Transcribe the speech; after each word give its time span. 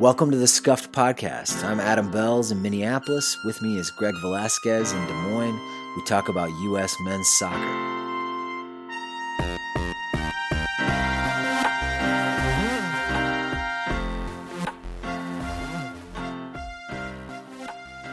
Welcome 0.00 0.30
to 0.30 0.38
the 0.38 0.46
Scuffed 0.46 0.92
Podcast. 0.92 1.62
I'm 1.62 1.78
Adam 1.78 2.10
Belz 2.10 2.50
in 2.50 2.62
Minneapolis. 2.62 3.36
With 3.44 3.60
me 3.60 3.76
is 3.76 3.90
Greg 3.90 4.14
Velasquez 4.22 4.92
in 4.94 5.06
Des 5.06 5.12
Moines. 5.12 5.60
We 5.94 6.02
talk 6.04 6.30
about 6.30 6.48
U.S. 6.48 6.96
men's 7.02 7.28
soccer. 7.28 7.58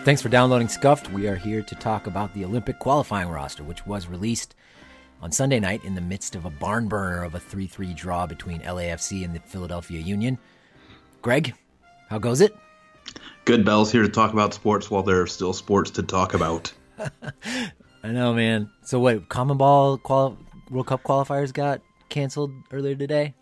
Thanks 0.04 0.22
for 0.22 0.28
downloading 0.28 0.68
Scuffed. 0.68 1.10
We 1.14 1.30
are 1.30 1.38
here 1.38 1.62
to 1.62 1.76
talk 1.76 2.06
about 2.06 2.34
the 2.34 2.44
Olympic 2.44 2.80
qualifying 2.80 3.30
roster, 3.30 3.64
which 3.64 3.86
was 3.86 4.08
released 4.08 4.56
on 5.22 5.32
Sunday 5.32 5.62
night 5.62 5.86
in 5.86 5.96
the 5.96 6.02
midst 6.02 6.36
of 6.36 6.44
a 6.44 6.50
barn 6.50 6.90
burner 6.90 7.24
of 7.24 7.34
a 7.34 7.40
3 7.40 7.66
3 7.66 7.94
draw 7.94 8.28
between 8.28 8.60
LAFC 8.60 9.24
and 9.24 9.34
the 9.34 9.40
Philadelphia 9.40 10.02
Union. 10.02 10.38
Greg, 11.22 11.56
how 12.08 12.20
goes 12.20 12.42
it? 12.42 12.56
Good 13.46 13.66
Belz 13.66 13.92
here 13.92 14.02
to 14.02 14.10
talk 14.10 14.34
about 14.34 14.54
sports 14.54 14.92
while 14.92 15.04
there 15.04 15.22
are 15.22 15.28
still 15.28 15.54
sports 15.54 15.92
to 15.92 16.04
talk 16.04 16.34
about. 16.34 16.74
I 18.04 18.12
know, 18.12 18.34
man. 18.34 18.70
So, 18.84 19.00
what, 19.00 19.30
CONMEBOL 19.30 20.04
quali- 20.04 20.38
World 20.70 20.88
Cup 20.88 21.04
qualifiers 21.04 21.54
got 21.54 21.82
canceled 22.10 22.52
earlier 22.72 22.96
today? 22.96 23.34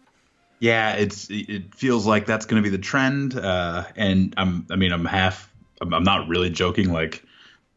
Yeah, 0.60 0.94
it's 0.94 1.28
it 1.30 1.76
feels 1.76 2.08
like 2.08 2.26
that's 2.26 2.46
going 2.46 2.62
to 2.64 2.68
be 2.68 2.76
the 2.76 2.82
trend, 2.82 3.38
uh, 3.38 3.84
and 3.96 4.34
I'm 4.38 4.66
I 4.72 4.76
mean 4.78 4.92
I'm 4.92 5.06
half 5.06 5.52
I'm, 5.82 5.94
I'm 5.94 6.04
not 6.04 6.28
really 6.28 6.50
joking. 6.50 6.92
Like, 6.92 7.24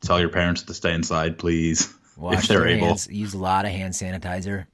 tell 0.01 0.21
your 0.21 0.29
parents 0.29 0.63
to 0.63 0.75
stay 0.75 0.95
inside, 0.95 1.39
please, 1.39 1.93
Wash 2.17 2.45
if 2.45 2.49
they're 2.49 2.67
able. 2.67 2.87
hands, 2.87 3.09
use 3.11 3.35
a 3.35 3.39
lot 3.39 3.65
of 3.65 3.73
hand 3.73 3.95
sanitizer, 3.95 4.67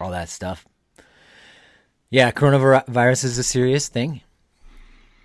all 0.00 0.10
that 0.12 0.28
stuff. 0.28 0.66
Yeah, 2.10 2.30
coronavirus 2.30 3.24
is 3.24 3.38
a 3.38 3.44
serious 3.44 3.88
thing. 3.88 4.22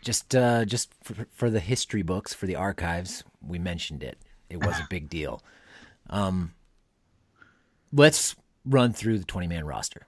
Just, 0.08 0.34
uh, 0.38 0.64
just 0.64 0.94
for, 1.04 1.28
for 1.34 1.50
the 1.50 1.60
history 1.60 2.02
books, 2.02 2.34
for 2.34 2.46
the 2.46 2.56
archives, 2.56 3.26
we 3.46 3.60
mentioned 3.60 4.04
it. 4.04 4.18
It 4.50 4.66
was 4.66 4.80
a 4.80 4.88
big 4.90 5.10
deal. 5.10 5.44
Um, 6.10 6.54
let's 7.92 8.34
run 8.64 8.94
through 8.94 9.20
the 9.20 9.26
twenty-man 9.26 9.66
roster. 9.66 10.08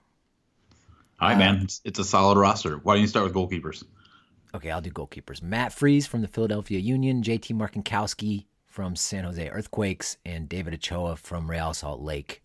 All 1.20 1.28
right, 1.28 1.36
man, 1.36 1.60
it's, 1.64 1.82
it's 1.84 1.98
a 1.98 2.04
solid 2.04 2.38
roster. 2.38 2.78
Why 2.78 2.94
don't 2.94 3.02
you 3.02 3.08
start 3.08 3.26
with 3.26 3.34
goalkeepers? 3.34 3.84
Okay, 4.54 4.70
I'll 4.70 4.80
do 4.80 4.90
goalkeepers. 4.90 5.42
Matt 5.42 5.70
Freese 5.70 6.06
from 6.06 6.22
the 6.22 6.28
Philadelphia 6.28 6.78
Union, 6.78 7.22
JT 7.22 7.54
Marcinkowski 7.54 8.46
from 8.66 8.96
San 8.96 9.24
Jose 9.24 9.50
Earthquakes, 9.50 10.16
and 10.24 10.48
David 10.48 10.72
Ochoa 10.72 11.16
from 11.16 11.50
Real 11.50 11.74
Salt 11.74 12.00
Lake. 12.00 12.42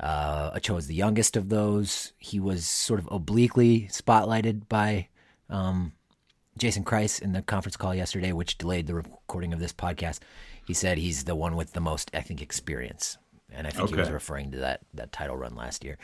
Uh, 0.00 0.52
Ochoa 0.56 0.78
is 0.78 0.86
the 0.86 0.94
youngest 0.94 1.36
of 1.36 1.50
those. 1.50 2.14
He 2.16 2.40
was 2.40 2.64
sort 2.64 2.98
of 2.98 3.10
obliquely 3.12 3.88
spotlighted 3.90 4.70
by 4.70 5.08
um, 5.50 5.92
Jason 6.58 6.84
Kreis 6.84 7.20
in 7.20 7.32
the 7.32 7.42
conference 7.42 7.76
call 7.76 7.94
yesterday, 7.94 8.32
which 8.32 8.58
delayed 8.58 8.86
the 8.86 8.94
recording 8.94 9.52
of 9.52 9.58
this 9.58 9.72
podcast. 9.72 10.20
He 10.64 10.74
said 10.74 10.98
he's 10.98 11.24
the 11.24 11.34
one 11.34 11.56
with 11.56 11.72
the 11.72 11.80
most, 11.80 12.10
I 12.14 12.20
think, 12.20 12.40
experience, 12.40 13.18
and 13.50 13.66
I 13.66 13.70
think 13.70 13.90
he 13.90 13.96
was 13.96 14.10
referring 14.10 14.52
to 14.52 14.58
that 14.58 14.80
that 14.94 15.12
title 15.12 15.36
run 15.36 15.54
last 15.54 15.84
year. 15.84 15.98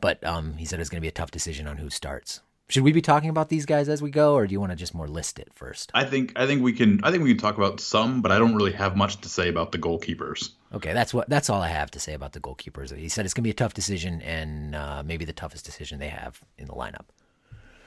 But 0.00 0.24
um, 0.24 0.54
he 0.54 0.64
said 0.64 0.80
it's 0.80 0.88
going 0.88 1.00
to 1.00 1.02
be 1.02 1.08
a 1.08 1.12
tough 1.12 1.30
decision 1.30 1.66
on 1.66 1.76
who 1.76 1.90
starts. 1.90 2.40
Should 2.70 2.84
we 2.84 2.92
be 2.92 3.02
talking 3.02 3.30
about 3.30 3.48
these 3.48 3.66
guys 3.66 3.88
as 3.88 4.00
we 4.00 4.10
go, 4.10 4.34
or 4.34 4.46
do 4.46 4.52
you 4.52 4.60
want 4.60 4.70
to 4.70 4.76
just 4.76 4.94
more 4.94 5.08
list 5.08 5.40
it 5.40 5.48
first? 5.52 5.90
I 5.92 6.04
think 6.04 6.32
I 6.36 6.46
think 6.46 6.62
we 6.62 6.72
can 6.72 7.00
I 7.02 7.10
think 7.10 7.24
we 7.24 7.30
can 7.30 7.38
talk 7.38 7.58
about 7.58 7.80
some, 7.80 8.22
but 8.22 8.30
I 8.30 8.38
don't 8.38 8.54
really 8.54 8.72
have 8.72 8.96
much 8.96 9.20
to 9.22 9.28
say 9.28 9.48
about 9.48 9.72
the 9.72 9.78
goalkeepers. 9.78 10.50
Okay, 10.72 10.92
that's 10.92 11.12
what 11.12 11.28
that's 11.28 11.50
all 11.50 11.60
I 11.60 11.68
have 11.68 11.90
to 11.90 12.00
say 12.00 12.14
about 12.14 12.32
the 12.32 12.40
goalkeepers. 12.40 12.96
He 12.96 13.08
said 13.08 13.24
it's 13.24 13.34
going 13.34 13.42
to 13.42 13.48
be 13.48 13.50
a 13.50 13.54
tough 13.54 13.74
decision, 13.74 14.22
and 14.22 14.76
uh, 14.76 15.02
maybe 15.04 15.24
the 15.24 15.32
toughest 15.32 15.64
decision 15.64 15.98
they 15.98 16.08
have 16.08 16.40
in 16.58 16.66
the 16.66 16.72
lineup. 16.72 17.06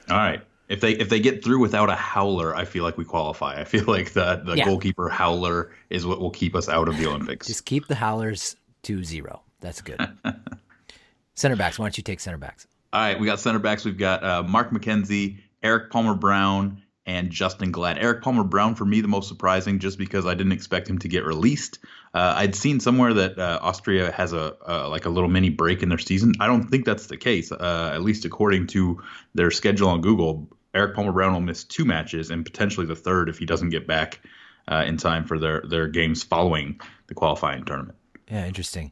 All 0.10 0.18
right. 0.18 0.42
If 0.74 0.82
they 0.82 0.94
if 0.94 1.08
they 1.10 1.20
get 1.20 1.44
through 1.44 1.60
without 1.60 1.90
a 1.90 1.96
howler, 1.96 2.56
I 2.56 2.66
feel 2.66 2.84
like 2.84 2.98
we 2.98 3.06
qualify. 3.06 3.60
I 3.62 3.64
feel 3.64 3.86
like 3.86 4.14
the 4.14 4.42
the 4.44 4.56
Yeah. 4.56 4.66
goalkeeper 4.66 5.08
howler 5.08 5.72
is 5.92 6.06
what 6.06 6.20
will 6.20 6.32
keep 6.32 6.56
us 6.56 6.68
out 6.68 6.88
of 6.88 6.98
the 6.98 7.06
Olympics. 7.10 7.46
Just 7.48 7.66
keep 7.66 7.88
the 7.88 7.96
howlers 7.96 8.56
to 8.84 9.04
zero. 9.04 9.42
That's 9.62 9.82
good. 9.82 10.00
center 11.36 11.56
backs. 11.56 11.78
Why 11.80 11.86
don't 11.86 11.98
you 11.98 12.04
take 12.04 12.20
center 12.20 12.38
backs? 12.38 12.68
All 12.92 13.02
right, 13.02 13.20
we 13.20 13.26
got 13.26 13.40
center 13.40 13.60
backs. 13.60 13.86
We've 13.86 13.98
got 13.98 14.24
uh, 14.24 14.44
Mark 14.44 14.72
McKenzie, 14.72 15.38
Erik 15.64 15.90
Palmer 15.92 16.16
Brown, 16.16 16.82
and 17.06 17.30
Justen 17.30 17.72
Glad. 17.72 17.98
Erik 17.98 18.22
Palmer 18.22 18.44
Brown, 18.44 18.76
for 18.76 18.86
me, 18.86 19.02
the 19.02 19.08
most 19.08 19.28
surprising, 19.28 19.80
just 19.80 19.98
because 19.98 20.26
I 20.26 20.34
didn't 20.36 20.52
expect 20.54 20.90
him 20.90 20.98
to 21.00 21.08
get 21.08 21.26
released. 21.26 21.80
Uh, 22.14 22.34
I'd 22.38 22.56
seen 22.56 22.80
somewhere 22.80 23.14
that 23.14 23.40
uh, 23.40 23.60
Austria 23.62 24.12
has 24.12 24.34
a 24.34 24.56
uh, 24.68 24.88
like 24.90 25.06
a 25.06 25.10
little 25.10 25.30
mini 25.30 25.50
break 25.50 25.82
in 25.84 25.90
their 25.90 25.98
season. 25.98 26.34
I 26.40 26.48
don't 26.48 26.70
think 26.70 26.86
that's 26.86 27.08
the 27.08 27.18
case, 27.18 27.52
uh, 27.52 27.92
at 27.94 28.04
least 28.04 28.26
according 28.26 28.68
to 28.68 29.02
their 29.34 29.50
schedule 29.52 29.90
on 29.90 30.02
Google. 30.02 30.48
Erik 30.74 30.96
Palmer 30.96 31.12
Brown 31.12 31.34
will 31.34 31.42
miss 31.42 31.64
two 31.64 31.86
matches 31.86 32.32
and 32.32 32.44
potentially 32.46 32.86
the 32.86 32.96
third 32.96 33.30
if 33.30 33.38
he 33.38 33.46
doesn't 33.46 33.70
get 33.70 33.86
back 33.88 34.22
uh, 34.68 34.84
in 34.88 34.98
time 34.98 35.26
for 35.26 35.38
their 35.38 35.62
their 35.68 35.88
games 35.88 36.24
following 36.24 36.80
the 37.08 37.14
qualifying 37.14 37.64
tournament. 37.66 37.98
Yeah, 38.30 38.48
interesting. 38.48 38.92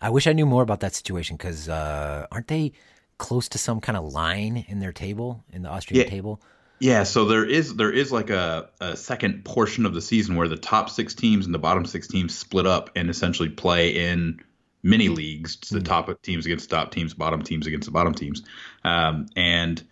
I 0.00 0.10
wish 0.10 0.26
I 0.26 0.32
knew 0.32 0.46
more 0.46 0.62
about 0.62 0.80
that 0.80 0.94
situation 0.94 1.36
because 1.36 1.68
uh, 1.68 2.26
aren't 2.30 2.46
they 2.46 2.72
close 3.18 3.48
to 3.50 3.58
some 3.58 3.80
kind 3.80 3.98
of 3.98 4.12
line 4.12 4.64
in 4.68 4.78
their 4.78 4.92
table 4.92 5.44
in 5.52 5.62
the 5.62 5.68
Austrian 5.68 6.04
Yeah. 6.04 6.10
table? 6.10 6.40
Yeah, 6.80 7.02
so 7.02 7.24
there 7.24 7.44
is 7.44 7.74
there 7.74 7.90
is 7.90 8.12
like 8.12 8.30
a, 8.30 8.70
a 8.80 8.96
second 8.96 9.44
portion 9.44 9.84
of 9.84 9.94
the 9.94 10.00
season 10.00 10.36
where 10.36 10.46
the 10.46 10.56
top 10.56 10.88
six 10.90 11.12
teams 11.12 11.44
and 11.44 11.52
the 11.52 11.58
bottom 11.58 11.84
six 11.84 12.06
teams 12.06 12.38
split 12.38 12.66
up 12.66 12.90
and 12.94 13.10
essentially 13.10 13.48
play 13.48 13.96
in 13.96 14.40
mini 14.84 15.08
leagues. 15.08 15.56
The 15.56 15.80
top 15.80 16.22
teams 16.22 16.46
against 16.46 16.70
top 16.70 16.92
teams, 16.92 17.14
bottom 17.14 17.42
teams 17.42 17.66
against 17.66 17.86
the 17.86 17.90
bottom 17.90 18.14
teams, 18.14 18.44
um, 18.84 19.26
and 19.34 19.82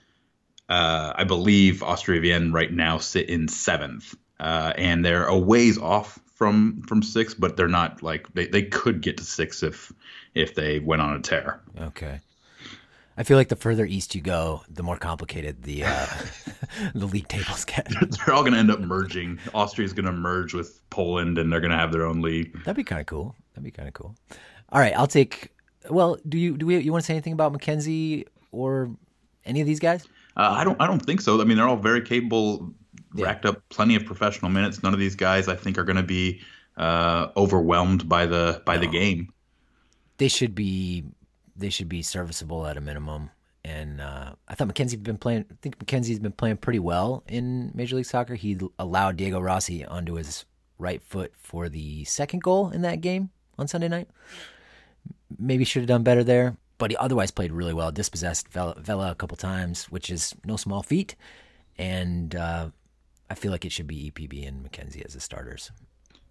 uh, 0.69 1.13
I 1.15 1.25
believe 1.25 1.83
Austria 1.83 2.21
Vienna 2.21 2.51
right 2.53 2.73
now 2.73 2.99
sit 2.99 3.29
in 3.29 3.49
seventh, 3.49 4.15
uh, 4.41 4.73
and 4.77 5.05
they're 5.05 5.27
a 5.27 5.39
ways 5.39 5.79
off 5.79 6.19
from 6.35 6.83
from 6.83 7.03
six, 7.03 7.35
but 7.35 7.57
they're 7.57 7.69
not 7.69 8.03
like 8.03 8.33
they, 8.35 8.47
they 8.47 8.63
could 8.63 9.01
get 9.01 9.19
to 9.19 9.25
six 9.25 9.63
if 9.63 9.93
if 10.35 10.55
they 10.55 10.79
went 10.79 11.03
on 11.03 11.15
a 11.15 11.21
tear. 11.21 11.61
Okay. 11.81 12.21
I 13.19 13.23
feel 13.23 13.39
like 13.39 13.49
the 13.49 13.57
further 13.57 13.87
east 13.87 14.15
you 14.15 14.21
go, 14.21 14.63
the 14.69 14.83
more 14.83 14.99
complicated 14.99 15.63
the 15.63 15.85
uh, 15.85 16.07
the 16.95 17.07
league 17.07 17.29
tables 17.29 17.65
get. 17.65 17.89
they're 18.11 18.35
all 18.35 18.43
going 18.43 18.53
to 18.53 18.59
end 18.59 18.71
up 18.71 18.81
merging. 18.81 19.39
Austria's 19.55 19.95
going 19.95 20.05
to 20.05 20.13
merge 20.13 20.53
with 20.53 20.83
Poland, 20.91 21.39
and 21.39 21.51
they're 21.51 21.61
going 21.61 21.71
to 21.71 21.79
have 21.79 21.93
their 21.93 22.05
own 22.05 22.21
league. 22.21 22.53
That'd 22.65 22.77
be 22.77 22.85
kind 22.85 23.01
of 23.01 23.07
cool. 23.07 23.35
That'd 23.55 23.65
be 23.65 23.71
kind 23.71 23.89
of 23.89 23.95
cool. 23.95 24.15
All 24.71 24.81
right, 24.81 24.93
I'll 24.95 25.07
take. 25.07 25.51
Well, 25.89 26.19
do 26.29 26.37
you 26.37 26.59
do 26.59 26.67
we 26.67 26.79
you 26.79 26.93
want 26.93 27.05
to 27.05 27.07
say 27.07 27.15
anything 27.15 27.33
about 27.33 27.55
McKenzie 27.55 28.27
or 28.53 28.91
any 29.47 29.63
of 29.63 29.67
these 29.67 29.81
guys? 29.81 30.07
Uh, 30.37 30.55
I 30.57 30.65
don't. 30.65 30.81
I 30.81 30.87
don't 30.87 31.01
think 31.01 31.21
so. 31.21 31.41
I 31.41 31.45
mean, 31.45 31.57
they're 31.57 31.69
all 31.69 31.77
very 31.77 32.03
capable. 32.03 32.73
Racked 33.15 33.47
up 33.47 33.63
plenty 33.71 33.95
of 33.95 34.05
professional 34.05 34.51
minutes. 34.51 34.83
None 34.83 34.93
of 34.93 35.01
these 35.01 35.15
guys, 35.15 35.49
I 35.49 35.57
think, 35.57 35.79
are 35.79 35.85
going 35.85 35.97
to 35.97 36.03
be 36.03 36.43
uh, 36.77 37.29
overwhelmed 37.37 38.09
by 38.09 38.27
the 38.27 38.63
by 38.67 38.77
the 38.77 38.87
game. 38.87 39.33
They 40.19 40.29
should 40.29 40.55
be 40.55 41.05
they 41.57 41.71
should 41.71 41.89
be 41.89 42.03
serviceable 42.03 42.67
at 42.67 42.77
a 42.77 42.81
minimum. 42.81 43.31
And 43.65 44.01
uh, 44.01 44.35
I 44.47 44.55
thought 44.55 44.69
McKenzie's 44.69 44.97
been 44.97 45.19
playing. 45.19 45.47
I 45.51 45.55
think 45.61 45.79
McKenzie's 45.79 46.21
been 46.21 46.33
playing 46.33 46.59
pretty 46.59 46.79
well 46.79 47.25
in 47.27 47.73
Major 47.75 47.97
League 47.97 48.05
Soccer. 48.05 48.35
He 48.35 48.57
allowed 48.79 49.17
Diego 49.17 49.41
Rossi 49.41 49.85
onto 49.85 50.15
his 50.15 50.45
right 50.79 51.03
foot 51.03 51.33
for 51.37 51.69
the 51.69 52.05
second 52.05 52.43
goal 52.43 52.71
in 52.71 52.83
that 52.83 53.01
game 53.01 53.31
on 53.59 53.67
Sunday 53.67 53.89
night. 53.89 54.09
Maybe 55.37 55.65
should 55.65 55.83
have 55.83 55.89
done 55.89 56.05
better 56.05 56.23
there, 56.23 56.57
but 56.79 56.91
he 56.91 56.97
otherwise 56.97 57.31
played 57.31 57.53
really 57.53 57.75
well. 57.75 57.91
Dispossessed 57.91 58.49
Vela, 58.49 58.75
Vela 58.79 59.11
a 59.11 59.15
couple 59.15 59.37
times, 59.37 59.85
which 59.87 60.11
is 60.11 60.35
no 60.45 60.57
small 60.57 60.83
feat. 60.83 61.17
And 61.79 62.35
uh, 62.35 62.71
I 63.31 63.35
feel 63.35 63.53
like 63.53 63.65
it 63.65 63.73
should 63.73 63.87
be 63.87 64.11
EPB 64.11 64.47
and 64.47 64.65
McKenzie 64.65 65.05
as 65.05 65.15
the 65.15 65.21
starters. 65.21 65.71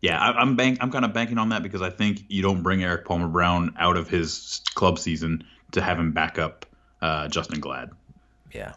Yeah, 0.02 0.20
I, 0.20 0.34
I'm 0.34 0.56
bank. 0.56 0.80
I'm 0.82 0.92
kind 0.92 1.06
of 1.06 1.14
banking 1.14 1.38
on 1.38 1.50
that 1.50 1.64
because 1.64 1.82
I 1.82 1.90
think 1.90 2.24
you 2.28 2.42
don't 2.42 2.62
bring 2.62 2.84
Erik 2.84 3.06
Palmer 3.06 3.28
Brown 3.28 3.74
out 3.80 3.98
of 3.98 4.08
his 4.10 4.62
club 4.76 5.00
season 5.00 5.46
to 5.72 5.82
have 5.82 5.98
him 5.98 6.12
back 6.12 6.38
up 6.38 6.66
uh, 7.02 7.28
Justen 7.28 7.60
Glad. 7.60 7.90
Yeah. 8.54 8.74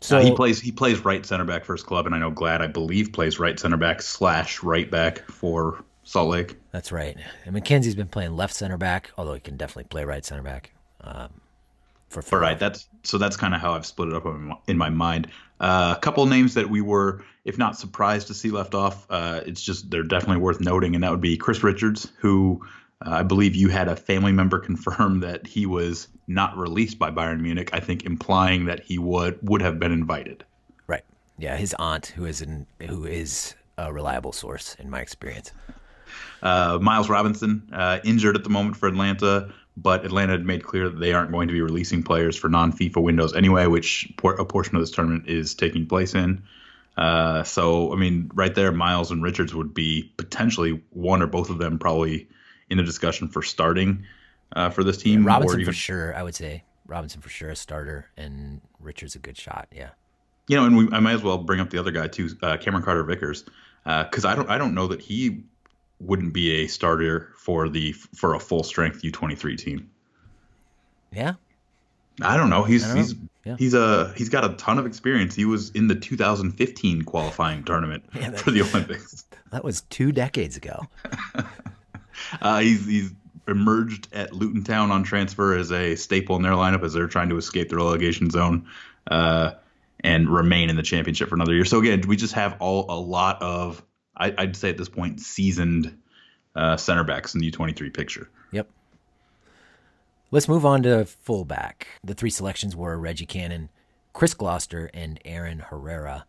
So 0.00 0.18
he 0.20 0.34
plays. 0.34 0.60
He 0.60 0.72
plays 0.72 1.04
right 1.04 1.24
center 1.24 1.44
back 1.44 1.64
for 1.64 1.74
his 1.74 1.82
club, 1.82 2.06
and 2.06 2.14
I 2.14 2.18
know 2.18 2.30
Glad, 2.30 2.60
I 2.60 2.66
believe, 2.66 3.12
plays 3.12 3.38
right 3.38 3.58
center 3.58 3.76
back 3.76 4.02
slash 4.02 4.62
right 4.62 4.90
back 4.90 5.20
for 5.30 5.84
Salt 6.04 6.30
Lake. 6.30 6.56
That's 6.72 6.92
right. 6.92 7.16
And 7.44 7.54
McKenzie's 7.54 7.94
been 7.94 8.08
playing 8.08 8.36
left 8.36 8.54
center 8.54 8.76
back, 8.76 9.10
although 9.16 9.34
he 9.34 9.40
can 9.40 9.56
definitely 9.56 9.84
play 9.84 10.04
right 10.04 10.24
center 10.24 10.42
back. 10.42 10.72
Um, 11.00 11.30
for 12.08 12.22
All 12.34 12.40
right, 12.40 12.58
that's 12.58 12.88
so 13.04 13.16
that's 13.16 13.36
kind 13.38 13.54
of 13.54 13.60
how 13.62 13.72
I've 13.72 13.86
split 13.86 14.08
it 14.08 14.14
up 14.14 14.26
in 14.26 14.42
my- 14.42 14.56
in 14.66 14.76
my 14.76 14.90
mind. 14.90 15.28
Uh, 15.60 15.94
a 15.96 16.00
couple 16.00 16.26
names 16.26 16.52
that 16.54 16.68
we 16.68 16.80
were, 16.82 17.24
if 17.46 17.56
not 17.56 17.78
surprised 17.78 18.26
to 18.26 18.34
see 18.34 18.50
left 18.50 18.74
off, 18.74 19.06
uh, 19.08 19.40
it's 19.46 19.62
just 19.62 19.90
they're 19.90 20.02
definitely 20.02 20.36
worth 20.42 20.60
noting, 20.60 20.94
and 20.94 21.02
that 21.02 21.10
would 21.10 21.22
be 21.22 21.38
Chris 21.38 21.62
Richards, 21.62 22.12
who 22.18 22.60
uh, 23.06 23.10
I 23.10 23.22
believe 23.22 23.54
you 23.56 23.68
had 23.70 23.88
a 23.88 23.96
family 23.96 24.32
member 24.32 24.58
confirm 24.70 25.20
that 25.20 25.46
he 25.46 25.64
was 25.64 26.08
not 26.26 26.54
released 26.58 26.98
by 26.98 27.10
Bayern 27.10 27.40
Munich. 27.40 27.70
I 27.72 27.80
think 27.80 28.04
implying 28.04 28.66
that 28.66 28.80
he 28.80 28.98
would 28.98 29.38
would 29.42 29.62
have 29.62 29.78
been 29.78 29.92
invited. 29.92 30.44
right. 30.86 31.04
Yeah, 31.38 31.56
his 31.56 31.74
aunt, 31.78 32.08
who 32.08 32.26
is 32.26 32.42
an, 32.42 32.66
who 32.86 33.06
is 33.06 33.54
a 33.78 33.90
reliable 33.90 34.32
source 34.32 34.76
in 34.78 34.90
my 34.90 35.00
experience. 35.00 35.50
Uh, 36.42 36.78
Miles 36.80 37.08
Robinson 37.08 37.68
uh, 37.72 37.98
injured 38.04 38.36
at 38.36 38.44
the 38.44 38.50
moment 38.50 38.76
for 38.76 38.88
Atlanta. 38.88 39.52
but 39.76 40.04
Atlanta 40.04 40.32
had 40.32 40.44
made 40.44 40.64
clear 40.64 40.88
that 40.88 40.98
they 40.98 41.12
aren't 41.12 41.32
going 41.32 41.48
to 41.48 41.54
be 41.54 41.62
releasing 41.62 42.02
players 42.02 42.36
for 42.36 42.48
non 42.48 42.72
FIFA 42.72 43.02
windows 43.02 43.34
anyway, 43.34 43.66
which 43.66 44.12
por- 44.16 44.34
a 44.34 44.44
portion 44.44 44.76
of 44.76 44.82
this 44.82 44.90
tournament 44.90 45.28
is 45.28 45.54
taking 45.54 45.86
place 45.86 46.14
in. 46.14 46.42
Uh, 46.96 47.42
so, 47.42 47.92
I 47.92 47.96
mean, 47.96 48.30
right 48.34 48.54
there, 48.54 48.70
Miles 48.70 49.10
and 49.10 49.22
Richards 49.22 49.54
would 49.54 49.72
be 49.72 50.12
potentially 50.16 50.82
one 50.90 51.22
or 51.22 51.26
both 51.26 51.48
of 51.48 51.58
them 51.58 51.78
probably 51.78 52.28
in 52.68 52.78
a 52.78 52.82
discussion 52.82 53.28
for 53.28 53.42
starting 53.42 54.04
uh, 54.54 54.68
for 54.70 54.84
this 54.84 54.98
team. 54.98 55.22
Yeah, 55.22 55.28
Robinson 55.28 55.60
even, 55.60 55.72
for 55.72 55.76
sure, 55.76 56.14
I 56.14 56.22
would 56.22 56.34
say. 56.34 56.64
Robinson 56.86 57.22
for 57.22 57.30
sure 57.30 57.48
a 57.48 57.56
starter, 57.56 58.10
and 58.18 58.60
Richards 58.78 59.14
a 59.14 59.18
good 59.18 59.38
shot. 59.38 59.68
Yeah. 59.72 59.90
You 60.48 60.56
know, 60.56 60.66
and 60.66 60.76
we, 60.76 60.88
I 60.92 61.00
might 61.00 61.14
as 61.14 61.22
well 61.22 61.38
bring 61.38 61.60
up 61.60 61.70
the 61.70 61.78
other 61.78 61.92
guy 61.92 62.08
too, 62.08 62.28
uh, 62.42 62.58
Cameron 62.58 62.84
Carter 62.84 63.04
Vickers, 63.04 63.44
because 63.84 64.26
I 64.26 64.34
don't 64.34 64.50
I 64.50 64.58
don't 64.58 64.74
know 64.74 64.88
that 64.88 65.00
he 65.00 65.44
wouldn't 66.02 66.32
be 66.34 66.62
a 66.62 66.66
starter 66.66 67.32
for 67.38 67.68
the 67.68 67.92
for 67.92 68.34
a 68.34 68.40
full 68.40 68.62
strength 68.62 69.02
U23 69.02 69.56
team. 69.58 69.90
Yeah. 71.12 71.34
I 72.20 72.36
don't 72.36 72.50
know. 72.50 72.64
He's 72.64 72.84
don't 72.86 72.96
he's 72.96 73.14
know. 73.14 73.20
Yeah. 73.44 73.56
he's 73.58 73.74
a 73.74 74.12
he's 74.16 74.28
got 74.28 74.44
a 74.44 74.54
ton 74.54 74.78
of 74.78 74.86
experience. 74.86 75.34
He 75.34 75.44
was 75.44 75.70
in 75.70 75.88
the 75.88 75.94
2015 75.94 77.02
qualifying 77.02 77.64
tournament 77.64 78.04
Yeah, 78.14 78.30
that- 78.30 78.40
for 78.40 78.50
the 78.50 78.62
Olympics. 78.68 79.24
That 79.50 79.64
was 79.64 79.82
two 79.82 80.12
decades 80.12 80.56
ago. 80.56 80.86
Uh, 82.40 82.60
he's 82.60 82.86
he's 82.86 83.10
emerged 83.48 84.06
at 84.12 84.32
Luton 84.32 84.62
Town 84.64 84.90
on 84.90 85.02
transfer 85.02 85.56
as 85.56 85.72
a 85.72 85.96
staple 85.96 86.36
in 86.36 86.42
their 86.42 86.52
lineup 86.52 86.84
as 86.84 86.92
they're 86.92 87.08
trying 87.08 87.30
to 87.30 87.36
escape 87.36 87.68
the 87.70 87.76
relegation 87.76 88.30
zone 88.30 88.66
uh, 89.10 89.52
and 90.00 90.28
remain 90.28 90.68
in 90.70 90.76
the 90.76 90.82
championship 90.82 91.28
for 91.30 91.34
another 91.34 91.54
year. 91.54 91.64
So 91.64 91.78
again, 91.80 92.02
we 92.06 92.16
just 92.16 92.34
have 92.34 92.56
all 92.60 92.86
a 92.90 92.98
lot 93.00 93.42
of 93.42 93.82
I, 94.22 94.34
I'd 94.38 94.56
say 94.56 94.70
at 94.70 94.78
this 94.78 94.88
point 94.88 95.20
seasoned 95.20 95.98
uh, 96.54 96.76
center 96.76 97.02
backs 97.02 97.34
in 97.34 97.40
the 97.40 97.50
U23 97.50 97.92
picture. 97.92 98.30
Yep. 98.52 98.68
Let's 100.30 100.48
move 100.48 100.64
on 100.64 100.84
to 100.84 101.04
fullback. 101.04 101.88
The 102.04 102.14
three 102.14 102.30
selections 102.30 102.76
were 102.76 102.96
Reggie 102.96 103.26
Cannon, 103.26 103.68
Chris 104.12 104.32
Gloster, 104.32 104.90
and 104.94 105.18
Aaron 105.24 105.58
Herrera. 105.58 106.24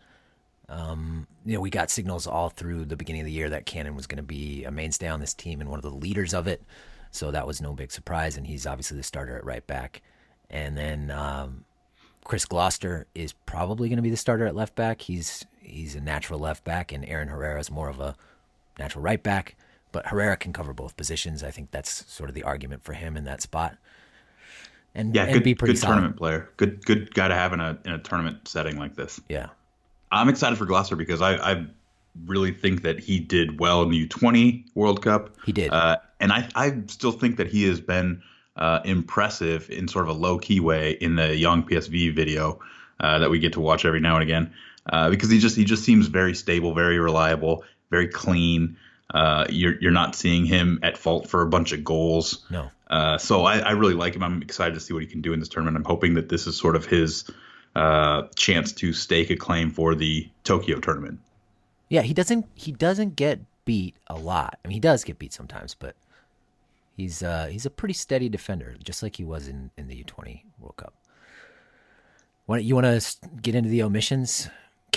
Um, 0.69 1.27
you 1.45 1.53
know, 1.53 1.61
we 1.61 1.69
got 1.69 1.91
signals 1.91 2.25
all 2.25 2.49
through 2.49 2.85
the 2.85 2.97
beginning 2.97 3.21
of 3.21 3.25
the 3.27 3.31
year 3.31 3.49
that 3.49 3.65
Cannon 3.65 3.95
was 3.95 4.07
going 4.07 4.17
to 4.17 4.23
be 4.23 4.63
a 4.63 4.71
mainstay 4.71 5.07
on 5.07 5.19
this 5.19 5.33
team 5.33 5.61
and 5.61 5.69
one 5.69 5.77
of 5.77 5.83
the 5.83 5.91
leaders 5.91 6.33
of 6.33 6.47
it. 6.47 6.63
So 7.11 7.29
that 7.29 7.45
was 7.45 7.61
no 7.61 7.73
big 7.73 7.91
surprise, 7.91 8.37
and 8.37 8.47
he's 8.47 8.65
obviously 8.65 8.97
the 8.97 9.03
starter 9.03 9.37
at 9.37 9.45
right 9.45 9.65
back. 9.67 10.01
And 10.49 10.75
then 10.75 11.11
um, 11.11 11.63
Chris 12.23 12.45
Gloster 12.45 13.07
is 13.13 13.33
probably 13.45 13.89
going 13.89 13.97
to 13.97 14.03
be 14.03 14.09
the 14.09 14.17
starter 14.17 14.45
at 14.45 14.55
left 14.55 14.75
back. 14.75 15.01
He's 15.01 15.45
he's 15.59 15.95
a 15.95 16.01
natural 16.01 16.39
left 16.39 16.63
back, 16.63 16.91
and 16.91 17.05
Aaron 17.05 17.27
Herrera 17.27 17.59
is 17.59 17.69
more 17.71 17.89
of 17.89 17.99
a 17.99 18.15
natural 18.79 19.03
right 19.03 19.21
back. 19.21 19.55
But 19.91 20.07
Herrera 20.07 20.37
can 20.37 20.53
cover 20.53 20.73
both 20.73 20.97
positions. 20.97 21.43
I 21.43 21.51
think 21.51 21.71
that's 21.71 22.11
sort 22.11 22.29
of 22.29 22.33
the 22.33 22.43
argument 22.43 22.83
for 22.83 22.93
him 22.93 23.15
in 23.15 23.25
that 23.25 23.41
spot. 23.41 23.77
And, 24.95 25.13
Yeah, 25.13 25.25
and 25.25 25.33
good, 25.33 25.43
be 25.43 25.53
pretty 25.55 25.73
good 25.73 25.79
solid. 25.79 25.93
tournament 25.93 26.17
player. 26.17 26.49
Good 26.57 26.85
good 26.85 27.13
guy 27.13 27.27
to 27.27 27.35
have 27.35 27.53
in 27.53 27.59
a 27.59 27.77
in 27.85 27.91
a 27.91 27.99
tournament 27.99 28.47
setting 28.47 28.77
like 28.77 28.95
this. 28.95 29.19
Yeah. 29.29 29.47
I'm 30.11 30.29
excited 30.29 30.57
for 30.57 30.65
Gloster 30.65 30.95
because 30.95 31.21
I, 31.21 31.35
I 31.37 31.65
really 32.25 32.51
think 32.51 32.83
that 32.83 32.99
he 32.99 33.19
did 33.19 33.59
well 33.59 33.81
in 33.81 33.89
the 33.89 34.07
U20 34.07 34.63
World 34.75 35.01
Cup. 35.01 35.35
He 35.43 35.51
did. 35.51 35.71
Uh, 35.71 35.97
and 36.19 36.31
I, 36.31 36.47
I 36.53 36.77
still 36.87 37.11
think 37.11 37.37
that 37.37 37.47
he 37.47 37.63
has 37.63 37.81
been 37.81 38.21
uh, 38.55 38.79
impressive 38.85 39.69
in 39.69 39.87
sort 39.87 40.07
of 40.07 40.15
a 40.15 40.19
low 40.19 40.37
key 40.37 40.59
way 40.59 40.91
in 40.91 41.15
the 41.15 41.35
young 41.35 41.63
PSV 41.63 42.15
video 42.15 42.59
uh, 42.99 43.19
that 43.19 43.29
we 43.29 43.39
get 43.39 43.53
to 43.53 43.59
watch 43.59 43.85
every 43.85 43.99
now 43.99 44.15
and 44.15 44.23
again 44.23 44.53
uh, 44.87 45.09
because 45.09 45.29
he 45.29 45.39
just 45.39 45.55
he 45.55 45.63
just 45.63 45.83
seems 45.83 46.07
very 46.07 46.35
stable, 46.35 46.73
very 46.73 46.99
reliable, 46.99 47.63
very 47.89 48.07
clean. 48.07 48.77
Uh, 49.13 49.45
you're 49.49 49.79
you're 49.79 49.91
not 49.91 50.15
seeing 50.15 50.45
him 50.45 50.79
at 50.83 50.97
fault 50.97 51.29
for 51.29 51.41
a 51.41 51.47
bunch 51.47 51.71
of 51.71 51.83
goals. 51.83 52.45
No. 52.49 52.69
Uh, 52.89 53.17
so 53.17 53.45
I, 53.45 53.59
I 53.59 53.71
really 53.71 53.93
like 53.93 54.15
him. 54.15 54.23
I'm 54.23 54.41
excited 54.41 54.73
to 54.75 54.79
see 54.79 54.93
what 54.93 55.01
he 55.01 55.07
can 55.07 55.21
do 55.21 55.33
in 55.33 55.39
this 55.39 55.49
tournament. 55.49 55.77
I'm 55.77 55.85
hoping 55.85 56.15
that 56.15 56.29
this 56.29 56.47
is 56.47 56.57
sort 56.57 56.75
of 56.75 56.85
his 56.85 57.29
uh, 57.75 58.23
chance 58.35 58.71
to 58.73 58.93
stake 58.93 59.29
a 59.29 59.35
claim 59.35 59.71
for 59.71 59.95
the 59.95 60.29
Tokyo 60.43 60.79
tournament. 60.79 61.19
Yeah, 61.89 62.01
he 62.01 62.13
doesn't 62.13 62.45
he 62.55 62.71
doesn't 62.71 63.15
get 63.15 63.39
beat 63.65 63.95
a 64.07 64.15
lot. 64.15 64.59
I 64.63 64.67
mean, 64.67 64.75
he 64.75 64.79
does 64.79 65.03
get 65.03 65.17
beat 65.17 65.33
sometimes, 65.33 65.75
but 65.75 65.95
he's 66.95 67.21
uh 67.23 67.47
he's 67.51 67.65
a 67.65 67.69
pretty 67.69 67.93
steady 67.93 68.29
defender, 68.29 68.75
just 68.83 69.03
like 69.03 69.15
he 69.15 69.23
was 69.23 69.47
in 69.47 69.71
in 69.77 69.87
the 69.87 70.03
U20 70.03 70.41
World 70.59 70.77
Cup. 70.77 70.93
Want 72.47 72.63
you 72.63 72.75
want 72.75 72.85
to 72.85 73.17
get 73.41 73.55
into 73.55 73.69
the 73.69 73.83
omissions? 73.83 74.49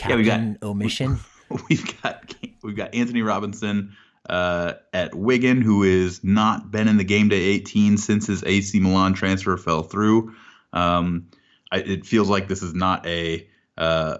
Yeah, 0.06 0.16
we 0.16 0.24
got 0.24 0.40
omission. 0.62 1.18
We've 1.70 2.02
got 2.02 2.34
we've 2.64 2.74
got 2.74 2.92
Antonee 2.92 3.22
Robinson 3.22 3.94
uh, 4.28 4.72
at 4.92 5.14
Wigan, 5.14 5.62
who 5.62 5.84
has 5.84 6.24
not 6.24 6.72
been 6.72 6.88
in 6.88 6.96
the 6.96 7.04
game 7.04 7.28
day 7.28 7.36
18 7.40 7.98
since 7.98 8.26
his 8.26 8.42
AC 8.42 8.80
Milan 8.80 9.14
transfer 9.14 9.56
fell 9.56 9.84
through. 9.84 10.34
Um, 10.72 11.28
I, 11.70 11.78
it 11.78 12.04
feels 12.04 12.28
like 12.28 12.48
this 12.48 12.62
is 12.64 12.74
not 12.74 13.06
a 13.06 13.46
uh, 13.78 14.16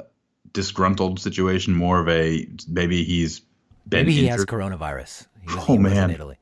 disgruntled 0.52 1.19
situation, 1.19 1.75
more 1.75 1.99
of 2.00 2.08
a 2.08 2.46
maybe 2.69 3.02
he's 3.02 3.40
been 3.88 4.06
Maybe 4.06 4.12
he 4.12 4.26
has 4.29 4.43
injured. 4.43 4.49
coronavirus. 4.49 5.26
He, 5.43 5.49
Oh, 5.58 5.64
he 5.64 5.79
man. 5.79 6.11
in 6.11 6.14
Italy. 6.14 6.38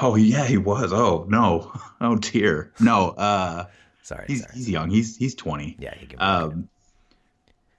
Oh 0.00 0.14
yeah, 0.16 0.44
he 0.44 0.56
was. 0.58 0.92
Oh 0.92 1.26
no. 1.28 1.72
Oh 2.00 2.16
dear. 2.16 2.72
No. 2.80 3.10
Uh, 3.10 3.66
Sorry, 4.02 4.24
he's 4.26 4.40
sorry. 4.42 4.52
he's 4.56 4.68
young. 4.68 4.90
He's 4.90 5.16
he's 5.16 5.36
20. 5.36 5.76
yeah, 5.78 5.94
he 5.94 6.06
can. 6.06 6.20
Um, 6.20 6.68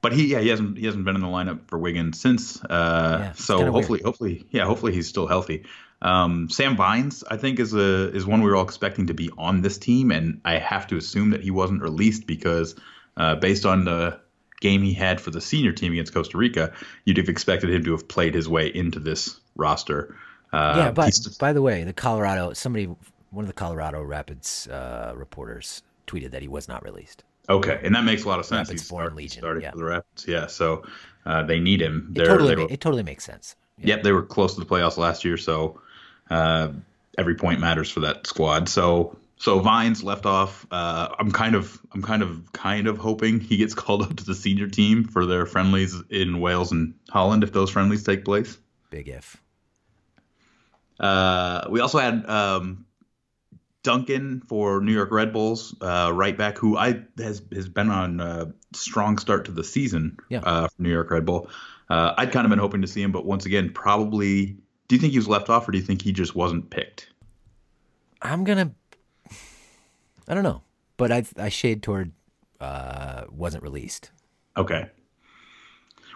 but 0.01 0.13
he 0.13 0.27
yeah 0.27 0.39
he 0.39 0.47
hasn't 0.47 0.77
he 0.77 0.85
hasn't 0.85 1.03
been 1.03 1.15
in 1.15 1.21
the 1.21 1.27
lineup 1.27 1.67
for 1.67 1.77
Wigan 1.77 2.13
since. 2.13 2.63
Uh, 2.63 3.17
Yeah, 3.19 3.31
so 3.33 3.69
hopefully 3.71 4.01
hopefully 4.03 4.45
yeah 4.51 4.65
hopefully 4.65 4.93
he's 4.93 5.07
still 5.09 5.27
healthy. 5.27 5.65
Um, 6.01 6.49
Sam 6.49 6.77
Vines 6.77 7.23
I 7.29 7.35
think 7.37 7.59
is 7.59 7.73
a 7.73 8.09
is 8.15 8.25
one 8.25 8.41
we 8.41 8.49
were 8.49 8.55
all 8.55 8.63
expecting 8.63 9.07
to 9.07 9.13
be 9.13 9.29
on 9.37 9.61
this 9.61 9.77
team, 9.77 10.11
and 10.11 10.39
I 10.45 10.57
have 10.59 10.87
to 10.87 10.97
assume 10.97 11.31
that 11.31 11.41
he 11.41 11.51
wasn't 11.51 11.81
released 11.81 12.25
because 12.27 12.75
uh, 13.17 13.35
based 13.35 13.65
on 13.65 13.83
the 13.83 14.19
game 14.61 14.81
he 14.81 14.93
had 14.93 15.19
for 15.19 15.31
the 15.31 15.41
senior 15.41 15.73
team 15.73 15.91
against 15.91 16.13
Costa 16.13 16.37
Rica, 16.37 16.71
you'd 17.03 17.17
have 17.17 17.27
expected 17.29 17.69
him 17.69 17.83
to 17.83 17.91
have 17.91 18.07
played 18.07 18.33
his 18.33 18.47
way 18.47 18.67
into 18.67 18.99
this 18.99 19.37
roster. 19.55 20.15
Uh, 20.53 20.73
yeah, 20.77 20.91
but 20.91 21.05
he's- 21.05 21.37
by 21.37 21.51
the 21.51 21.61
way, 21.61 21.83
the 21.83 21.93
Colorado 21.93 22.53
somebody 22.53 22.85
one 23.31 23.43
of 23.43 23.47
the 23.47 23.53
Colorado 23.53 24.01
Rapids 24.03 24.67
uh, 24.67 25.13
reporters 25.15 25.81
tweeted 26.07 26.31
that 26.31 26.41
he 26.41 26.47
was 26.47 26.67
not 26.67 26.83
released. 26.83 27.23
Okay, 27.49 27.79
and 27.83 27.93
that 27.95 28.03
makes 28.03 28.23
a 28.23 28.27
lot 28.29 28.39
of 28.39 28.45
sense. 28.45 28.69
Rapids 28.69 28.81
He's 28.83 28.87
start- 28.87 29.15
Legion, 29.15 29.41
starting 29.41 29.63
yeah. 29.63 29.71
for 29.71 29.77
the 29.77 29.83
Rapids, 29.85 30.25
yeah. 30.27 30.47
So 30.47 30.83
uh, 31.25 31.43
they 31.43 31.59
need 31.59 31.81
him. 31.81 32.07
It 32.11 32.19
They're, 32.19 32.25
totally 32.27 32.55
were, 32.55 32.67
it 32.69 32.79
totally 32.79 33.03
makes 33.03 33.23
sense. 33.25 33.55
Yep, 33.79 34.03
they 34.03 34.11
were 34.11 34.21
close 34.21 34.53
to 34.53 34.59
the 34.59 34.65
playoffs 34.65 34.97
last 34.97 35.25
year, 35.25 35.35
so 35.37 35.81
uh, 36.29 36.69
every 37.17 37.35
point 37.35 37.59
matters 37.59 37.89
for 37.89 38.01
that 38.01 38.27
squad. 38.27 38.69
So 38.69 39.17
so 39.37 39.59
Vines 39.59 40.03
left 40.03 40.25
off. 40.25 40.65
Uh, 40.71 41.09
I'm 41.19 41.31
kind 41.31 41.55
of 41.55 41.79
I'm 41.91 42.01
kind 42.01 42.21
of 42.21 42.53
kind 42.53 42.87
of 42.87 42.97
hoping 42.97 43.39
he 43.39 43.57
gets 43.57 43.73
called 43.83 44.03
up 44.03 44.15
to 44.15 44.23
the 44.23 44.35
senior 44.35 44.67
team 44.67 45.03
for 45.05 45.25
their 45.25 45.45
friendlies 45.45 45.95
in 46.09 46.39
Wales 46.39 46.71
and 46.71 46.93
Holland 47.09 47.43
if 47.43 47.51
those 47.51 47.71
friendlies 47.71 48.03
take 48.03 48.23
place. 48.23 48.57
Big 48.89 49.09
if. 49.09 49.41
Uh, 51.03 51.67
we 51.69 51.81
also 51.81 51.99
had 51.99 52.25
um, 52.29 52.85
Duncan 53.83 54.41
for 54.47 54.79
New 54.81 54.93
York 54.93 55.11
Red 55.11 55.33
Bulls, 55.33 55.75
uh, 55.81 56.11
right 56.13 56.37
back, 56.37 56.57
who 56.57 56.77
I 56.77 57.03
has 57.17 57.41
has 57.53 57.67
been 57.67 57.89
on 57.89 58.19
a 58.21 58.53
strong 58.73 59.17
start 59.17 59.45
to 59.45 59.51
the 59.51 59.63
season 59.63 60.17
Yeah. 60.29 60.39
uh, 60.43 60.67
for 60.69 60.81
New 60.81 60.89
York 60.91 61.11
Red 61.11 61.25
Bull. 61.25 61.49
Uh, 61.89 62.13
I'd 62.17 62.31
kind 62.31 62.45
of 62.45 62.49
been 62.49 62.59
hoping 62.59 62.81
to 62.81 62.87
see 62.87 63.01
him, 63.01 63.11
but 63.11 63.25
once 63.25 63.45
again, 63.45 63.69
probably. 63.73 64.55
Do 64.87 64.95
you 64.95 64.99
think 65.01 65.11
he 65.11 65.19
was 65.19 65.27
left 65.27 65.49
off, 65.49 65.67
or 65.67 65.71
do 65.71 65.77
you 65.77 65.83
think 65.83 66.01
he 66.01 66.11
just 66.13 66.35
wasn't 66.35 66.69
picked? 66.69 67.09
I'm 68.21 68.43
gonna. 68.45 68.71
I 70.27 70.33
don't 70.33 70.43
know, 70.43 70.61
but 70.97 71.11
I 71.11 71.25
I 71.37 71.49
shade 71.49 71.83
toward 71.83 72.11
uh 72.61 73.25
wasn't 73.29 73.63
released. 73.63 74.11
Okay. 74.55 74.89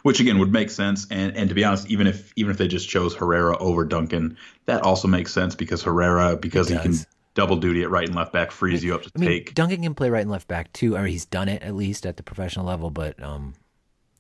Which 0.08 0.22
again 0.22 0.40
would 0.40 0.54
make 0.54 0.70
sense, 0.70 1.06
and 1.12 1.36
and 1.36 1.50
to 1.50 1.54
be 1.54 1.66
honest, 1.66 1.92
even 1.92 2.08
if 2.08 2.32
even 2.38 2.50
if 2.50 2.58
they 2.58 2.70
just 2.70 2.88
chose 2.88 3.14
Herrera 3.14 3.58
over 3.58 3.84
Duncan, 3.84 4.38
that 4.66 4.82
also 4.84 5.06
makes 5.06 5.34
sense 5.34 5.54
because 5.54 5.84
Herrera, 5.84 6.38
because 6.38 6.70
he 6.70 6.78
can 6.78 6.96
double 7.34 7.58
duty 7.58 7.84
at 7.84 7.90
right 7.90 8.08
and 8.08 8.16
left 8.16 8.32
back, 8.32 8.52
frees 8.52 8.82
you 8.82 8.96
up 8.96 9.04
to 9.04 9.12
I 9.18 9.20
mean, 9.20 9.30
take. 9.30 9.54
Duncan 9.54 9.82
can 9.82 9.96
play 9.96 10.10
right 10.10 10.22
and 10.22 10.32
left 10.32 10.48
back 10.48 10.72
too. 10.72 10.96
I 10.96 11.02
mean, 11.02 11.12
he's 11.12 11.26
done 11.26 11.50
it 11.50 11.62
at 11.62 11.76
least 11.76 12.06
at 12.06 12.16
the 12.16 12.24
professional 12.24 12.66
level, 12.66 12.90
but 12.90 13.22
um, 13.22 13.56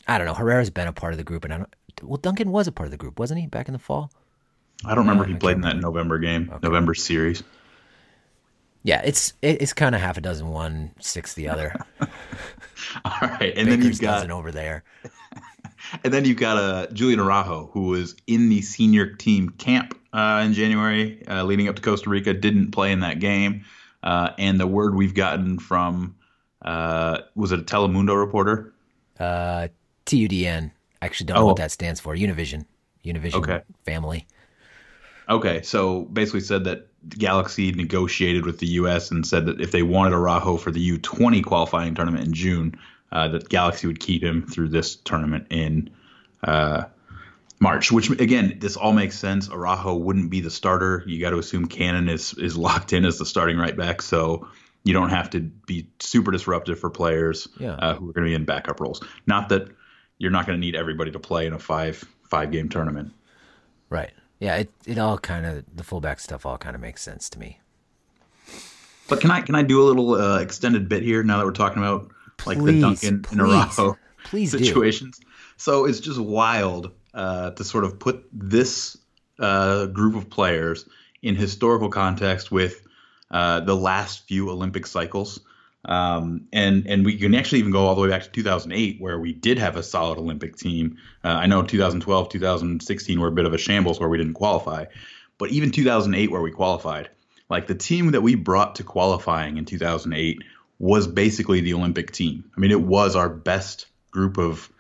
I 0.09 0.17
don't 0.17 0.27
know. 0.27 0.33
Herrera's 0.33 0.69
been 0.69 0.89
a 0.89 0.91
part 0.91 1.13
of 1.13 1.17
the 1.17 1.23
group, 1.23 1.45
and 1.45 1.53
I 1.53 1.57
don't. 1.59 1.73
Well, 2.03 2.17
Duncan 2.17 2.51
was 2.51 2.67
a 2.67 2.73
part 2.73 2.87
of 2.87 2.91
the 2.91 2.97
group, 2.97 3.17
wasn't 3.17 3.39
he, 3.39 3.47
back 3.47 3.69
in 3.69 3.71
the 3.71 3.79
fall? 3.79 4.11
I 4.83 4.89
don't 4.89 5.07
remember 5.07 5.23
Yeah, 5.23 5.29
he 5.29 5.35
I 5.35 5.39
played 5.39 5.55
in 5.55 5.61
that 5.61 5.77
November 5.77 6.19
game, 6.19 6.51
November 6.61 6.95
series. 6.95 7.43
Yeah, 8.83 9.01
it's 9.05 9.35
it, 9.41 9.61
it's 9.61 9.71
kind 9.71 9.95
of 9.95 10.01
half 10.01 10.17
a 10.17 10.21
dozen 10.21 10.49
one, 10.49 10.91
six 10.99 11.33
the 11.33 11.47
other. 11.47 11.73
All 13.05 13.19
right, 13.21 13.53
and 13.55 13.69
then 13.69 13.79
Baker's 13.79 13.85
you've 13.85 14.01
got 14.01 14.15
dozen 14.15 14.31
over 14.31 14.51
there. 14.51 14.83
And 16.03 16.13
then 16.13 16.25
you've 16.25 16.37
got 16.37 16.57
uh, 16.57 16.87
Julian 16.93 17.19
Araujo, 17.19 17.69
who 17.73 17.87
was 17.87 18.15
in 18.27 18.49
the 18.49 18.61
senior 18.61 19.13
team 19.13 19.49
camp 19.49 19.97
uh, 20.13 20.43
in 20.45 20.53
January, 20.53 21.25
uh, 21.27 21.43
leading 21.43 21.67
up 21.67 21.75
to 21.75 21.81
Costa 21.81 22.09
Rica. 22.09 22.33
Didn't 22.33 22.71
play 22.71 22.91
in 22.91 22.99
that 23.01 23.19
game, 23.19 23.65
uh, 24.03 24.31
and 24.37 24.59
the 24.59 24.67
word 24.67 24.95
we've 24.95 25.13
gotten 25.13 25.59
from 25.59 26.15
uh, 26.63 27.19
was 27.35 27.51
it 27.51 27.59
a 27.59 27.63
Telemundo 27.63 28.17
reporter? 28.19 28.73
Uh, 29.19 29.67
TUDN. 30.05 30.71
I 31.01 31.05
actually 31.05 31.25
don't 31.27 31.35
know 31.37 31.43
Oh. 31.43 31.45
what 31.47 31.57
that 31.57 31.71
stands 31.71 31.99
for. 31.99 32.15
Univision. 32.15 32.65
Univision 33.05 33.35
Okay. 33.35 33.61
family. 33.85 34.27
Okay, 35.29 35.61
so 35.61 36.03
basically 36.05 36.39
said 36.41 36.63
that 36.63 36.87
Galaxy 37.09 37.71
negotiated 37.73 38.45
with 38.45 38.59
the 38.59 38.67
U.S. 38.67 39.11
and 39.11 39.25
said 39.27 39.45
that 39.45 39.59
if 39.61 39.71
they 39.71 39.83
wanted 39.83 40.13
Araujo 40.13 40.57
for 40.57 40.71
the 40.71 40.97
U20 40.97 41.43
qualifying 41.43 41.93
tournament 41.95 42.25
in 42.25 42.33
June, 42.33 42.75
uh, 43.11 43.27
that 43.29 43.49
Galaxy 43.49 43.87
would 43.87 43.99
keep 43.99 44.23
him 44.23 44.45
through 44.47 44.69
this 44.69 44.95
tournament 44.95 45.47
in 45.49 45.89
uh, 46.43 46.83
March. 47.59 47.91
Which 47.91 48.09
again, 48.09 48.57
this 48.59 48.75
all 48.77 48.93
makes 48.93 49.17
sense. 49.17 49.49
Araujo 49.49 49.95
wouldn't 49.95 50.29
be 50.29 50.41
the 50.41 50.51
starter. 50.51 51.03
You 51.07 51.19
got 51.21 51.31
to 51.31 51.37
assume 51.39 51.67
Cannon 51.67 52.09
is 52.09 52.33
is 52.33 52.57
locked 52.57 52.93
in 52.93 53.05
as 53.05 53.17
the 53.17 53.25
starting 53.25 53.57
right 53.57 53.75
back, 53.75 54.01
so 54.01 54.47
you 54.83 54.93
don't 54.93 55.09
have 55.09 55.29
to 55.31 55.39
be 55.41 55.89
super 55.99 56.31
disruptive 56.31 56.79
for 56.79 56.89
players 56.89 57.47
Yeah. 57.59 57.71
uh, 57.73 57.95
who 57.95 58.09
are 58.09 58.13
going 58.13 58.25
to 58.25 58.29
be 58.29 58.35
in 58.35 58.45
backup 58.45 58.79
roles. 58.79 59.01
Not 59.25 59.49
that 59.49 59.67
you're 60.17 60.31
not 60.31 60.45
going 60.45 60.57
to 60.57 60.61
need 60.65 60.75
everybody 60.75 61.11
to 61.11 61.19
play 61.19 61.45
in 61.45 61.53
a 61.53 61.59
five 61.59 62.03
five 62.29 62.51
game 62.51 62.69
tournament. 62.69 63.11
Right. 63.89 64.11
Yeah. 64.39 64.55
It 64.57 64.71
it 64.85 64.97
all 64.97 65.17
kind 65.17 65.45
of 65.45 65.63
the 65.75 65.83
fullback 65.83 66.19
stuff 66.19 66.45
all 66.45 66.57
kind 66.57 66.75
of 66.75 66.81
makes 66.81 67.01
sense 67.01 67.29
to 67.31 67.39
me. 67.39 67.59
But 69.09 69.21
can 69.21 69.31
I 69.31 69.41
can 69.41 69.55
I 69.55 69.63
do 69.63 69.81
a 69.81 69.85
little 69.85 70.13
uh, 70.15 70.39
extended 70.39 70.89
bit 70.89 71.01
here 71.03 71.23
now 71.23 71.37
that 71.37 71.45
we're 71.45 71.51
talking 71.53 71.81
about 71.81 72.11
like 72.45 72.57
the 72.57 72.63
Please, 72.63 72.81
Duncan 72.81 73.13
and 73.15 73.23
please, 73.23 73.39
Araujo 73.39 73.97
please 74.25 74.51
do. 74.51 74.63
situations? 74.63 75.19
So 75.57 75.85
it's 75.85 75.99
just 75.99 76.19
wild 76.19 76.91
uh, 77.13 77.51
to 77.51 77.63
sort 77.63 77.83
of 77.83 77.99
put 77.99 78.25
this 78.31 78.97
uh, 79.39 79.87
group 79.87 80.15
of 80.15 80.29
players 80.29 80.87
in 81.21 81.35
historical 81.35 81.89
context 81.89 82.51
with 82.51 82.85
uh, 83.31 83.61
the 83.61 83.75
last 83.75 84.27
few 84.27 84.49
Olympic 84.49 84.85
cycles. 84.85 85.39
Um, 85.85 86.47
and 86.51 86.85
and 86.87 87.05
we 87.05 87.17
can 87.17 87.33
actually 87.33 87.59
even 87.59 87.71
go 87.71 87.85
all 87.85 87.95
the 87.95 88.01
way 88.01 88.09
back 88.09 88.23
to 88.23 88.29
2008, 88.29 88.99
where 88.99 89.19
we 89.19 89.31
did 89.31 89.57
have 89.57 89.77
a 89.77 89.83
solid 89.83 90.17
Olympic 90.17 90.57
team. 90.57 90.97
Uh, 91.23 91.29
I 91.29 91.45
know 91.45 91.63
2012, 91.63 92.29
2016 92.29 93.19
were 93.19 93.27
a 93.27 93.31
bit 93.31 93.45
of 93.45 93.53
a 93.53 93.57
shambles 93.57 93.99
where 93.99 94.09
we 94.09 94.17
didn't 94.17 94.33
qualify, 94.33 94.85
but 95.37 95.51
even 95.51 95.71
2008, 95.71 96.29
where 96.29 96.41
we 96.41 96.51
qualified, 96.51 97.09
like 97.49 97.67
the 97.67 97.75
team 97.75 98.11
that 98.11 98.21
we 98.21 98.35
brought 98.35 98.75
to 98.75 98.83
qualifying 98.83 99.57
in 99.57 99.65
2008 99.65 100.43
was 100.79 101.07
basically 101.07 101.61
the 101.61 101.73
Olympic 101.73 102.11
team. 102.11 102.49
I 102.55 102.59
mean, 102.59 102.71
it 102.71 102.81
was 102.81 103.15
our 103.15 103.29
best 103.29 103.87
group 104.11 104.37
of 104.37 104.71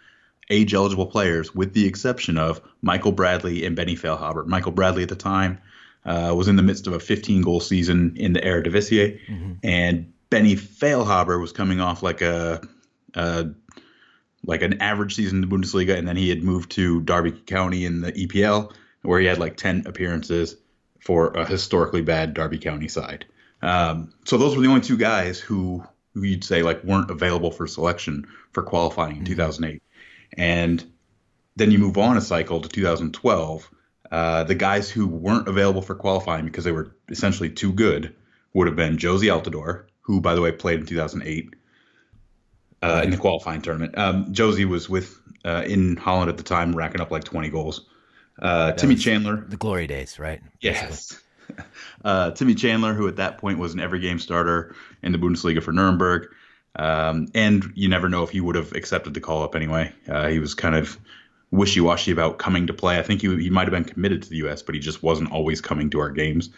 age 0.49 0.73
eligible 0.73 1.07
players, 1.07 1.53
with 1.53 1.73
the 1.73 1.85
exception 1.85 2.37
of 2.37 2.61
Michael 2.81 3.11
Bradley 3.11 3.65
and 3.65 3.75
Benny 3.75 3.95
Feilhaber. 3.95 4.45
Michael 4.45 4.71
Bradley 4.71 5.03
at 5.03 5.09
the 5.09 5.15
time 5.15 5.59
uh, 6.05 6.33
was 6.35 6.47
in 6.47 6.55
the 6.55 6.63
midst 6.63 6.87
of 6.87 6.93
a 6.93 6.99
15 6.99 7.41
goal 7.41 7.59
season 7.59 8.13
in 8.15 8.33
the 8.33 8.39
Eredivisie, 8.39 9.19
and 9.63 10.13
Benny 10.29 10.55
Feilhaber 10.55 11.39
was 11.39 11.51
coming 11.51 11.81
off 11.81 12.03
like 12.03 12.21
a, 12.21 12.61
a 13.13 13.47
like 14.45 14.61
an 14.61 14.81
average 14.81 15.15
season 15.15 15.43
in 15.43 15.49
the 15.49 15.55
Bundesliga, 15.55 15.97
and 15.97 16.07
then 16.07 16.15
he 16.15 16.29
had 16.29 16.43
moved 16.43 16.71
to 16.71 17.01
Derby 17.01 17.31
County 17.31 17.85
in 17.85 18.01
the 18.01 18.13
EPL, 18.13 18.71
where 19.01 19.19
he 19.19 19.25
had 19.25 19.39
like 19.39 19.57
10 19.57 19.83
appearances 19.87 20.55
for 21.01 21.31
a 21.31 21.45
historically 21.45 22.01
bad 22.01 22.33
Derby 22.33 22.57
County 22.57 22.87
side. 22.87 23.25
Um, 23.61 24.13
so 24.25 24.37
those 24.37 24.55
were 24.55 24.61
the 24.61 24.67
only 24.67 24.81
two 24.81 24.97
guys 24.97 25.39
who, 25.39 25.83
who 26.13 26.23
you'd 26.23 26.43
say 26.43 26.61
like 26.63 26.83
weren't 26.83 27.09
available 27.09 27.51
for 27.51 27.67
selection 27.67 28.27
for 28.51 28.63
qualifying 28.63 29.17
in 29.17 29.25
2008. 29.25 29.81
And 30.37 30.83
then 31.55 31.71
you 31.71 31.79
move 31.79 31.97
on 31.97 32.17
a 32.17 32.21
cycle 32.21 32.61
to 32.61 32.69
2012. 32.69 33.69
Uh, 34.11 34.43
the 34.43 34.55
guys 34.55 34.89
who 34.89 35.07
weren't 35.07 35.47
available 35.47 35.81
for 35.81 35.95
qualifying 35.95 36.45
because 36.45 36.63
they 36.63 36.71
were 36.71 36.95
essentially 37.09 37.49
too 37.49 37.73
good 37.73 38.15
would 38.53 38.67
have 38.67 38.75
been 38.75 38.97
Jozy 38.97 39.27
Altidore, 39.27 39.85
who, 40.01 40.21
by 40.21 40.33
the 40.33 40.41
way, 40.41 40.51
played 40.51 40.79
in 40.79 40.85
2008 40.85 41.55
uh, 42.81 43.01
in 43.03 43.11
the 43.11 43.17
qualifying 43.17 43.61
tournament. 43.61 43.97
Um, 43.97 44.33
Jozy 44.33 44.65
was 44.65 44.87
with 44.87 45.19
uh, 45.43 45.63
in 45.67 45.97
Holland 45.97 46.29
at 46.29 46.37
the 46.37 46.43
time, 46.43 46.75
racking 46.75 47.01
up 47.01 47.11
like 47.11 47.23
20 47.23 47.49
goals. 47.49 47.87
Uh, 48.39 48.71
Timmy 48.73 48.95
Chandler, 48.95 49.45
The 49.47 49.57
glory 49.57 49.87
days, 49.87 50.19
right? 50.19 50.41
Yes. 50.61 51.19
Uh, 52.05 52.31
Timmy 52.31 52.53
Chandler, 52.53 52.93
who 52.93 53.07
at 53.07 53.17
that 53.17 53.37
point 53.39 53.57
was 53.57 53.73
an 53.73 53.79
every 53.79 53.99
game 53.99 54.19
starter 54.19 54.73
in 55.03 55.11
the 55.11 55.17
Bundesliga 55.17 55.61
for 55.61 55.73
Nuremberg. 55.73 56.29
Um, 56.75 57.27
and 57.33 57.69
you 57.75 57.89
never 57.89 58.07
know 58.07 58.23
if 58.23 58.29
he 58.29 58.39
would 58.39 58.55
have 58.55 58.71
accepted 58.73 59.13
the 59.13 59.19
call 59.19 59.43
up 59.43 59.55
anyway. 59.55 59.91
Uh, 60.07 60.27
he 60.27 60.39
was 60.39 60.53
kind 60.53 60.75
of 60.75 60.97
wishy 61.51 61.81
washy 61.81 62.11
about 62.11 62.37
coming 62.37 62.67
to 62.67 62.73
play. 62.73 62.99
I 62.99 63.01
think 63.01 63.21
he, 63.21 63.35
he 63.41 63.49
might 63.49 63.63
have 63.63 63.71
been 63.71 63.83
committed 63.83 64.21
to 64.23 64.29
the 64.29 64.37
U.S., 64.37 64.61
but 64.61 64.75
he 64.75 64.79
just 64.79 65.01
wasn't 65.03 65.31
always 65.31 65.59
coming 65.59 65.89
to 65.89 65.99
our 65.99 66.11
games. 66.11 66.49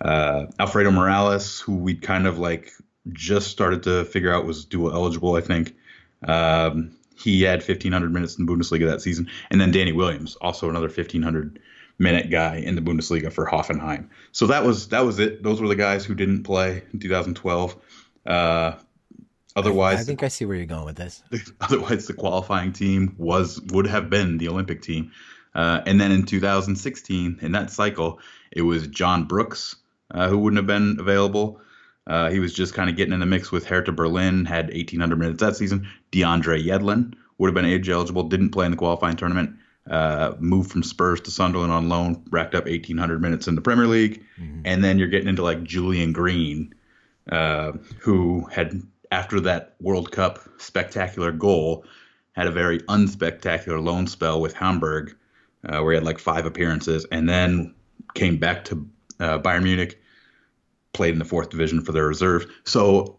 Uh, 0.00 0.46
Alfredo 0.58 0.90
Morales, 0.90 1.60
who 1.60 1.76
we 1.76 1.94
kind 1.94 2.26
of 2.26 2.38
like 2.38 2.72
just 3.12 3.50
started 3.50 3.82
to 3.84 4.04
figure 4.04 4.32
out 4.32 4.46
was 4.46 4.64
dual 4.64 4.92
eligible, 4.92 5.34
I 5.34 5.40
think. 5.40 5.74
Um, 6.26 6.96
he 7.18 7.42
had 7.42 7.60
1,500 7.60 8.12
minutes 8.12 8.38
in 8.38 8.46
the 8.46 8.52
Bundesliga 8.52 8.86
that 8.86 9.00
season. 9.00 9.28
And 9.50 9.60
then 9.60 9.70
Danny 9.70 9.92
Williams, 9.92 10.36
also 10.36 10.68
another 10.68 10.88
1,500 10.88 11.58
minute 11.98 12.30
guy 12.30 12.56
in 12.56 12.74
the 12.74 12.82
Bundesliga 12.82 13.32
for 13.32 13.46
Hoffenheim. 13.46 14.08
So 14.32 14.46
that 14.48 14.64
was 14.64 14.88
that 14.88 15.04
was 15.04 15.18
it. 15.18 15.42
Those 15.42 15.60
were 15.60 15.68
the 15.68 15.76
guys 15.76 16.04
who 16.04 16.14
didn't 16.14 16.44
play 16.44 16.82
in 16.92 16.98
2012. 16.98 17.76
Uh, 18.26 18.72
otherwise, 19.54 20.00
I 20.00 20.04
think 20.04 20.22
I 20.22 20.28
see 20.28 20.44
where 20.44 20.56
you're 20.56 20.66
going 20.66 20.84
with 20.84 20.96
this. 20.96 21.22
otherwise 21.60 22.06
the 22.06 22.14
qualifying 22.14 22.72
team 22.72 23.14
was 23.18 23.60
would 23.72 23.86
have 23.86 24.10
been 24.10 24.38
the 24.38 24.48
Olympic 24.48 24.82
team. 24.82 25.12
Uh, 25.54 25.80
and 25.86 25.98
then 25.98 26.12
in 26.12 26.24
2016, 26.24 27.38
in 27.40 27.52
that 27.52 27.70
cycle, 27.70 28.20
it 28.52 28.60
was 28.60 28.86
John 28.88 29.24
Brooks 29.24 29.76
uh, 30.10 30.28
who 30.28 30.38
wouldn't 30.38 30.58
have 30.58 30.66
been 30.66 31.00
available. 31.00 31.60
Uh, 32.06 32.30
he 32.30 32.38
was 32.38 32.52
just 32.52 32.74
kind 32.74 32.90
of 32.90 32.96
getting 32.96 33.14
in 33.14 33.20
the 33.20 33.26
mix 33.26 33.50
with 33.50 33.66
Hertha 33.66 33.90
Berlin, 33.90 34.44
had 34.44 34.66
1,800 34.66 35.18
minutes 35.18 35.40
that 35.40 35.56
season. 35.56 35.88
DeAndre 36.12 36.64
Yedlin 36.64 37.14
would 37.38 37.48
have 37.48 37.54
been 37.54 37.64
age 37.64 37.88
eligible, 37.88 38.24
didn't 38.24 38.50
play 38.50 38.66
in 38.66 38.70
the 38.70 38.76
qualifying 38.76 39.16
tournament. 39.16 39.56
Uh, 39.90 40.34
moved 40.40 40.70
from 40.72 40.82
Spurs 40.82 41.20
to 41.20 41.30
Sunderland 41.30 41.70
on 41.72 41.88
loan, 41.88 42.24
racked 42.30 42.56
up 42.56 42.64
1,800 42.64 43.22
minutes 43.22 43.46
in 43.46 43.54
the 43.54 43.60
Premier 43.60 43.86
League. 43.86 44.24
And 44.64 44.82
then 44.82 44.98
you're 44.98 45.06
getting 45.08 45.28
into 45.28 45.42
like 45.44 45.62
Julian 45.62 46.12
Green, 46.12 46.74
uh, 47.30 47.72
who 48.00 48.46
had, 48.50 48.82
after 49.12 49.38
that 49.40 49.76
World 49.80 50.10
Cup 50.10 50.40
spectacular 50.58 51.30
goal, 51.30 51.84
had 52.32 52.48
a 52.48 52.50
very 52.50 52.80
unspectacular 52.80 53.82
loan 53.82 54.06
spell 54.08 54.40
with 54.40 54.54
Hamburg, 54.54 55.16
uh, 55.68 55.80
where 55.80 55.92
he 55.92 55.96
had 55.96 56.04
like 56.04 56.18
five 56.18 56.46
appearances, 56.46 57.06
and 57.12 57.28
then 57.28 57.74
came 58.14 58.38
back 58.38 58.64
to 58.64 58.88
uh, 59.20 59.38
Bayern 59.38 59.62
Munich, 59.62 60.02
played 60.92 61.12
in 61.12 61.18
the 61.18 61.24
fourth 61.24 61.50
division 61.50 61.80
for 61.80 61.92
their 61.92 62.06
reserves. 62.06 62.46
So 62.64 63.15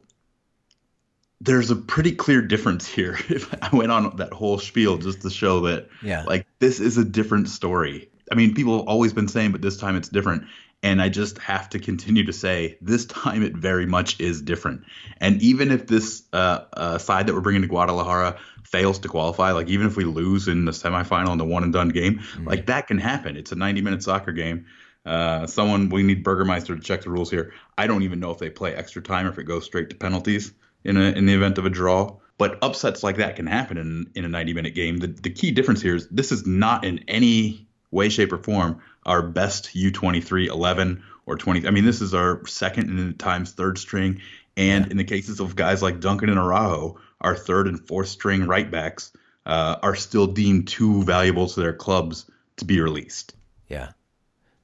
there's 1.40 1.70
a 1.70 1.76
pretty 1.76 2.12
clear 2.14 2.42
difference 2.42 2.88
here. 2.88 3.18
If 3.30 3.54
I 3.62 3.76
went 3.76 3.92
on 3.92 4.16
that 4.18 4.34
whole 4.34 4.58
spiel 4.60 4.98
just 4.98 5.22
to 5.22 5.30
show 5.30 5.62
that, 5.62 5.90
Yeah. 6.02 6.24
like 6.24 6.48
this 6.60 6.80
is 6.80 6.98
a 6.98 7.06
different 7.06 7.50
story. 7.50 8.10
I 8.32 8.36
mean, 8.36 8.54
people 8.56 8.78
have 8.80 8.88
always 8.88 9.14
been 9.14 9.28
saying, 9.28 9.52
but 9.52 9.62
this 9.62 9.78
time 9.78 9.96
it's 9.96 10.10
different. 10.10 10.46
And 10.84 11.02
I 11.02 11.10
just 11.10 11.40
have 11.40 11.70
to 11.70 11.80
continue 11.80 12.26
to 12.26 12.34
say, 12.34 12.78
this 12.82 13.06
time 13.06 13.42
it 13.42 13.56
very 13.56 13.86
much 13.86 14.20
is 14.20 14.42
different. 14.42 14.84
And 15.20 15.42
even 15.42 15.72
if 15.72 15.88
this 15.88 16.24
uh, 16.34 16.66
uh, 16.74 16.98
side 16.98 17.28
that 17.28 17.34
we're 17.34 17.42
bringing 17.42 17.64
to 17.64 17.68
Guadalajara 17.68 18.38
fails 18.64 19.00
to 19.00 19.08
qualify, 19.08 19.52
like 19.52 19.70
even 19.70 19.88
if 19.88 19.96
we 19.96 20.04
lose 20.04 20.48
in 20.48 20.66
the 20.66 20.72
semifinal 20.72 21.32
in 21.32 21.38
the 21.38 21.46
one 21.46 21.64
and 21.64 21.74
done 21.74 21.90
game, 21.90 22.22
like 22.44 22.68
that 22.68 22.88
can 22.88 22.98
happen. 23.00 23.38
It's 23.38 23.52
a 23.52 23.56
90 23.56 23.82
minute 23.82 24.04
soccer 24.04 24.32
game. 24.32 24.66
Uh, 25.06 25.48
someone, 25.48 25.90
we 25.90 26.04
need 26.04 26.24
Burgermeister 26.24 26.76
to 26.76 26.82
check 26.82 27.02
the 27.02 27.10
rules 27.10 27.32
here. 27.32 27.54
I 27.78 27.88
don't 27.88 28.04
even 28.04 28.20
know 28.20 28.32
if 28.32 28.40
they 28.40 28.50
play 28.50 28.76
extra 28.76 29.02
time 29.02 29.26
or 29.26 29.30
if 29.30 29.40
it 29.40 29.46
goes 29.46 29.66
straight 29.66 29.90
to 29.92 29.96
penalties 29.96 30.52
in 30.88 30.98
a, 30.98 31.12
in 31.12 31.26
the 31.28 31.34
event 31.34 31.60
of 31.60 31.66
a 31.66 31.70
draw. 31.70 32.18
But 32.40 32.60
upsets 32.62 33.04
like 33.04 33.18
that 33.18 33.36
can 33.36 33.46
happen 33.46 33.78
in, 33.78 34.12
in 34.16 34.26
a 34.26 34.30
90 34.30 34.54
minute 34.54 34.74
game. 34.74 34.98
The, 34.98 35.08
the 35.08 35.30
key 35.30 35.52
difference 35.52 35.82
here 35.82 35.96
is 35.96 36.08
this 36.08 36.32
is 36.32 36.48
not 36.48 36.86
in 36.86 37.04
any 37.08 37.68
way, 37.92 38.10
shape, 38.10 38.32
or 38.32 38.38
form 38.38 38.82
our 39.06 39.22
best 39.22 39.76
U23 39.76 40.48
11 40.48 41.04
or 41.26 41.36
20. 41.36 41.68
I 41.68 41.72
mean, 41.72 41.86
this 41.86 42.02
is 42.02 42.14
our 42.14 42.46
second 42.46 42.90
and 42.90 43.12
at 43.12 43.20
times 43.20 43.52
third 43.52 43.78
string. 43.78 44.22
And 44.56 44.90
in 44.92 44.98
the 44.98 45.04
cases 45.04 45.40
of 45.40 45.56
guys 45.56 45.82
like 45.84 46.00
Duncan 46.00 46.30
and 46.30 46.40
Araujo, 46.40 47.00
our 47.22 47.36
third 47.36 47.68
and 47.68 47.80
fourth 47.88 48.08
string 48.08 48.46
right 48.46 48.70
backs 48.70 49.12
uh, 49.46 49.78
are 49.82 49.96
still 49.96 50.28
deemed 50.28 50.68
too 50.68 51.04
valuable 51.04 51.48
to 51.48 51.60
their 51.60 51.74
clubs 51.74 52.30
to 52.58 52.66
be 52.66 52.82
released. 52.82 53.36
Yeah. 53.68 53.92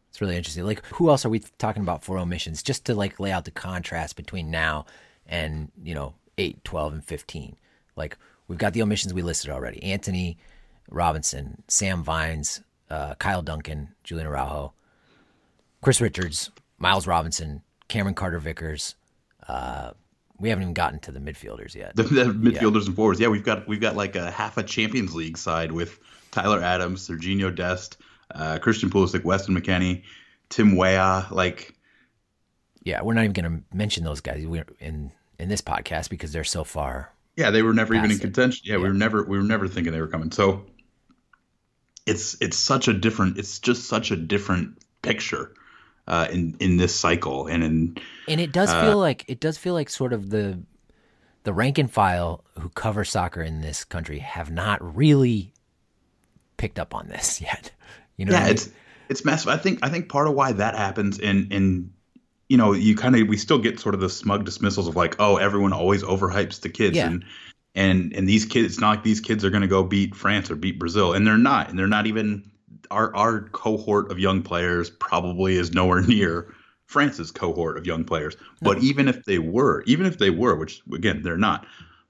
It's 0.10 0.22
really 0.22 0.38
interesting. 0.38 0.64
Like, 0.64 0.86
who 0.88 1.10
else 1.10 1.26
are 1.26 1.30
we 1.30 1.40
talking 1.58 1.82
about 1.82 2.04
for 2.04 2.20
omissions? 2.20 2.62
Just 2.62 2.86
to 2.86 2.94
like 2.94 3.20
lay 3.20 3.32
out 3.32 3.46
the 3.46 3.52
contrast 3.52 4.16
between 4.16 4.52
now 4.52 4.86
and, 5.34 5.72
you 5.84 5.96
know, 5.96 6.14
8, 6.38 6.64
12, 6.64 6.94
and 6.94 7.04
15. 7.04 7.56
Like, 7.96 8.18
we've 8.48 8.60
got 8.60 8.74
the 8.74 8.84
omissions 8.84 9.14
we 9.14 9.24
listed 9.24 9.50
already 9.50 9.84
Antonee 9.84 10.38
Robinson, 10.90 11.64
Sam 11.68 12.04
Vines, 12.04 12.62
uh, 12.90 13.16
Kyle 13.16 13.42
Duncan, 13.42 13.90
Julian 14.04 14.28
Araujo, 14.28 14.74
Chris 15.82 16.00
Richards, 16.00 16.52
Miles 16.78 17.08
Robinson, 17.08 17.64
Cameron 17.88 18.14
Carter 18.14 18.38
Vickers. 18.38 18.96
Uh, 19.48 19.92
we 20.40 20.50
haven't 20.50 20.64
even 20.64 20.74
gotten 20.76 21.00
to 21.00 21.12
the 21.12 21.20
midfielders 21.20 21.74
yet. 21.74 21.96
The, 21.96 22.04
the 22.04 22.26
midfielders 22.26 22.86
and 22.86 22.96
forwards. 22.96 23.20
Yeah, 23.20 23.30
we've 23.30 23.44
got 23.44 23.68
we've 23.68 23.82
got 23.82 23.96
like 23.96 24.16
a 24.16 24.30
half 24.30 24.58
a 24.58 24.64
Champions 24.64 25.16
League 25.16 25.38
side 25.38 25.72
with 25.72 26.00
Tyler 26.30 26.62
Adams, 26.62 27.08
Serginho 27.08 27.54
Dest, 27.54 27.98
uh, 28.36 28.60
Christian 28.60 28.92
Pulisic, 28.92 29.24
Weston 29.24 29.60
McKennie, 29.60 30.04
Tim 30.50 30.76
Weah. 30.76 31.28
Like, 31.32 31.74
Yeah, 32.84 33.02
we're 33.02 33.14
not 33.14 33.24
even 33.24 33.34
going 33.34 33.58
to 33.58 33.76
mention 33.76 34.04
those 34.04 34.22
guys 34.22 34.46
We're 34.46 34.66
in 34.80 35.12
in 35.44 35.50
this 35.50 35.62
podcast 35.62 36.10
because 36.10 36.32
they're 36.32 36.44
so 36.44 36.64
far. 36.64 37.14
yeah, 37.36 37.52
they 37.52 37.62
were 37.62 37.74
never 37.74 37.94
even 37.94 38.10
in 38.10 38.18
it. 38.18 38.22
contention. 38.22 38.62
Yeah, 38.66 38.78
we 38.78 38.84
were 38.84 38.94
never 38.94 39.24
we 39.24 39.38
were 39.38 39.44
never 39.44 39.68
thinking 39.68 39.94
they 39.94 40.02
were 40.02 40.08
coming. 40.08 40.32
So 40.32 40.66
it's 42.06 42.36
it's 42.42 42.58
such 42.58 42.88
a 42.88 42.94
different. 42.94 43.38
It's 43.38 43.60
just 43.60 43.88
such 43.88 44.12
a 44.12 44.16
different 44.16 44.78
picture 45.02 45.54
uh, 46.08 46.28
in 46.32 46.56
in 46.60 46.78
this 46.78 46.96
cycle 46.96 47.48
and 47.48 47.64
in 47.64 47.98
and 48.28 48.42
it 48.42 48.52
does 48.52 48.72
feel 48.72 48.98
like 48.98 49.26
it 49.28 49.40
does 49.40 49.58
feel 49.58 49.74
like 49.74 49.90
sort 49.90 50.14
of 50.14 50.30
the 50.30 50.60
the 51.44 51.54
rank 51.54 51.78
and 51.78 51.92
file 51.92 52.44
who 52.60 52.70
cover 52.70 53.04
soccer 53.04 53.42
in 53.42 53.62
this 53.62 53.84
country 53.84 54.20
have 54.20 54.50
not 54.52 54.96
really 54.96 55.54
picked 56.58 56.80
up 56.80 56.94
on 56.96 57.08
this 57.08 57.42
yet. 57.50 57.72
You 58.18 58.26
know, 58.26 58.34
yeah, 58.34 58.40
I 58.40 58.44
mean? 58.44 58.52
it's 58.52 58.70
it's 59.10 59.26
massive. 59.26 59.50
I 59.50 59.58
think 59.58 59.80
I 59.82 59.90
think 59.90 60.10
part 60.10 60.28
of 60.28 60.34
why 60.34 60.52
that 60.54 60.76
happens 60.76 61.20
in 61.20 61.52
in 61.52 61.93
you 62.54 62.58
know 62.58 62.72
you 62.72 62.96
kind 62.96 63.16
of 63.16 63.28
we 63.28 63.36
still 63.36 63.58
get 63.58 63.80
sort 63.80 63.96
of 63.96 64.02
the 64.02 64.10
smug 64.12 64.46
dismissals 64.46 64.88
of 64.88 64.96
like 64.96 65.16
oh 65.18 65.38
everyone 65.38 65.74
always 65.74 66.04
overhypes 66.04 66.62
the 66.62 66.70
kids 66.70 66.96
Yeah. 66.96 67.08
and 67.08 67.26
and 67.74 68.14
and 68.14 68.30
these 68.30 68.46
kids 68.46 68.68
it's 68.74 68.80
not 68.80 68.92
like 68.92 69.04
these 69.04 69.20
kids 69.20 69.44
are 69.44 69.50
going 69.50 69.64
to 69.64 69.68
go 69.68 69.84
beat 69.84 70.14
France 70.14 70.52
or 70.52 70.56
beat 70.56 70.78
Brazil 70.78 71.14
and 71.14 71.26
they're 71.26 71.36
not 71.36 71.72
and 71.72 71.80
they're 71.80 71.88
not 71.88 72.06
even 72.06 72.52
our 72.92 73.14
our 73.16 73.50
cohort 73.50 74.12
of 74.12 74.20
young 74.20 74.44
players 74.44 74.92
probably 74.92 75.56
is 75.56 75.74
nowhere 75.74 76.02
near 76.08 76.54
France's 76.86 77.32
cohort 77.32 77.76
of 77.76 77.88
young 77.88 78.04
players. 78.04 78.38
But 78.62 78.84
even 78.84 79.08
if 79.08 79.24
they 79.24 79.40
were, 79.40 79.82
even 79.88 80.06
if 80.06 80.20
they 80.20 80.30
were, 80.30 80.56
which 80.56 80.84
again 80.94 81.24
they're 81.24 81.38
not, 81.38 81.66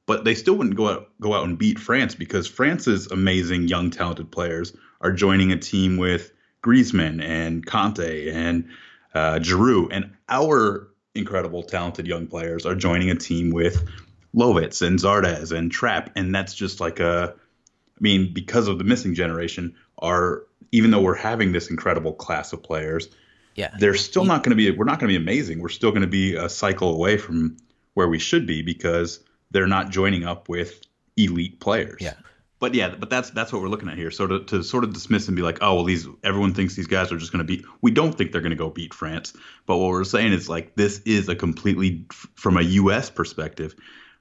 but 0.07 0.25
they 0.25 0.35
still 0.35 0.55
wouldn't 0.55 0.75
go 0.75 0.89
out 0.89 1.07
go 1.21 1.35
out 1.35 1.45
and 1.45 1.57
beat 1.57 1.79
France 1.79 2.15
because 2.15 2.47
France's 2.47 3.07
amazing 3.11 3.69
young 3.69 3.91
talented 3.91 4.29
players 4.29 4.75
are 4.99 5.13
joining 5.13 5.53
a 5.53 5.57
team 5.57 5.95
with 5.95 6.33
Griezmann 6.63 7.23
and 7.23 7.65
Kanté 7.65 8.33
and 8.33 8.67
uh, 9.13 9.39
Giroud, 9.39 9.89
and 9.91 10.11
our 10.29 10.89
incredible 11.15 11.63
talented 11.63 12.07
young 12.07 12.27
players 12.27 12.65
are 12.65 12.75
joining 12.75 13.09
a 13.09 13.15
team 13.15 13.51
with 13.51 13.87
Lovitz 14.35 14.85
and 14.85 14.99
Zardes 14.99 15.51
and 15.51 15.71
Trapp, 15.71 16.11
and 16.15 16.33
that's 16.33 16.53
just 16.53 16.79
like 16.79 16.99
a. 16.99 17.35
I 17.35 17.99
mean, 17.99 18.33
because 18.33 18.67
of 18.67 18.79
the 18.79 18.83
missing 18.83 19.13
generation, 19.13 19.75
are 19.99 20.43
even 20.71 20.91
though 20.91 21.01
we're 21.01 21.15
having 21.15 21.51
this 21.51 21.69
incredible 21.69 22.13
class 22.13 22.51
of 22.51 22.63
players, 22.63 23.07
yeah. 23.55 23.69
they're 23.79 23.95
still 23.95 24.25
not 24.25 24.43
going 24.43 24.49
to 24.49 24.55
be. 24.55 24.71
We're 24.71 24.85
not 24.85 24.99
going 24.99 25.13
to 25.13 25.19
be 25.19 25.23
amazing. 25.23 25.59
We're 25.59 25.69
still 25.69 25.91
going 25.91 26.01
to 26.01 26.07
be 26.07 26.35
a 26.35 26.49
cycle 26.49 26.93
away 26.93 27.17
from 27.17 27.57
where 27.93 28.07
we 28.07 28.19
should 28.19 28.47
be 28.47 28.63
because 28.63 29.19
they're 29.51 29.67
not 29.67 29.91
joining 29.91 30.23
up 30.25 30.49
with 30.49 30.81
elite 31.15 31.59
players. 31.59 32.01
Yeah. 32.01 32.15
But 32.63 32.75
yeah, 32.75 32.95
but 32.97 33.09
that's 33.09 33.29
that's 33.31 33.51
what 33.51 33.61
we're 33.61 33.67
looking 33.67 33.89
at 33.89 33.97
here. 33.97 34.09
So 34.09 34.25
to, 34.25 34.39
to 34.45 34.63
sort 34.63 34.85
of 34.85 34.93
dismiss 34.93 35.27
and 35.27 35.35
be 35.35 35.41
like, 35.41 35.57
oh 35.59 35.75
well, 35.75 35.83
these 35.83 36.07
everyone 36.23 36.53
thinks 36.53 36.75
these 36.75 36.87
guys 36.87 37.11
are 37.11 37.17
just 37.17 37.33
going 37.33 37.39
to 37.39 37.43
beat. 37.43 37.65
We 37.81 37.91
don't 37.91 38.17
think 38.17 38.31
they're 38.31 38.39
going 38.39 38.51
to 38.51 38.55
go 38.55 38.69
beat 38.69 38.93
France. 38.93 39.33
But 39.65 39.79
what 39.79 39.89
we're 39.89 40.05
saying 40.05 40.31
is 40.31 40.47
like 40.47 40.73
this 40.75 40.99
is 40.99 41.27
a 41.27 41.35
completely 41.35 42.05
from 42.35 42.55
a 42.55 42.61
U.S. 42.61 43.09
perspective. 43.09 43.75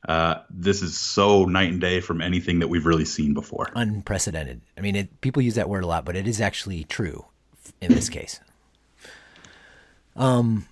Uh, 0.08 0.40
this 0.50 0.82
is 0.82 0.99
so 0.99 1.44
night 1.44 1.70
and 1.70 1.80
day 1.80 2.00
from 2.00 2.20
anything 2.20 2.58
that 2.58 2.66
we've 2.66 2.84
really 2.84 3.04
seen 3.04 3.32
before. 3.32 3.70
unprecedented. 3.76 4.61
I 4.76 4.80
mean, 4.80 4.96
it, 4.96 5.20
people 5.20 5.40
use 5.40 5.54
that 5.54 5.68
word 5.68 5.84
a 5.84 5.87
lot, 5.87 6.04
but 6.04 6.16
it 6.16 6.26
is 6.26 6.40
actually 6.40 6.82
true 6.82 7.25
in 7.80 7.94
this 7.94 8.08
case. 8.08 8.40
Um, 10.14 10.66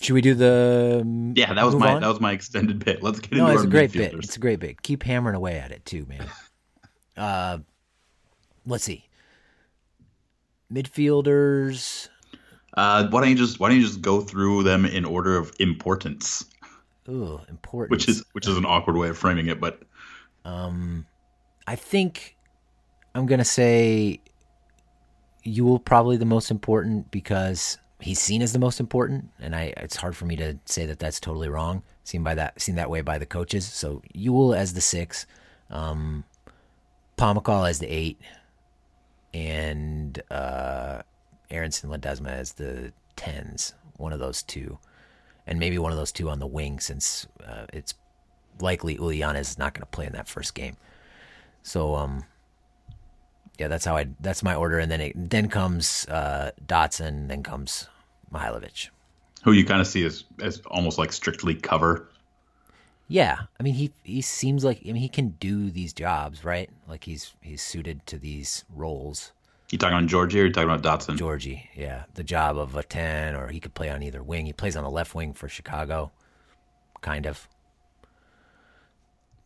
should 0.00 0.14
we 0.14 0.22
do 0.22 0.32
the? 0.32 1.32
Yeah, 1.36 1.52
that 1.52 1.66
was 1.66 1.74
my 1.74 1.92
on? 1.92 2.00
that 2.00 2.08
was 2.08 2.18
my 2.18 2.32
extended 2.32 2.82
bit. 2.82 3.02
Let's 3.02 3.20
get 3.20 3.32
no, 3.32 3.40
into 3.40 3.52
it's 3.52 3.60
our 3.60 3.66
a 3.66 3.70
great 3.70 3.92
bit. 3.92 4.14
It's 4.14 4.36
a 4.36 4.40
great 4.40 4.58
bit. 4.58 4.80
Keep 4.80 5.02
hammering 5.02 5.36
away 5.36 5.58
at 5.58 5.70
it 5.70 5.84
too, 5.84 6.06
man. 6.08 6.26
Uh, 7.18 7.58
let's 8.64 8.84
see. 8.84 9.04
Midfielders. 10.72 12.08
Uh, 12.74 13.08
why 13.08 13.20
don't 13.20 13.30
you 13.30 13.36
just 13.36 13.58
why 13.58 13.68
don't 13.68 13.78
you 13.78 13.86
just 13.86 14.00
go 14.00 14.20
through 14.20 14.62
them 14.62 14.84
in 14.84 15.04
order 15.04 15.36
of 15.36 15.52
importance, 15.58 16.44
Ooh, 17.08 17.40
important. 17.48 17.90
which 17.90 18.08
is 18.08 18.24
which 18.32 18.46
is 18.46 18.56
an 18.56 18.64
awkward 18.64 18.96
way 18.96 19.08
of 19.08 19.18
framing 19.18 19.48
it, 19.48 19.60
but 19.60 19.82
um, 20.44 21.06
I 21.66 21.74
think 21.74 22.36
I'm 23.14 23.26
gonna 23.26 23.44
say 23.44 24.20
Yueill 25.44 25.84
probably 25.84 26.18
the 26.18 26.26
most 26.26 26.50
important 26.50 27.10
because 27.10 27.78
he's 28.00 28.20
seen 28.20 28.42
as 28.42 28.52
the 28.52 28.58
most 28.58 28.78
important, 28.78 29.30
and 29.40 29.56
I 29.56 29.72
it's 29.78 29.96
hard 29.96 30.14
for 30.14 30.26
me 30.26 30.36
to 30.36 30.58
say 30.66 30.86
that 30.86 30.98
that's 30.98 31.18
totally 31.18 31.48
wrong. 31.48 31.82
Seen 32.04 32.22
by 32.22 32.34
that 32.34 32.60
seen 32.60 32.76
that 32.76 32.90
way 32.90 33.00
by 33.00 33.18
the 33.18 33.26
coaches. 33.26 33.66
So 33.66 34.02
Yueill 34.14 34.56
as 34.56 34.74
the 34.74 34.80
six, 34.82 35.26
um, 35.70 36.24
Pomykal 37.18 37.68
as 37.68 37.80
the 37.80 37.88
eight, 37.88 38.18
and 39.34 40.22
uh, 40.30 41.02
Aaronson 41.50 41.90
Ledesma 41.90 42.28
as 42.28 42.52
the 42.54 42.92
tens. 43.16 43.74
One 43.96 44.12
of 44.12 44.20
those 44.20 44.42
two, 44.42 44.78
and 45.46 45.58
maybe 45.58 45.78
one 45.78 45.90
of 45.92 45.98
those 45.98 46.12
two 46.12 46.30
on 46.30 46.38
the 46.38 46.46
wing 46.46 46.78
since 46.80 47.26
uh, 47.44 47.66
it's 47.72 47.94
likely 48.60 48.96
Uliana 48.96 49.38
is 49.38 49.58
not 49.58 49.74
going 49.74 49.82
to 49.82 49.86
play 49.86 50.06
in 50.06 50.12
that 50.12 50.28
first 50.28 50.54
game. 50.54 50.76
So 51.62 51.94
um 51.94 52.24
yeah, 53.58 53.68
that's 53.68 53.84
how 53.84 53.96
I 53.96 54.06
that's 54.20 54.42
my 54.42 54.54
order 54.54 54.78
and 54.78 54.90
then 54.90 55.00
it 55.00 55.30
then 55.30 55.48
comes 55.48 56.06
uh 56.08 56.52
Dotson, 56.66 57.28
then 57.28 57.42
comes 57.42 57.88
Mihailovic. 58.32 58.88
who 59.42 59.52
you 59.52 59.64
kind 59.64 59.80
of 59.80 59.86
see 59.86 60.04
as 60.04 60.24
as 60.40 60.60
almost 60.66 60.98
like 60.98 61.12
strictly 61.12 61.54
cover. 61.54 62.08
Yeah, 63.08 63.38
I 63.58 63.62
mean 63.62 63.74
he 63.74 63.92
he 64.04 64.20
seems 64.20 64.64
like 64.64 64.80
I 64.84 64.92
mean 64.92 64.96
he 64.96 65.08
can 65.08 65.30
do 65.40 65.70
these 65.70 65.92
jobs, 65.92 66.44
right? 66.44 66.70
Like 66.86 67.04
he's 67.04 67.34
he's 67.40 67.62
suited 67.62 68.06
to 68.06 68.18
these 68.18 68.64
roles. 68.74 69.32
You 69.70 69.78
talking 69.78 69.98
about 69.98 70.08
Georgie 70.08 70.40
or 70.40 70.46
you 70.46 70.52
talking 70.52 70.70
about 70.70 70.82
Dotson? 70.82 71.16
Georgie, 71.16 71.68
yeah, 71.74 72.04
the 72.14 72.24
job 72.24 72.56
of 72.56 72.74
a 72.74 72.82
10 72.82 73.34
or 73.34 73.48
he 73.48 73.60
could 73.60 73.74
play 73.74 73.90
on 73.90 74.02
either 74.02 74.22
wing. 74.22 74.46
He 74.46 74.54
plays 74.54 74.76
on 74.76 74.84
the 74.84 74.90
left 74.90 75.14
wing 75.14 75.34
for 75.34 75.46
Chicago 75.48 76.10
kind 77.00 77.26
of. 77.26 77.48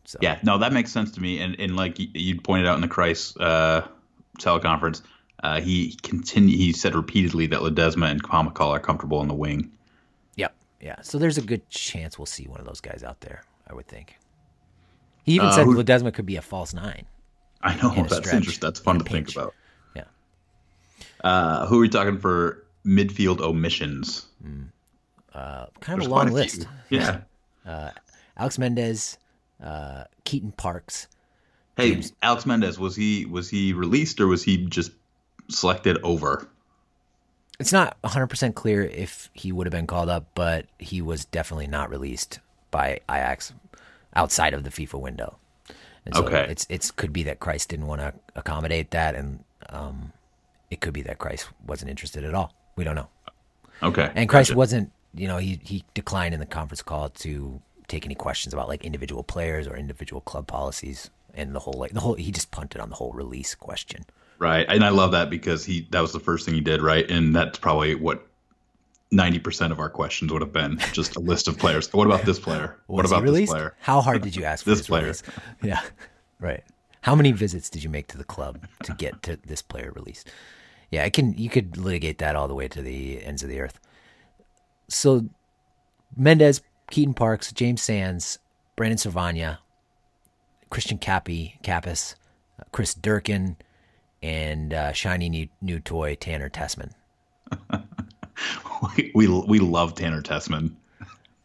So 0.05 0.19
Yeah, 0.21 0.39
no, 0.43 0.57
that 0.57 0.73
makes 0.73 0.91
sense 0.91 1.11
to 1.11 1.21
me. 1.21 1.39
And 1.39 1.59
and 1.59 1.75
like 1.75 1.95
you, 1.97 2.39
pointed 2.41 2.67
out 2.67 2.75
in 2.75 2.81
the 2.81 2.87
Kreis 2.87 3.35
uh, 3.39 3.87
teleconference, 4.39 5.01
uh, 5.43 5.61
he 5.61 5.97
continue 6.03 6.57
he 6.57 6.73
said 6.73 6.95
repeatedly 6.95 7.47
that 7.47 7.59
Ledesma 7.59 8.11
and 8.11 8.21
Pomykal 8.23 8.69
are 8.69 8.79
comfortable 8.79 9.19
on 9.19 9.27
the 9.27 9.33
wing. 9.33 9.71
Yep. 10.35 10.53
Yeah. 10.81 11.01
So 11.01 11.17
there's 11.17 11.37
a 11.37 11.41
good 11.41 11.69
chance 11.69 12.19
we'll 12.19 12.25
see 12.25 12.47
one 12.47 12.59
of 12.59 12.65
those 12.65 12.81
guys 12.81 13.03
out 13.03 13.21
there, 13.21 13.43
I 13.69 13.73
would 13.73 13.87
think. 13.87 14.17
He 15.23 15.33
even 15.35 15.47
Uh, 15.47 15.51
said 15.53 15.65
who- 15.65 15.75
Ledesma 15.81 16.13
could 16.13 16.25
be 16.25 16.35
a 16.35 16.41
false 16.41 16.73
nine. 16.73 17.05
I 17.61 17.75
know 17.81 17.93
In 17.93 18.07
that's 18.07 18.31
interesting. 18.33 18.59
That's 18.61 18.79
fun 18.79 18.99
to 18.99 19.05
a 19.05 19.09
think 19.09 19.31
about. 19.31 19.53
Yeah. 19.95 20.03
Uh, 21.23 21.65
who 21.67 21.77
are 21.77 21.81
we 21.81 21.89
talking 21.89 22.17
for 22.17 22.65
midfield 22.85 23.39
omissions? 23.39 24.25
Uh, 25.33 25.65
kind 25.79 25.97
of 25.97 25.99
There's 25.99 26.07
a 26.07 26.09
long 26.09 26.27
few. 26.27 26.35
list. 26.35 26.67
Yeah. 26.89 27.21
Alex 28.37 28.57
Mendez, 28.59 29.17
uh, 29.63 30.03
Keaton 30.25 30.51
Parks. 30.51 31.07
Hey, 31.77 32.03
Alex 32.21 32.45
Mendez 32.45 32.77
was 32.77 32.95
he 32.95 33.25
was 33.25 33.49
he 33.49 33.73
released 33.73 34.19
or 34.19 34.27
was 34.27 34.43
he 34.43 34.57
just 34.65 34.91
selected 35.49 35.97
over? 36.03 36.47
It's 37.59 37.71
not 37.71 37.97
100% 38.03 38.55
clear 38.55 38.83
if 38.83 39.29
he 39.33 39.51
would 39.51 39.65
have 39.67 39.71
been 39.71 39.87
called 39.87 40.09
up, 40.09 40.27
but 40.35 40.65
he 40.79 41.01
was 41.01 41.23
definitely 41.25 41.67
not 41.67 41.89
released 41.89 42.39
by 42.73 42.99
Ajax 43.09 43.53
outside 44.15 44.53
of 44.53 44.65
the 44.65 44.69
FIFA 44.69 44.99
window. 44.99 45.37
And 46.05 46.13
so 46.15 46.25
Okay. 46.25 46.45
it's 46.49 46.67
it's 46.69 46.91
could 46.91 47.13
be 47.13 47.23
that 47.23 47.39
Kreis 47.39 47.65
didn't 47.65 47.87
want 47.87 48.01
to 48.01 48.13
accommodate 48.35 48.91
that, 48.91 49.15
and 49.15 49.45
um, 49.69 50.11
it 50.69 50.81
could 50.81 50.93
be 50.93 51.01
that 51.03 51.17
Kreis 51.19 51.45
wasn't 51.65 51.89
interested 51.89 52.25
at 52.25 52.33
all. 52.33 52.53
We 52.75 52.83
don't 52.83 52.95
know. 52.95 53.07
Okay. 53.81 54.11
And 54.13 54.27
Kreis 54.29 54.47
gotcha. 54.49 54.55
wasn't, 54.55 54.91
you 55.15 55.27
know, 55.29 55.37
he 55.37 55.61
he 55.63 55.85
declined 55.93 56.33
in 56.33 56.41
the 56.41 56.45
conference 56.45 56.81
call 56.81 57.09
to 57.09 57.61
take 57.87 58.05
any 58.05 58.15
questions 58.15 58.53
about 58.53 58.67
like 58.67 58.83
individual 58.83 59.23
players 59.23 59.67
or 59.67 59.77
individual 59.77 60.21
club 60.21 60.47
policies 60.47 61.09
and 61.33 61.53
the 61.55 61.59
whole 61.59 61.75
like 61.77 61.91
the 61.93 61.99
whole 62.01 62.15
he 62.15 62.31
just 62.31 62.51
punted 62.51 62.81
on 62.81 62.89
the 62.89 62.95
whole 62.95 63.13
release 63.13 63.55
question. 63.55 64.03
Right. 64.39 64.65
And 64.67 64.83
I 64.83 64.89
love 64.89 65.11
that 65.13 65.29
because 65.29 65.63
he 65.63 65.87
that 65.91 66.01
was 66.01 66.11
the 66.11 66.19
first 66.19 66.45
thing 66.45 66.53
he 66.55 66.61
did, 66.61 66.81
right? 66.81 67.09
And 67.09 67.33
that's 67.35 67.57
probably 67.59 67.95
what 67.95 68.27
90% 69.13 69.71
of 69.71 69.79
our 69.79 69.89
questions 69.89 70.31
would 70.31 70.41
have 70.41 70.51
been 70.51 70.77
just 70.91 71.15
a 71.15 71.19
list 71.19 71.47
of 71.47 71.57
players. 71.57 71.91
What 71.93 72.07
about 72.07 72.25
this 72.25 72.39
player? 72.39 72.75
what 72.87 73.05
about 73.05 73.23
this 73.23 73.49
player? 73.49 73.75
How 73.79 74.01
hard 74.01 74.21
did 74.23 74.35
you 74.35 74.43
ask 74.43 74.63
for 74.63 74.71
This 74.71 74.79
his 74.79 74.87
player. 74.87 75.03
release? 75.03 75.23
Yeah. 75.63 75.81
Right. 76.39 76.63
How 77.01 77.15
many 77.15 77.31
visits 77.31 77.69
did 77.69 77.83
you 77.83 77.89
make 77.89 78.07
to 78.07 78.17
the 78.17 78.23
club 78.23 78.65
to 78.83 78.93
get 78.93 79.21
to 79.23 79.37
this 79.45 79.61
player 79.61 79.91
released? 79.95 80.29
Yeah, 80.89 81.03
I 81.03 81.09
can 81.09 81.33
you 81.37 81.49
could 81.49 81.77
litigate 81.77 82.17
that 82.19 82.35
all 82.35 82.47
the 82.47 82.53
way 82.53 82.67
to 82.67 82.81
the 82.81 83.23
ends 83.23 83.43
of 83.43 83.49
the 83.49 83.59
earth. 83.59 83.79
So 84.89 85.25
Mendez, 86.15 86.61
Keaton 86.91 87.13
Parks, 87.13 87.51
James 87.51 87.81
Sands, 87.81 88.39
Brandon 88.75 88.97
Servania, 88.97 89.59
Christian 90.69 90.97
Cappy, 90.97 91.59
Cappis, 91.63 92.15
uh, 92.59 92.63
Chris 92.71 92.93
Durkin, 92.93 93.57
and 94.21 94.73
uh, 94.73 94.91
shiny 94.91 95.29
new, 95.29 95.47
new 95.61 95.79
toy 95.79 96.15
Tanner 96.15 96.49
Tessman. 96.49 96.91
We, 98.97 99.11
we 99.15 99.27
we 99.27 99.59
love 99.59 99.95
Tanner 99.95 100.21
Tessman. 100.21 100.75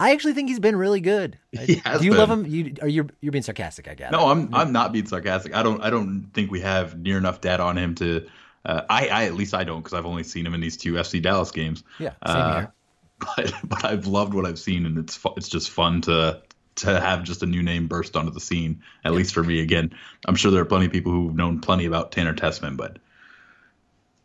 I 0.00 0.12
actually 0.12 0.34
think 0.34 0.48
he's 0.48 0.60
been 0.60 0.76
really 0.76 1.00
good. 1.00 1.38
He 1.52 1.76
has 1.84 2.00
Do 2.00 2.06
you 2.06 2.14
love 2.14 2.30
him? 2.30 2.46
You 2.46 2.74
are 2.82 2.88
you 2.88 3.08
you're 3.20 3.32
being 3.32 3.42
sarcastic, 3.42 3.88
I 3.88 3.94
guess. 3.94 4.12
No, 4.12 4.28
I'm 4.28 4.54
I'm 4.54 4.72
not 4.72 4.92
being 4.92 5.06
sarcastic. 5.06 5.54
I 5.54 5.62
don't 5.62 5.82
I 5.82 5.90
don't 5.90 6.30
think 6.34 6.50
we 6.50 6.60
have 6.60 6.98
near 6.98 7.18
enough 7.18 7.40
data 7.40 7.62
on 7.62 7.76
him 7.76 7.94
to. 7.96 8.26
Uh, 8.64 8.82
I 8.88 9.08
I 9.08 9.24
at 9.24 9.34
least 9.34 9.54
I 9.54 9.64
don't 9.64 9.80
because 9.80 9.94
I've 9.94 10.06
only 10.06 10.24
seen 10.24 10.46
him 10.46 10.54
in 10.54 10.60
these 10.60 10.76
two 10.76 10.94
FC 10.94 11.20
Dallas 11.22 11.50
games. 11.50 11.82
Yeah, 11.98 12.10
same 12.26 12.36
Uh, 12.36 12.54
here. 12.54 12.72
But 13.36 13.52
but 13.64 13.84
I've 13.84 14.06
loved 14.06 14.32
what 14.34 14.46
I've 14.46 14.60
seen 14.60 14.86
and 14.86 14.96
it's 14.98 15.16
fu- 15.16 15.34
it's 15.36 15.48
just 15.48 15.70
fun 15.70 16.00
to 16.02 16.40
to 16.76 17.00
have 17.00 17.24
just 17.24 17.42
a 17.42 17.46
new 17.46 17.62
name 17.64 17.88
burst 17.88 18.14
onto 18.14 18.30
the 18.30 18.38
scene. 18.40 18.80
At 19.04 19.12
least 19.12 19.34
for 19.34 19.42
me. 19.42 19.58
Again, 19.60 19.92
I'm 20.26 20.36
sure 20.36 20.52
there 20.52 20.62
are 20.62 20.66
plenty 20.66 20.86
of 20.86 20.92
people 20.92 21.10
who've 21.10 21.34
known 21.34 21.60
plenty 21.60 21.86
about 21.86 22.12
Tanner 22.12 22.34
Tessman, 22.34 22.76
but 22.76 22.98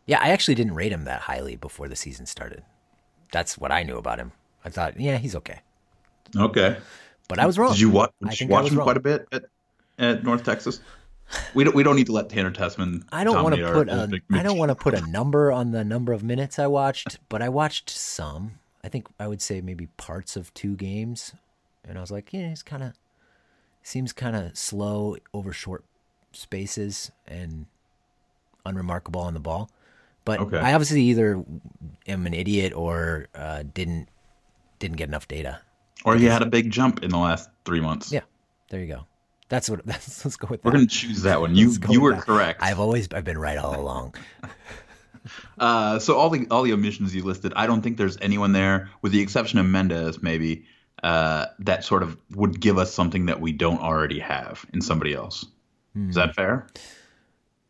Yeah, 0.06 0.18
I 0.20 0.30
actually 0.30 0.54
didn't 0.54 0.74
rate 0.74 0.92
him 0.92 1.04
that 1.04 1.22
highly 1.22 1.56
before 1.56 1.88
the 1.88 1.96
season 1.96 2.26
started. 2.26 2.62
That's 3.32 3.56
what 3.56 3.72
I 3.72 3.82
knew 3.82 3.96
about 3.96 4.18
him. 4.18 4.32
I 4.64 4.70
thought, 4.70 4.98
yeah, 5.00 5.18
he's 5.18 5.34
okay. 5.36 5.60
Okay. 6.36 6.76
But 7.28 7.38
I 7.38 7.46
was 7.46 7.58
wrong. 7.58 7.72
Did 7.72 7.80
you 7.80 7.90
watch, 7.90 8.12
I 8.24 8.30
did 8.30 8.40
you 8.40 8.48
watch 8.48 8.70
him 8.70 8.78
wrong. 8.78 8.84
quite 8.84 8.96
a 8.96 9.00
bit 9.00 9.26
at, 9.32 9.44
at 9.98 10.24
North 10.24 10.44
Texas? 10.44 10.80
We 11.54 11.64
don't 11.64 11.74
we 11.74 11.82
don't 11.82 11.96
need 11.96 12.06
to 12.06 12.12
let 12.12 12.28
Tanner 12.28 12.50
Tessman. 12.50 13.02
I 13.10 13.24
don't 13.24 13.42
want 13.42 13.54
to 13.54 13.64
our 13.64 13.72
put 13.72 13.88
a 13.88 14.20
I 14.32 14.42
don't 14.42 14.58
want 14.58 14.68
to 14.68 14.74
put 14.74 14.94
a 14.94 15.00
number 15.10 15.50
on 15.50 15.70
the 15.70 15.82
number 15.82 16.12
of 16.12 16.22
minutes 16.22 16.58
I 16.58 16.66
watched, 16.66 17.18
but 17.28 17.40
I 17.40 17.48
watched 17.48 17.88
some. 17.88 18.58
I 18.84 18.88
think 18.88 19.08
I 19.18 19.26
would 19.26 19.40
say 19.40 19.62
maybe 19.62 19.86
parts 19.96 20.36
of 20.36 20.52
two 20.52 20.76
games, 20.76 21.32
and 21.82 21.96
I 21.96 22.02
was 22.02 22.10
like, 22.10 22.32
yeah, 22.32 22.50
he's 22.50 22.62
kind 22.62 22.82
of 22.82 22.92
seems 23.82 24.12
kind 24.12 24.36
of 24.36 24.56
slow 24.56 25.16
over 25.32 25.52
short 25.52 25.84
spaces 26.32 27.10
and 27.26 27.66
unremarkable 28.66 29.20
on 29.20 29.34
the 29.34 29.40
ball. 29.40 29.70
But 30.24 30.40
Okay. 30.40 30.58
I 30.58 30.72
obviously 30.74 31.02
either 31.02 31.44
am 32.06 32.26
an 32.26 32.34
idiot 32.34 32.72
or 32.74 33.28
uh, 33.34 33.62
didn't 33.62 34.08
didn't 34.78 34.96
get 34.96 35.08
enough 35.08 35.28
data. 35.28 35.60
Or 36.04 36.16
he 36.16 36.24
had 36.26 36.42
a 36.42 36.46
big 36.46 36.70
jump 36.70 37.02
in 37.02 37.10
the 37.10 37.18
last 37.18 37.48
three 37.64 37.80
months. 37.80 38.12
Yeah, 38.12 38.20
there 38.70 38.80
you 38.80 38.86
go. 38.86 39.06
That's 39.48 39.70
what. 39.70 39.84
That's, 39.86 40.24
let's 40.24 40.36
go 40.36 40.48
with 40.50 40.62
that. 40.62 40.66
We're 40.66 40.72
gonna 40.72 40.86
choose 40.86 41.22
that 41.22 41.40
one. 41.40 41.54
You 41.54 41.72
you 41.88 42.00
were 42.00 42.16
correct. 42.16 42.62
I've 42.62 42.80
always 42.80 43.08
I've 43.12 43.24
been 43.24 43.38
right 43.38 43.58
all 43.58 43.78
along. 43.78 44.14
Uh, 45.58 45.98
so 45.98 46.16
all 46.18 46.28
the 46.28 46.46
all 46.50 46.62
the 46.64 46.72
omissions 46.72 47.14
you 47.14 47.22
listed, 47.24 47.52
I 47.56 47.66
don't 47.66 47.80
think 47.80 47.96
there's 47.96 48.18
anyone 48.20 48.52
there, 48.52 48.90
with 49.00 49.12
the 49.12 49.20
exception 49.20 49.58
of 49.58 49.64
Mendez, 49.64 50.22
maybe, 50.22 50.66
uh, 51.02 51.46
that 51.60 51.82
sort 51.84 52.02
of 52.02 52.18
would 52.32 52.60
give 52.60 52.76
us 52.76 52.92
something 52.92 53.26
that 53.26 53.40
we 53.40 53.52
don't 53.52 53.80
already 53.80 54.18
have 54.18 54.66
in 54.74 54.82
somebody 54.82 55.14
else. 55.14 55.46
Is 56.08 56.16
that 56.16 56.34
fair? 56.34 56.66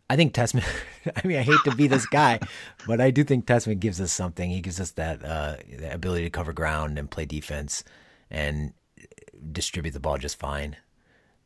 I 0.08 0.16
think 0.16 0.34
Tessman. 0.34 0.64
I 1.16 1.26
mean, 1.26 1.38
I 1.38 1.42
hate 1.42 1.60
to 1.64 1.74
be 1.74 1.86
this 1.86 2.06
guy, 2.06 2.40
but 2.86 3.00
I 3.00 3.10
do 3.10 3.24
think 3.24 3.46
Tessman 3.46 3.80
gives 3.80 4.00
us 4.00 4.12
something. 4.12 4.50
He 4.50 4.60
gives 4.60 4.80
us 4.80 4.92
that 4.92 5.24
uh, 5.24 5.56
ability 5.90 6.24
to 6.24 6.30
cover 6.30 6.52
ground 6.52 6.98
and 6.98 7.10
play 7.10 7.24
defense 7.24 7.84
and 8.30 8.72
distribute 9.52 9.92
the 9.92 10.00
ball 10.00 10.18
just 10.18 10.38
fine. 10.38 10.76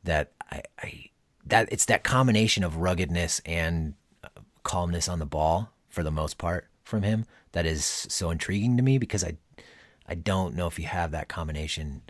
That 0.04 0.32
I, 0.50 0.62
I 0.78 1.10
that 1.46 1.68
it's 1.72 1.86
that 1.86 2.04
combination 2.04 2.64
of 2.64 2.76
ruggedness 2.76 3.40
and 3.44 3.94
uh, 4.22 4.28
calmness 4.62 5.08
on 5.08 5.18
the 5.18 5.26
ball 5.26 5.72
for 5.88 6.02
the 6.02 6.10
most 6.10 6.38
part 6.38 6.68
from 6.84 7.02
him 7.02 7.26
that 7.52 7.66
is 7.66 7.84
so 7.84 8.30
intriguing 8.30 8.76
to 8.76 8.82
me 8.82 8.98
because 8.98 9.24
I 9.24 9.36
I 10.06 10.14
don't 10.14 10.54
know 10.54 10.66
if 10.66 10.78
you 10.78 10.86
have 10.86 11.10
that 11.10 11.28
combination. 11.28 12.02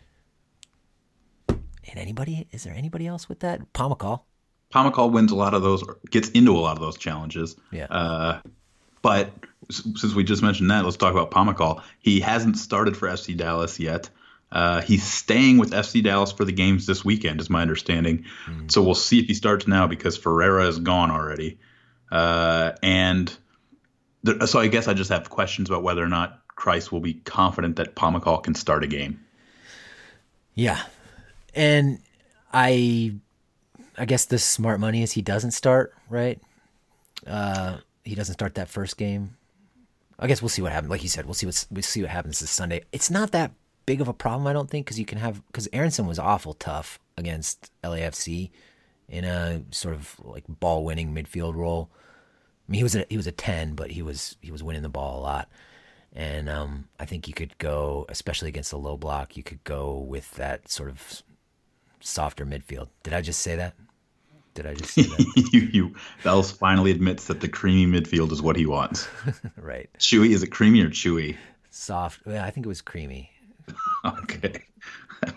And 1.48 1.96
anybody 1.96 2.46
is 2.52 2.64
there 2.64 2.74
anybody 2.74 3.06
else 3.06 3.28
with 3.28 3.40
that? 3.40 3.72
Pomykal. 3.72 4.22
Pomykal 4.72 5.12
wins 5.12 5.32
a 5.32 5.36
lot 5.36 5.54
of 5.54 5.62
those, 5.62 5.82
gets 6.10 6.28
into 6.30 6.56
a 6.56 6.60
lot 6.60 6.76
of 6.76 6.82
those 6.82 6.98
challenges. 6.98 7.56
Yeah. 7.70 7.86
Uh, 7.86 8.40
but 9.02 9.30
since 9.70 10.14
we 10.14 10.24
just 10.24 10.42
mentioned 10.42 10.70
that, 10.70 10.84
let's 10.84 10.96
talk 10.96 11.12
about 11.12 11.30
Pomykal. 11.30 11.82
He 12.00 12.20
hasn't 12.20 12.58
started 12.58 12.96
for 12.96 13.08
FC 13.08 13.36
Dallas 13.36 13.80
yet. 13.80 14.10
Uh, 14.50 14.80
he's 14.80 15.02
staying 15.04 15.58
with 15.58 15.72
FC 15.72 16.02
Dallas 16.02 16.32
for 16.32 16.44
the 16.44 16.52
games 16.52 16.86
this 16.86 17.04
weekend, 17.04 17.40
is 17.40 17.50
my 17.50 17.62
understanding. 17.62 18.24
So 18.68 18.82
we'll 18.82 18.94
see 18.94 19.18
if 19.20 19.26
he 19.26 19.34
starts 19.34 19.66
now 19.66 19.86
because 19.86 20.16
Ferreira 20.16 20.66
is 20.66 20.78
gone 20.78 21.10
already. 21.10 21.58
Uh, 22.10 22.72
and 22.82 23.34
there, 24.22 24.46
so 24.46 24.58
I 24.58 24.68
guess 24.68 24.88
I 24.88 24.94
just 24.94 25.10
have 25.10 25.28
questions 25.28 25.68
about 25.68 25.82
whether 25.82 26.02
or 26.02 26.08
not 26.08 26.40
Kreis 26.56 26.90
will 26.90 27.00
be 27.00 27.14
confident 27.14 27.76
that 27.76 27.94
Pomykal 27.94 28.42
can 28.42 28.54
start 28.54 28.84
a 28.84 28.86
game. 28.86 29.20
Yeah. 30.54 30.80
And 31.54 32.00
I 32.52 33.14
I 33.98 34.04
guess 34.04 34.24
the 34.24 34.38
smart 34.38 34.80
money 34.80 35.02
is 35.02 35.12
he 35.12 35.22
doesn't 35.22 35.52
start, 35.52 35.94
right? 36.08 36.40
Uh 37.26 37.78
he 38.04 38.14
doesn't 38.14 38.34
start 38.34 38.54
that 38.54 38.68
first 38.68 38.96
game. 38.96 39.36
I 40.18 40.26
guess 40.26 40.42
we'll 40.42 40.48
see 40.48 40.62
what 40.62 40.72
happens. 40.72 40.90
Like 40.90 41.02
you 41.02 41.08
said, 41.08 41.26
we'll 41.26 41.34
see 41.34 41.46
what 41.46 41.66
we'll 41.70 41.82
see 41.82 42.02
what 42.02 42.10
happens 42.10 42.40
this 42.40 42.50
Sunday. 42.50 42.82
It's 42.92 43.10
not 43.10 43.32
that 43.32 43.52
big 43.86 44.00
of 44.00 44.08
a 44.08 44.12
problem, 44.12 44.46
I 44.46 44.52
don't 44.52 44.68
think, 44.68 44.84
because 44.84 44.98
you 44.98 45.06
can 45.06 45.18
have 45.18 45.46
because 45.46 45.68
Aaronson 45.72 46.06
was 46.06 46.18
awful 46.18 46.54
tough 46.54 46.98
against 47.16 47.70
LAFC 47.82 48.50
in 49.08 49.24
a 49.24 49.62
sort 49.70 49.94
of 49.94 50.14
like 50.22 50.44
ball 50.46 50.84
winning 50.84 51.14
midfield 51.14 51.54
role. 51.54 51.90
I 52.68 52.72
mean, 52.72 52.78
he 52.78 52.82
was 52.82 52.94
a 52.96 53.06
he 53.08 53.16
was 53.16 53.26
a 53.26 53.32
ten, 53.32 53.74
but 53.74 53.90
he 53.90 54.02
was 54.02 54.36
he 54.42 54.50
was 54.50 54.62
winning 54.62 54.82
the 54.82 54.88
ball 54.88 55.20
a 55.20 55.22
lot. 55.22 55.48
And 56.12 56.48
um, 56.48 56.88
I 56.98 57.04
think 57.04 57.28
you 57.28 57.34
could 57.34 57.56
go, 57.58 58.04
especially 58.08 58.48
against 58.48 58.72
a 58.72 58.76
low 58.76 58.96
block, 58.96 59.36
you 59.36 59.42
could 59.42 59.62
go 59.64 59.98
with 59.98 60.32
that 60.32 60.68
sort 60.70 60.90
of 60.90 61.22
softer 62.00 62.44
midfield. 62.44 62.88
Did 63.02 63.12
I 63.14 63.20
just 63.20 63.40
say 63.40 63.56
that? 63.56 63.74
Did 64.58 64.66
I 64.66 64.74
just 64.74 64.96
you, 65.52 65.60
you, 65.72 65.94
Belz 66.24 66.52
finally 66.52 66.90
admits 66.90 67.26
that 67.26 67.40
the 67.40 67.48
creamy 67.48 67.86
midfield 67.86 68.32
is 68.32 68.42
what 68.42 68.56
he 68.56 68.66
wants. 68.66 69.06
right. 69.56 69.88
Chewy, 70.00 70.30
is 70.30 70.42
it 70.42 70.48
creamy 70.48 70.80
or 70.80 70.90
chewy? 70.90 71.36
Soft. 71.70 72.22
Yeah, 72.26 72.44
I 72.44 72.50
think 72.50 72.66
it 72.66 72.68
was 72.68 72.80
creamy. 72.82 73.30
Okay. 74.04 74.64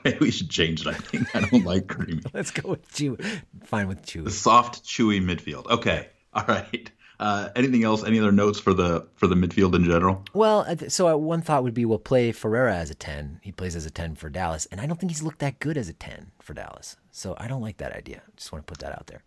Maybe 0.04 0.18
we 0.22 0.32
should 0.32 0.50
change 0.50 0.82
it. 0.82 0.88
I 0.88 0.94
think 0.94 1.36
I 1.36 1.42
don't 1.42 1.66
like 1.66 1.88
creamy. 1.88 2.24
Let's 2.34 2.50
go 2.50 2.70
with 2.70 2.92
chewy. 2.92 3.42
Fine 3.64 3.88
with 3.88 4.04
chewy. 4.04 4.24
The 4.24 4.32
soft, 4.32 4.84
chewy 4.84 5.22
midfield. 5.22 5.68
Okay. 5.68 6.10
All 6.34 6.46
right. 6.48 6.92
Uh, 7.20 7.50
anything 7.56 7.84
else? 7.84 8.04
Any 8.04 8.20
other 8.20 8.32
notes 8.32 8.60
for 8.60 8.74
the 8.74 9.08
for 9.16 9.28
the 9.28 9.36
midfield 9.36 9.76
in 9.76 9.84
general? 9.84 10.24
Well, 10.34 10.66
so 10.88 11.08
uh, 11.08 11.16
one 11.16 11.42
thought 11.42 11.62
would 11.62 11.76
be 11.76 11.86
we'll 11.86 12.00
play 12.00 12.32
Ferreira 12.32 12.76
as 12.76 12.90
a 12.90 12.96
10. 12.96 13.42
He 13.44 13.52
plays 13.52 13.76
as 13.76 13.86
a 13.86 13.92
10 13.92 14.16
for 14.16 14.30
Dallas, 14.30 14.66
and 14.72 14.82
I 14.82 14.88
don't 14.88 15.00
think 15.00 15.12
he's 15.12 15.22
looked 15.22 15.40
that 15.40 15.60
good 15.60 15.78
as 15.78 15.90
a 15.90 15.94
10 15.94 16.32
for 16.40 16.56
Dallas. 16.56 16.98
So 17.12 17.36
I 17.38 17.48
don't 17.48 17.62
like 17.62 17.78
that 17.78 17.94
idea. 17.94 18.22
Just 18.36 18.52
want 18.52 18.66
to 18.66 18.72
put 18.72 18.80
that 18.80 18.94
out 18.94 19.08
there. 19.08 19.22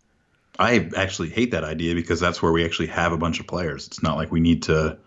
I 0.57 0.89
actually 0.95 1.29
hate 1.29 1.51
that 1.51 1.63
idea 1.63 1.95
because 1.95 2.19
that's 2.19 2.41
where 2.41 2.51
we 2.51 2.65
actually 2.65 2.87
have 2.87 3.11
a 3.11 3.17
bunch 3.17 3.39
of 3.39 3.47
players. 3.47 3.87
It's 3.87 4.01
not 4.01 4.17
like 4.17 4.31
we 4.31 4.39
need 4.39 4.63
to. 4.63 4.97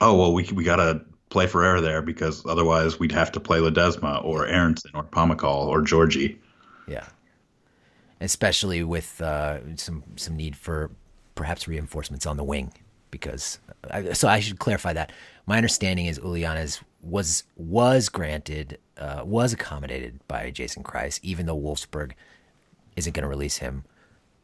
Oh 0.00 0.16
well, 0.16 0.34
we 0.34 0.44
we 0.52 0.64
gotta 0.64 1.02
play 1.30 1.46
Ferreira 1.46 1.80
there 1.80 2.02
because 2.02 2.44
otherwise 2.46 2.98
we'd 2.98 3.12
have 3.12 3.32
to 3.32 3.40
play 3.40 3.58
Ledesma 3.58 4.24
or 4.24 4.46
Aaronson 4.46 4.90
or 4.94 5.04
Pomykal 5.04 5.66
or 5.66 5.82
Georgie. 5.82 6.38
Yeah. 6.86 7.06
Especially 8.20 8.82
with 8.82 9.20
uh, 9.20 9.76
some 9.76 10.02
some 10.16 10.36
need 10.36 10.56
for 10.56 10.90
perhaps 11.34 11.68
reinforcements 11.68 12.26
on 12.26 12.36
the 12.36 12.44
wing, 12.44 12.72
because 13.10 13.58
I, 13.90 14.12
so 14.14 14.26
I 14.26 14.40
should 14.40 14.58
clarify 14.58 14.92
that. 14.94 15.12
My 15.46 15.56
understanding 15.56 16.06
is 16.06 16.18
Ulianas 16.18 16.82
was 17.02 17.44
was 17.56 18.08
granted 18.08 18.78
uh, 18.98 19.22
was 19.24 19.52
accommodated 19.52 20.20
by 20.28 20.50
Jason 20.50 20.82
Kreis, 20.82 21.20
even 21.22 21.46
though 21.46 21.58
Wolfsburg 21.58 22.12
isn't 22.96 23.12
going 23.12 23.22
to 23.22 23.28
release 23.28 23.58
him 23.58 23.84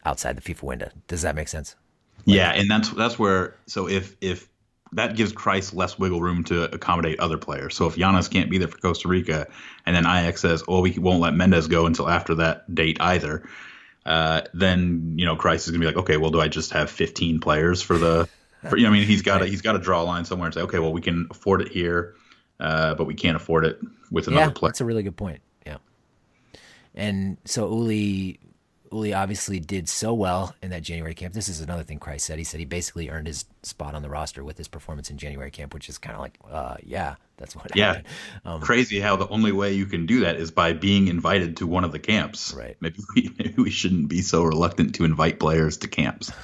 outside 0.04 0.36
the 0.36 0.42
FIFA 0.42 0.62
window. 0.62 0.90
Does 1.08 1.22
that 1.22 1.34
make 1.34 1.48
sense? 1.48 1.76
Yeah, 2.24 2.50
and 2.50 2.70
that's 2.70 2.90
that's 2.90 3.18
where 3.18 3.56
so 3.66 3.88
if 3.88 4.16
if 4.20 4.48
that 4.92 5.16
gives 5.16 5.32
Kreis 5.32 5.74
less 5.74 5.98
wiggle 5.98 6.20
room 6.20 6.44
to 6.44 6.64
accommodate 6.64 7.18
other 7.18 7.38
players. 7.38 7.74
So 7.74 7.86
if 7.86 7.96
Giannis 7.96 8.30
can't 8.30 8.50
be 8.50 8.58
there 8.58 8.68
for 8.68 8.78
Costa 8.78 9.08
Rica, 9.08 9.48
and 9.86 9.96
then 9.96 10.04
Ajax 10.04 10.40
says, 10.40 10.62
"Oh, 10.68 10.82
we 10.82 10.92
won't 10.98 11.20
let 11.20 11.34
Mendez 11.34 11.66
go 11.66 11.86
until 11.86 12.08
after 12.08 12.36
that 12.36 12.72
date 12.72 12.98
either," 13.00 13.48
uh, 14.06 14.42
then 14.54 15.14
you 15.16 15.24
know 15.24 15.36
Kreis 15.36 15.64
is 15.66 15.68
gonna 15.68 15.80
be 15.80 15.86
like, 15.86 15.96
"Okay, 15.96 16.16
well, 16.16 16.30
do 16.30 16.40
I 16.40 16.48
just 16.48 16.72
have 16.72 16.90
15 16.90 17.40
players 17.40 17.82
for 17.82 17.98
the?" 17.98 18.28
For, 18.68 18.76
you 18.76 18.84
know, 18.84 18.90
I 18.90 18.92
mean, 18.92 19.06
he's 19.06 19.22
got 19.22 19.38
to 19.40 19.46
he's 19.46 19.62
got 19.62 19.72
to 19.72 19.78
draw 19.78 20.02
a 20.02 20.04
line 20.04 20.24
somewhere 20.24 20.46
and 20.46 20.54
say, 20.54 20.60
"Okay, 20.62 20.78
well, 20.78 20.92
we 20.92 21.00
can 21.00 21.26
afford 21.30 21.62
it 21.62 21.68
here, 21.68 22.14
uh, 22.60 22.94
but 22.94 23.06
we 23.06 23.14
can't 23.14 23.36
afford 23.36 23.64
it 23.64 23.80
with 24.12 24.28
another 24.28 24.46
yeah, 24.46 24.50
player." 24.50 24.70
that's 24.70 24.80
a 24.80 24.84
really 24.84 25.02
good 25.02 25.16
point. 25.16 25.40
Yeah, 25.66 25.78
and 26.94 27.38
so 27.44 27.66
Uli, 27.68 28.38
Uli 28.92 29.14
obviously 29.14 29.58
did 29.58 29.88
so 29.88 30.12
well 30.12 30.54
in 30.62 30.70
that 30.70 30.82
January 30.82 31.14
camp. 31.14 31.32
This 31.34 31.48
is 31.48 31.60
another 31.60 31.82
thing 31.82 31.98
Kreis 31.98 32.20
said. 32.20 32.38
He 32.38 32.44
said 32.44 32.60
he 32.60 32.66
basically 32.66 33.08
earned 33.08 33.26
his 33.26 33.46
spot 33.62 33.94
on 33.94 34.02
the 34.02 34.10
roster 34.10 34.44
with 34.44 34.58
his 34.58 34.68
performance 34.68 35.08
in 35.10 35.16
January 35.18 35.50
camp, 35.50 35.72
which 35.74 35.88
is 35.88 35.96
kind 35.98 36.14
of 36.14 36.20
like, 36.20 36.38
uh, 36.50 36.76
yeah, 36.82 37.14
that's 37.38 37.56
what 37.56 37.74
Yeah. 37.74 37.86
happened. 37.94 38.06
Um, 38.44 38.60
Crazy 38.60 39.00
how 39.00 39.16
the 39.16 39.28
only 39.28 39.52
way 39.52 39.72
you 39.72 39.86
can 39.86 40.04
do 40.06 40.20
that 40.20 40.36
is 40.36 40.50
by 40.50 40.74
being 40.74 41.08
invited 41.08 41.56
to 41.58 41.66
one 41.66 41.84
of 41.84 41.92
the 41.92 41.98
camps. 41.98 42.52
Right. 42.52 42.76
Maybe 42.80 42.98
we 43.16 43.30
maybe 43.38 43.54
we 43.62 43.70
shouldn't 43.70 44.08
be 44.08 44.20
so 44.20 44.42
reluctant 44.44 44.94
to 44.96 45.04
invite 45.04 45.40
players 45.40 45.78
to 45.78 45.88
camps. 45.88 46.30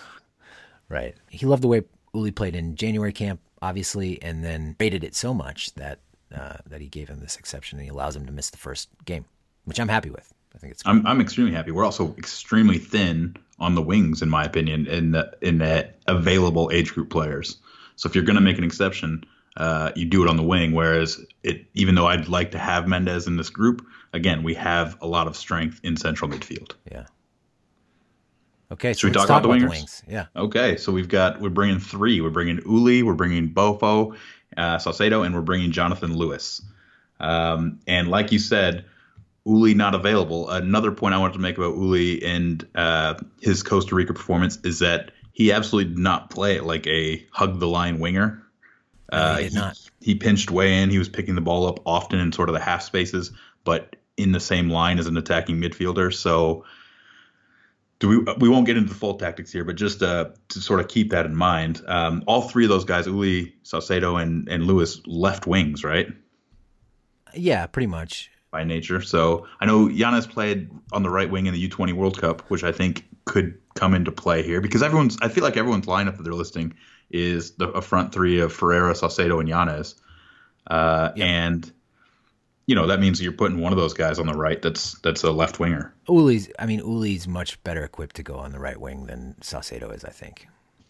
Right. 0.90 1.14
He 1.28 1.44
loved 1.44 1.62
the 1.62 1.68
way 1.68 1.82
Uli 2.14 2.30
played 2.30 2.54
in 2.56 2.74
January 2.74 3.12
camp, 3.12 3.40
obviously, 3.60 4.22
and 4.22 4.42
then 4.42 4.74
rated 4.80 5.04
it 5.04 5.14
so 5.14 5.34
much 5.34 5.74
that 5.74 5.98
uh, 6.34 6.56
that 6.66 6.80
he 6.80 6.88
gave 6.88 7.08
him 7.08 7.20
this 7.20 7.36
exception 7.36 7.78
and 7.78 7.84
he 7.84 7.90
allows 7.90 8.14
him 8.16 8.26
to 8.26 8.32
miss 8.32 8.50
the 8.50 8.58
first 8.58 8.88
game, 9.04 9.24
which 9.64 9.78
I'm 9.80 9.88
happy 9.88 10.10
with. 10.10 10.32
I 10.54 10.58
think 10.58 10.72
it's 10.72 10.82
I'm 10.86 11.06
I'm 11.06 11.20
extremely 11.20 11.52
happy. 11.52 11.70
We're 11.70 11.84
also 11.84 12.14
extremely 12.16 12.78
thin 12.78 13.36
on 13.58 13.74
the 13.74 13.82
wings, 13.82 14.22
in 14.22 14.30
my 14.30 14.44
opinion, 14.44 14.86
in 14.86 15.12
the, 15.12 15.30
in 15.42 15.58
the 15.58 15.90
available 16.06 16.70
age 16.72 16.94
group 16.94 17.10
players. 17.10 17.58
So 17.96 18.08
if 18.08 18.14
you're 18.14 18.24
going 18.24 18.36
to 18.36 18.42
make 18.42 18.58
an 18.58 18.64
exception, 18.64 19.24
uh, 19.56 19.90
you 19.96 20.04
do 20.04 20.22
it 20.22 20.28
on 20.28 20.36
the 20.36 20.42
wing. 20.42 20.72
Whereas 20.72 21.24
it, 21.42 21.66
even 21.74 21.94
though 21.94 22.06
I'd 22.06 22.28
like 22.28 22.52
to 22.52 22.58
have 22.58 22.86
Mendez 22.86 23.26
in 23.26 23.36
this 23.36 23.50
group, 23.50 23.84
again, 24.12 24.42
we 24.42 24.54
have 24.54 24.96
a 25.00 25.06
lot 25.06 25.26
of 25.26 25.36
strength 25.36 25.80
in 25.82 25.96
central 25.96 26.30
midfield. 26.30 26.72
yeah. 26.90 27.06
Okay, 28.70 28.92
so 28.92 29.08
we 29.08 29.14
let's 29.14 29.26
talk 29.26 29.30
about 29.30 29.42
the 29.42 29.48
about 29.48 29.62
wingers? 29.62 29.70
wings. 29.70 30.02
Yeah. 30.06 30.26
Okay, 30.36 30.76
so 30.76 30.92
we've 30.92 31.08
got 31.08 31.40
we're 31.40 31.48
bringing 31.48 31.78
three. 31.78 32.20
We're 32.20 32.28
bringing 32.28 32.58
Uli, 32.66 33.02
we're 33.02 33.14
bringing 33.14 33.48
Bofo, 33.48 34.14
uh, 34.56 34.78
Salcedo, 34.78 35.22
and 35.22 35.34
we're 35.34 35.42
bringing 35.42 35.72
Jonathan 35.72 36.16
Lewis. 36.16 36.62
Um, 37.20 37.80
and 37.86 38.08
like 38.08 38.32
you 38.32 38.38
said, 38.38 38.84
Uli 39.44 39.74
not 39.74 39.94
available. 39.94 40.48
Another 40.50 40.92
point 40.92 41.14
I 41.14 41.18
wanted 41.18 41.34
to 41.34 41.38
make 41.40 41.56
about 41.56 41.76
Uli 41.76 42.22
and 42.24 42.66
uh, 42.74 43.14
his 43.40 43.62
Costa 43.62 43.94
Rica 43.94 44.12
performance 44.12 44.58
is 44.64 44.80
that 44.80 45.12
he 45.32 45.52
absolutely 45.52 45.94
did 45.94 46.02
not 46.02 46.30
play 46.30 46.60
like 46.60 46.86
a 46.86 47.26
hug 47.30 47.58
the 47.58 47.68
line 47.68 47.98
winger. 47.98 48.42
No, 49.10 49.36
he 49.36 49.44
did 49.44 49.54
not. 49.54 49.78
He 50.00 50.14
pinched 50.14 50.50
way 50.50 50.82
in. 50.82 50.90
He 50.90 50.98
was 50.98 51.08
picking 51.08 51.34
the 51.34 51.40
ball 51.40 51.66
up 51.66 51.80
often 51.86 52.18
in 52.18 52.32
sort 52.32 52.48
of 52.48 52.54
the 52.54 52.60
half 52.60 52.82
spaces, 52.82 53.32
but 53.64 53.96
in 54.16 54.32
the 54.32 54.40
same 54.40 54.68
line 54.68 54.98
as 54.98 55.06
an 55.06 55.16
attacking 55.16 55.60
midfielder. 55.60 56.12
So 56.12 56.64
do 58.00 58.08
we 58.08 58.34
we 58.38 58.48
won't 58.48 58.66
get 58.66 58.76
into 58.76 58.88
the 58.88 58.94
full 58.98 59.14
tactics 59.14 59.50
here, 59.52 59.64
but 59.64 59.76
just 59.76 60.02
uh, 60.02 60.30
to 60.48 60.60
sort 60.60 60.80
of 60.80 60.88
keep 60.88 61.10
that 61.10 61.26
in 61.26 61.34
mind, 61.34 61.82
um, 61.88 62.22
all 62.26 62.42
three 62.42 62.64
of 62.64 62.68
those 62.70 62.84
guys, 62.84 63.06
Uli, 63.06 63.54
Saucedo, 63.64 64.20
and 64.22 64.48
and 64.48 64.66
Lewis, 64.66 65.00
left 65.06 65.46
wings, 65.46 65.82
right? 65.84 66.08
Yeah, 67.34 67.66
pretty 67.66 67.86
much. 67.88 68.30
By 68.50 68.64
nature, 68.64 69.02
so 69.02 69.46
I 69.60 69.66
know 69.66 69.88
Giannis 69.88 70.26
played 70.28 70.70
on 70.92 71.02
the 71.02 71.10
right 71.10 71.30
wing 71.30 71.44
in 71.46 71.52
the 71.52 71.68
U20 71.68 71.92
World 71.92 72.18
Cup, 72.18 72.40
which 72.48 72.64
I 72.64 72.72
think 72.72 73.04
could 73.26 73.58
come 73.74 73.92
into 73.92 74.10
play 74.10 74.42
here 74.42 74.62
because 74.62 74.82
everyone's. 74.82 75.18
I 75.20 75.28
feel 75.28 75.44
like 75.44 75.58
everyone's 75.58 75.84
lineup 75.84 76.16
that 76.16 76.22
they're 76.22 76.32
listing 76.32 76.72
is 77.10 77.52
the 77.56 77.68
a 77.68 77.82
front 77.82 78.12
three 78.12 78.40
of 78.40 78.52
Ferreira, 78.52 78.94
Saucedo, 78.94 79.38
and 79.40 79.48
Giannis, 79.50 79.96
uh, 80.66 81.10
Yeah. 81.14 81.24
and 81.26 81.72
you 82.68 82.74
know 82.74 82.86
that 82.86 83.00
means 83.00 83.20
you're 83.20 83.32
putting 83.32 83.60
one 83.60 83.72
of 83.72 83.78
those 83.78 83.94
guys 83.94 84.18
on 84.18 84.26
the 84.26 84.34
right. 84.34 84.60
That's 84.60 84.92
that's 85.00 85.24
a 85.24 85.32
left 85.32 85.58
winger. 85.58 85.94
Uli's. 86.06 86.50
I 86.58 86.66
mean, 86.66 86.80
Uli's 86.80 87.26
much 87.26 87.60
better 87.64 87.82
equipped 87.82 88.16
to 88.16 88.22
go 88.22 88.34
on 88.36 88.52
the 88.52 88.60
right 88.60 88.78
wing 88.78 89.06
than 89.06 89.34
Saucedo 89.40 89.92
is. 89.92 90.04
I 90.04 90.10
think. 90.10 90.46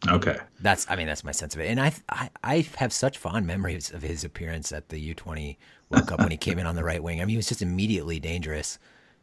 Okay. 0.08 0.36
That's. 0.60 0.90
I 0.90 0.96
mean, 0.96 1.06
that's 1.06 1.22
my 1.22 1.30
sense 1.30 1.54
of 1.54 1.60
it. 1.60 1.68
And 1.68 1.80
I, 1.80 1.92
I, 2.08 2.30
I 2.42 2.66
have 2.78 2.92
such 2.92 3.16
fond 3.16 3.46
memories 3.46 3.92
of 3.92 4.02
his 4.02 4.24
appearance 4.24 4.72
at 4.72 4.88
the 4.88 4.98
U 4.98 5.14
twenty 5.14 5.56
World 5.88 6.08
Cup 6.08 6.18
when 6.18 6.32
he 6.32 6.36
came 6.36 6.58
in 6.58 6.66
on 6.66 6.74
the 6.74 6.82
right 6.84 7.02
wing. 7.02 7.20
I 7.20 7.24
mean, 7.24 7.30
he 7.30 7.36
was 7.36 7.48
just 7.48 7.62
immediately 7.62 8.18
dangerous, 8.18 8.80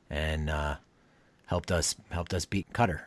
and 0.10 0.50
uh, 0.50 0.78
helped 1.48 1.74
us 1.74 1.94
helped 2.10 2.34
us 2.34 2.46
beat 2.46 2.72
Qatar. 2.72 3.02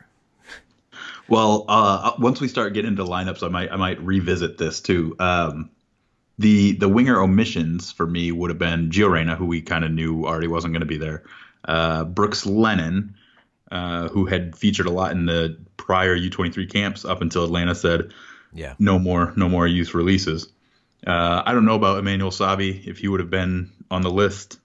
Well, 1.27 1.65
uh, 1.67 2.11
once 2.19 2.39
we 2.39 2.47
start 2.47 2.73
getting 2.73 2.89
into 2.91 3.03
lineups, 3.03 3.41
I 3.41 3.47
might 3.47 3.71
I 3.71 3.77
might 3.77 3.99
revisit 4.03 4.59
this 4.59 4.79
too. 4.79 5.15
Um, 5.17 5.71
the 6.39 6.71
the 6.71 6.87
winger 6.89 7.21
omissions 7.21 7.91
for 7.91 8.07
me 8.07 8.31
would 8.31 8.49
have 8.49 8.57
been 8.57 8.89
Gio 8.89 9.11
Reyna, 9.11 9.35
who 9.35 9.45
we 9.45 9.61
kind 9.61 9.83
of 9.83 9.91
knew 9.91 10.25
already 10.25 10.47
wasn't 10.47 10.73
going 10.73 10.81
to 10.81 10.87
be 10.87 10.97
there. 10.97 11.23
Uh, 11.65 12.05
Brooks 12.05 12.45
Lennon, 12.45 13.15
uh, 13.69 14.07
who 14.07 14.25
had 14.25 14.55
featured 14.55 14.87
a 14.87 14.91
lot 14.91 15.11
in 15.11 15.25
the 15.25 15.57
prior 15.77 16.17
U23 16.17 16.71
camps 16.71 17.03
up 17.05 17.21
until 17.21 17.43
Atlanta 17.43 17.75
said 17.75 18.13
Yeah. 18.53 18.75
no 18.79 18.97
more 18.97 19.33
no 19.35 19.49
more 19.49 19.67
youth 19.67 19.93
releases. 19.93 20.47
Uh, 21.05 21.43
I 21.45 21.53
don't 21.53 21.65
know 21.65 21.75
about 21.75 21.99
Emmanuel 21.99 22.31
Sabbi 22.31 22.87
if 22.87 22.97
he 22.99 23.07
would 23.09 23.19
have 23.19 23.29
been 23.29 23.71
on 23.91 24.01
the 24.01 24.09
list. 24.11 24.59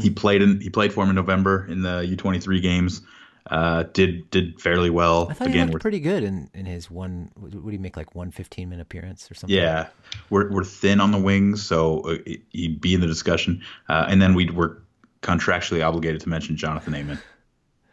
He 0.00 0.10
played 0.10 0.42
in 0.42 0.60
he 0.60 0.70
played 0.70 0.92
for 0.92 1.02
him 1.02 1.10
in 1.10 1.16
November 1.16 1.66
in 1.68 1.82
the 1.82 2.00
U23 2.16 2.60
games. 2.62 3.02
Uh, 3.46 3.84
did 3.92 4.30
did 4.30 4.60
fairly 4.60 4.90
well. 4.90 5.26
I 5.28 5.34
thought 5.34 5.48
he 5.48 5.54
Again, 5.54 5.70
looked 5.70 5.82
pretty 5.82 6.00
good 6.00 6.22
in, 6.22 6.48
in 6.54 6.64
his 6.64 6.90
one. 6.90 7.32
Would 7.36 7.62
would 7.64 7.72
he 7.72 7.78
make 7.78 7.96
like 7.96 8.14
one 8.14 8.30
15 8.30 8.68
minute 8.68 8.82
appearance 8.82 9.30
or 9.30 9.34
something? 9.34 9.56
Yeah, 9.56 9.88
we're 10.30 10.50
we're 10.50 10.64
thin 10.64 11.00
on 11.00 11.10
the 11.10 11.18
wings, 11.18 11.64
so 11.64 12.00
uh, 12.00 12.18
he'd 12.50 12.80
be 12.80 12.94
in 12.94 13.00
the 13.00 13.06
discussion. 13.06 13.62
Uh, 13.88 14.06
and 14.08 14.22
then 14.22 14.34
we 14.34 14.48
we're 14.48 14.76
contractually 15.22 15.84
obligated 15.84 16.20
to 16.20 16.28
mention 16.28 16.56
Jonathan 16.56 16.94
Amon 16.94 17.18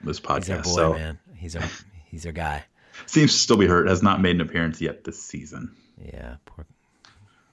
this 0.02 0.20
he's 0.20 0.26
our 0.26 0.40
podcast. 0.40 0.64
boy, 0.64 0.70
so 0.70 0.94
man. 0.94 1.20
He's 1.36 1.56
our 1.56 1.64
he's 2.06 2.26
our 2.26 2.32
guy. 2.32 2.64
seems 3.06 3.34
to 3.34 3.38
still 3.38 3.58
be 3.58 3.68
hurt. 3.68 3.88
Has 3.88 4.04
not 4.04 4.22
made 4.22 4.36
an 4.36 4.42
appearance 4.42 4.82
yet 4.82 5.04
this 5.04 5.22
season. 5.22 5.76
Yeah, 5.98 6.36
poor 6.46 6.66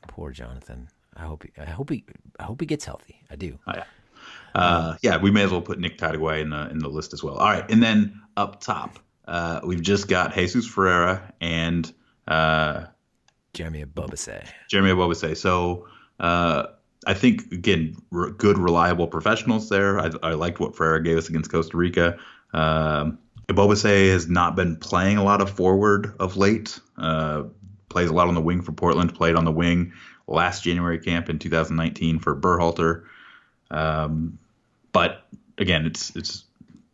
poor 0.06 0.30
Jonathan. 0.30 0.88
I 1.16 1.22
hope 1.22 1.44
he, 1.44 1.50
I 1.61 1.64
hope 1.64 1.90
he 1.90 2.04
I 2.38 2.44
hope 2.44 2.61
he 2.61 2.66
gets 2.66 2.85
healthy. 2.85 3.22
I 3.30 3.37
do. 3.37 3.59
Oh, 3.66 3.72
yeah. 3.74 3.85
Uh, 4.54 4.96
yeah, 5.02 5.18
we 5.18 5.30
may 5.30 5.42
as 5.42 5.50
well 5.50 5.60
put 5.60 5.78
Nick 5.78 5.98
Taitague 5.98 6.40
in 6.40 6.50
the 6.50 6.70
in 6.70 6.78
the 6.78 6.88
list 6.88 7.12
as 7.12 7.22
well. 7.22 7.36
All 7.36 7.50
right, 7.50 7.68
and 7.70 7.82
then 7.82 8.22
up 8.36 8.60
top, 8.60 8.98
uh, 9.28 9.60
we've 9.64 9.82
just 9.82 10.08
got 10.08 10.34
Jesus 10.34 10.66
Ferreira 10.66 11.32
and 11.40 11.92
uh, 12.26 12.86
Jeremy 13.52 13.84
Ebobisse. 13.84 14.46
Jeremy 14.68 14.90
Ebobisse. 14.90 15.36
So 15.36 15.88
uh, 16.20 16.66
I 17.06 17.14
think 17.14 17.52
again, 17.52 17.96
r- 18.12 18.30
good, 18.30 18.58
reliable 18.58 19.06
professionals 19.06 19.68
there. 19.68 19.98
I, 19.98 20.10
I 20.22 20.32
liked 20.32 20.60
what 20.60 20.76
Ferreira 20.76 21.02
gave 21.02 21.18
us 21.18 21.28
against 21.28 21.50
Costa 21.50 21.76
Rica. 21.76 22.18
Um, 22.52 23.18
Ebobisse 23.48 24.10
has 24.10 24.28
not 24.28 24.56
been 24.56 24.76
playing 24.76 25.18
a 25.18 25.24
lot 25.24 25.40
of 25.40 25.50
forward 25.50 26.14
of 26.18 26.36
late. 26.36 26.78
Uh, 26.98 27.44
plays 27.88 28.10
a 28.10 28.12
lot 28.12 28.28
on 28.28 28.34
the 28.34 28.40
wing 28.40 28.60
for 28.60 28.72
Portland. 28.72 29.14
Played 29.14 29.36
on 29.36 29.44
the 29.44 29.52
wing 29.52 29.92
last 30.26 30.64
January 30.64 30.98
camp 30.98 31.30
in 31.30 31.38
2019 31.38 32.18
for 32.18 32.38
Berhalter. 32.38 33.04
Um, 33.70 34.38
but 34.92 35.26
again, 35.59 35.87
it's 35.87 36.14
it's 36.16 36.44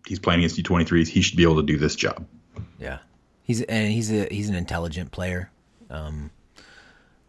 he's 0.06 0.18
playing 0.18 0.40
against 0.40 0.56
U23s. 0.56 1.08
He 1.08 1.22
should 1.22 1.36
be 1.36 1.42
able 1.42 1.56
to 1.56 1.62
do 1.62 1.76
this 1.76 1.94
job. 1.94 2.26
Yeah, 2.78 2.98
he's 3.44 3.62
and 3.62 3.92
he's 3.92 4.10
a 4.12 4.26
he's 4.30 4.48
an 4.48 4.54
intelligent 4.54 5.12
player, 5.12 5.50
um, 5.90 6.30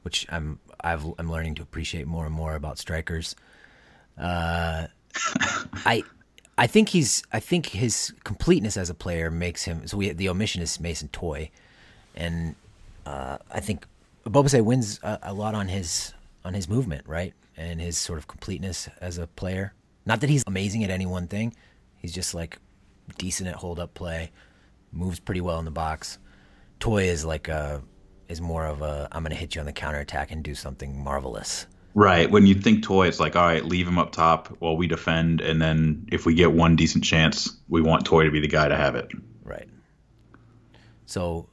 which 0.04 0.26
I'm 0.30 0.60
I've 0.82 1.06
I'm 1.18 1.32
learning 1.32 1.56
to 1.56 1.62
appreciate 1.62 2.08
more 2.08 2.26
and 2.26 2.34
more 2.34 2.56
about 2.56 2.78
strikers. 2.78 3.36
Uh, 4.18 4.88
I 5.86 6.04
I 6.58 6.68
think 6.68 6.90
he's 6.90 7.24
I 7.32 7.40
think 7.40 7.68
his 7.68 8.14
completeness 8.24 8.78
as 8.78 8.90
a 8.90 8.94
player 8.94 9.32
makes 9.32 9.64
him 9.64 9.88
so 9.88 9.98
we 9.98 10.12
the 10.12 10.30
omission 10.30 10.62
is 10.62 10.80
Mason 10.80 11.08
Toye, 11.10 11.50
and 12.16 12.56
uh, 13.06 13.38
I 13.52 13.60
think 13.60 13.86
Ebobisse 14.26 14.64
wins 14.64 15.00
a, 15.04 15.20
a 15.24 15.34
lot 15.34 15.56
on 15.56 15.68
his 15.68 16.14
on 16.46 16.54
his 16.54 16.68
movement 16.68 17.08
right 17.08 17.34
and 17.58 17.82
his 17.82 17.98
sort 17.98 18.20
of 18.20 18.28
completeness 18.28 18.90
as 19.02 19.18
a 19.18 19.28
player. 19.28 19.74
Not 20.06 20.22
that 20.22 20.30
he's 20.30 20.44
amazing 20.48 20.84
at 20.84 20.90
any 20.90 21.06
one 21.06 21.28
thing, 21.28 21.54
he's 21.96 22.14
just 22.14 22.34
like 22.34 22.58
decent 23.18 23.50
at 23.50 23.56
hold 23.56 23.80
up 23.80 23.94
play, 23.94 24.32
moves 24.92 25.20
pretty 25.20 25.42
well 25.42 25.60
in 25.60 25.66
the 25.66 25.72
box. 25.72 26.18
Toye 26.80 27.04
is 27.04 27.24
like 27.24 27.48
a 27.48 27.82
is 28.28 28.42
more 28.42 28.66
of 28.66 28.82
a 28.82 29.08
I'm 29.12 29.24
gonna 29.24 29.36
hit 29.36 29.56
you 29.56 29.62
on 29.62 29.66
the 29.66 29.74
counterattack 29.74 30.32
and 30.32 30.44
do 30.44 30.56
something 30.56 31.04
marvelous. 31.04 31.68
Right. 31.96 32.30
When 32.30 32.48
you 32.48 32.56
think 32.56 32.84
Toye, 32.84 33.08
it's 33.08 33.20
like, 33.20 33.36
all 33.36 33.46
right, 33.46 33.64
leave 33.64 33.88
him 33.88 34.00
up 34.00 34.12
top 34.12 34.48
while 34.60 34.76
we 34.76 34.88
defend, 34.88 35.42
and 35.42 35.62
then 35.62 36.08
if 36.12 36.26
we 36.26 36.34
get 36.34 36.52
one 36.52 36.76
decent 36.76 37.04
chance, 37.04 37.56
we 37.70 37.82
want 37.82 38.06
Toye 38.06 38.24
to 38.24 38.32
be 38.32 38.40
the 38.40 38.48
guy 38.48 38.68
to 38.68 38.76
have 38.76 38.96
it. 38.96 39.12
Right. 39.44 39.70
So, 41.06 41.50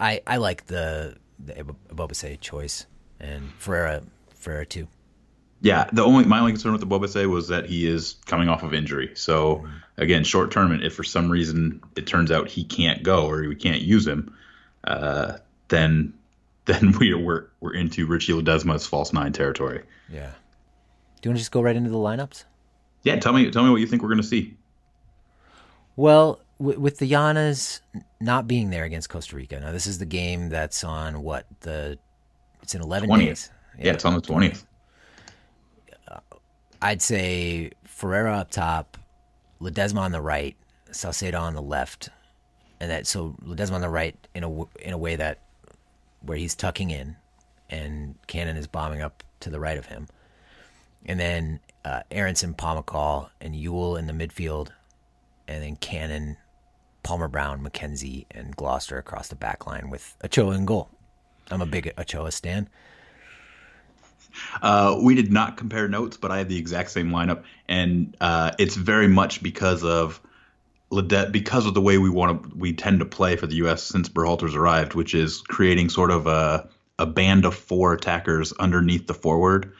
I 0.00 0.22
I 0.26 0.38
like 0.38 0.66
the 0.66 1.16
the 1.38 1.52
Ebobisse 1.54 2.40
choice 2.40 2.86
and 3.20 3.52
Ferreira 3.58 4.02
Ferreira 4.34 4.64
too. 4.64 4.88
Yeah. 5.62 5.88
The 5.92 6.02
only 6.02 6.24
my 6.24 6.40
only 6.40 6.52
concern 6.52 6.72
with 6.72 6.80
the 6.80 6.86
Ebobisse 6.86 7.24
was 7.30 7.48
that 7.48 7.66
he 7.66 7.86
is 7.86 8.16
coming 8.26 8.48
off 8.48 8.62
of 8.62 8.74
injury. 8.74 9.12
So 9.14 9.64
again, 9.96 10.24
short 10.24 10.50
tournament. 10.50 10.84
If 10.84 10.94
for 10.94 11.04
some 11.04 11.30
reason 11.30 11.80
it 11.96 12.06
turns 12.06 12.30
out 12.30 12.48
he 12.48 12.64
can't 12.64 13.02
go 13.02 13.26
or 13.26 13.48
we 13.48 13.54
can't 13.54 13.80
use 13.80 14.06
him, 14.06 14.34
uh, 14.84 15.38
then 15.68 16.12
then 16.66 16.92
we 16.98 17.14
we're 17.14 17.46
we're 17.60 17.74
into 17.74 18.06
Richie 18.06 18.32
Ledesma's 18.32 18.86
false 18.86 19.12
nine 19.12 19.32
territory. 19.32 19.82
Yeah. 20.10 20.32
Do 21.20 21.28
you 21.28 21.30
want 21.30 21.36
to 21.38 21.40
just 21.40 21.52
go 21.52 21.62
right 21.62 21.76
into 21.76 21.90
the 21.90 21.96
lineups? 21.96 22.44
Yeah. 23.04 23.16
Tell 23.20 23.32
me 23.32 23.50
tell 23.50 23.62
me 23.64 23.70
what 23.70 23.80
you 23.80 23.86
think 23.86 24.02
we're 24.02 24.08
gonna 24.10 24.22
see. 24.24 24.56
Well, 25.94 26.40
w- 26.58 26.80
with 26.80 26.98
the 26.98 27.10
Yanas 27.10 27.80
not 28.20 28.48
being 28.48 28.70
there 28.70 28.84
against 28.84 29.08
Costa 29.10 29.36
Rica. 29.36 29.60
Now 29.60 29.72
this 29.72 29.86
is 29.86 29.98
the 29.98 30.06
game 30.06 30.48
that's 30.48 30.82
on 30.84 31.22
what 31.22 31.46
the 31.60 31.98
it's 32.62 32.74
in 32.74 32.80
11 32.82 33.08
20th. 33.10 33.18
days. 33.18 33.50
Yeah, 33.78 33.92
it's 33.92 34.04
on 34.04 34.14
the 34.14 34.20
twentieth. 34.20 34.66
I'd 36.82 37.00
say 37.00 37.70
Ferreira 37.84 38.38
up 38.38 38.50
top, 38.50 38.98
Ledesma 39.60 39.98
on 39.98 40.10
the 40.10 40.20
right, 40.20 40.56
Saucedo 40.90 41.40
on 41.40 41.54
the 41.54 41.62
left, 41.62 42.08
and 42.80 42.90
that 42.90 43.06
so 43.06 43.36
Ledesma 43.44 43.74
on 43.74 43.80
the 43.80 43.88
right 43.88 44.16
in 44.34 44.42
a 44.42 44.50
in 44.80 44.92
a 44.92 44.98
way 44.98 45.14
that 45.14 45.38
where 46.22 46.36
he's 46.36 46.56
tucking 46.56 46.90
in, 46.90 47.16
and 47.70 48.16
Cannon 48.26 48.56
is 48.56 48.66
bombing 48.66 49.00
up 49.00 49.22
to 49.40 49.48
the 49.48 49.60
right 49.60 49.78
of 49.78 49.86
him, 49.86 50.08
and 51.06 51.20
then 51.20 51.60
uh, 51.84 52.02
Aaronson, 52.10 52.54
Pomykal, 52.54 53.30
and 53.40 53.54
Yueill 53.54 53.96
in 53.96 54.08
the 54.08 54.12
midfield, 54.12 54.70
and 55.46 55.62
then 55.62 55.76
Cannon, 55.76 56.36
Palmer 57.04 57.28
Brown, 57.28 57.64
McKenzie, 57.64 58.26
and 58.32 58.56
Gloster 58.56 58.98
across 58.98 59.28
the 59.28 59.36
back 59.36 59.68
line 59.68 59.88
with 59.88 60.16
Ochoa 60.24 60.56
in 60.56 60.64
goal. 60.64 60.90
I'm 61.48 61.62
a 61.62 61.66
big 61.66 61.92
Ochoa 61.96 62.32
stan. 62.32 62.68
Uh, 64.60 64.98
we 65.02 65.14
did 65.14 65.32
not 65.32 65.56
compare 65.56 65.88
notes, 65.88 66.16
but 66.16 66.30
I 66.30 66.38
had 66.38 66.48
the 66.48 66.58
exact 66.58 66.90
same 66.90 67.10
lineup, 67.10 67.42
and 67.68 68.16
uh, 68.20 68.52
it's 68.58 68.76
very 68.76 69.08
much 69.08 69.42
because 69.42 69.84
of 69.84 70.20
Ledet, 70.90 71.32
because 71.32 71.66
of 71.66 71.74
the 71.74 71.80
way 71.80 71.98
we 71.98 72.10
want 72.10 72.42
to, 72.42 72.56
we 72.56 72.72
tend 72.72 73.00
to 73.00 73.06
play 73.06 73.36
for 73.36 73.46
the 73.46 73.56
U.S. 73.56 73.82
since 73.82 74.08
Berhalter's 74.08 74.54
arrived, 74.54 74.94
which 74.94 75.14
is 75.14 75.40
creating 75.40 75.88
sort 75.88 76.10
of 76.10 76.26
a 76.26 76.68
a 76.98 77.06
band 77.06 77.44
of 77.44 77.54
four 77.54 77.94
attackers 77.94 78.52
underneath 78.52 79.06
the 79.06 79.14
forward. 79.14 79.72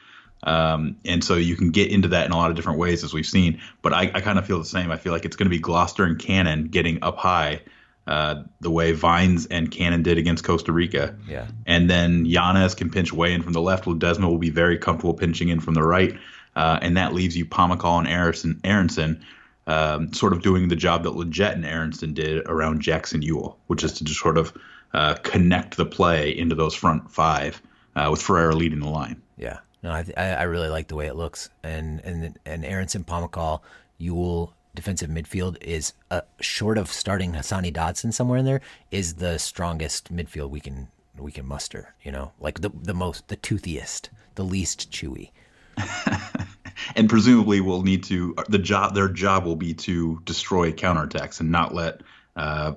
Um, 0.43 0.97
and 1.05 1.23
so 1.23 1.35
you 1.35 1.55
can 1.55 1.71
get 1.71 1.89
into 1.89 2.09
that 2.09 2.25
in 2.25 2.31
a 2.31 2.37
lot 2.37 2.49
of 2.49 2.55
different 2.57 2.79
ways, 2.79 3.03
as 3.03 3.13
we've 3.13 3.25
seen. 3.25 3.61
But 3.81 3.93
I, 3.93 4.11
I 4.13 4.21
kind 4.21 4.37
of 4.37 4.45
feel 4.45 4.59
the 4.59 4.65
same. 4.65 4.91
I 4.91 4.97
feel 4.97 5.13
like 5.13 5.23
it's 5.23 5.35
going 5.35 5.45
to 5.45 5.55
be 5.55 5.59
Gloster 5.59 6.03
and 6.03 6.19
Cannon 6.19 6.65
getting 6.67 7.01
up 7.01 7.17
high, 7.17 7.61
uh, 8.05 8.43
the 8.59 8.69
way 8.69 8.91
Vines 8.91 9.45
and 9.45 9.71
Cannon 9.71 10.03
did 10.03 10.17
against 10.17 10.43
Costa 10.43 10.71
Rica. 10.71 11.15
Yeah. 11.27 11.47
And 11.65 11.89
then 11.89 12.25
Giannis 12.25 12.75
can 12.75 12.89
pinch 12.89 13.13
way 13.13 13.33
in 13.33 13.41
from 13.41 13.53
the 13.53 13.61
left. 13.61 13.85
Ledesma 13.85 14.27
will 14.27 14.37
be 14.37 14.49
very 14.49 14.77
comfortable 14.77 15.13
pinching 15.13 15.49
in 15.49 15.59
from 15.59 15.73
the 15.73 15.83
right. 15.83 16.17
Uh, 16.55 16.79
and 16.81 16.97
that 16.97 17.13
leaves 17.13 17.35
you 17.35 17.45
Pomykal 17.45 17.99
and 17.99 18.07
Aaronson, 18.07 18.59
Aaronson 18.63 19.23
um, 19.67 20.13
sort 20.13 20.33
of 20.33 20.41
doing 20.41 20.67
the 20.67 20.75
job 20.75 21.03
that 21.03 21.13
Lletget 21.13 21.53
and 21.53 21.65
Aaronson 21.65 22.13
did 22.13 22.45
around 22.47 22.81
Jackson 22.81 23.21
Yueill, 23.21 23.55
which 23.67 23.83
is 23.83 23.93
to 23.93 24.03
just 24.03 24.19
sort 24.19 24.37
of 24.37 24.55
uh, 24.93 25.15
connect 25.15 25.77
the 25.77 25.85
play 25.85 26.37
into 26.37 26.55
those 26.55 26.73
front 26.73 27.11
five 27.11 27.61
uh, 27.95 28.07
with 28.11 28.21
Ferreira 28.21 28.55
leading 28.55 28.79
the 28.79 28.89
line. 28.89 29.21
Yeah, 29.37 29.59
no, 29.81 29.91
I, 29.91 30.05
I 30.17 30.43
really 30.43 30.69
like 30.69 30.87
the 30.87 30.95
way 30.95 31.07
it 31.07 31.15
looks, 31.15 31.49
and 31.63 32.01
and 32.01 32.37
and 32.45 32.65
Aaronson, 32.65 33.03
Pomykal, 33.03 33.61
Yueill 33.99 34.51
defensive 34.75 35.09
midfield 35.09 35.61
is 35.61 35.93
uh, 36.09 36.21
short 36.39 36.77
of 36.77 36.91
starting 36.91 37.33
Hassani 37.33 37.73
Dotson 37.73 38.13
somewhere 38.13 38.39
in 38.39 38.45
there 38.45 38.61
is 38.91 39.15
the 39.15 39.37
strongest 39.37 40.13
midfield 40.13 40.49
we 40.49 40.59
can 40.59 40.87
we 41.17 41.31
can 41.31 41.45
muster. 41.45 41.93
You 42.03 42.11
know, 42.11 42.31
like 42.39 42.61
the 42.61 42.69
the 42.69 42.93
most 42.93 43.27
the 43.27 43.37
toothiest, 43.37 44.09
the 44.35 44.43
least 44.43 44.91
chewy. 44.91 45.31
and 46.95 47.09
presumably 47.09 47.59
we'll 47.59 47.81
need 47.81 48.03
to 48.03 48.35
the 48.47 48.59
job 48.59 48.93
their 48.93 49.09
job 49.09 49.45
will 49.45 49.55
be 49.55 49.73
to 49.73 50.21
destroy 50.25 50.71
counterattacks 50.71 51.39
and 51.39 51.51
not 51.51 51.73
let 51.73 52.01
uh, 52.35 52.73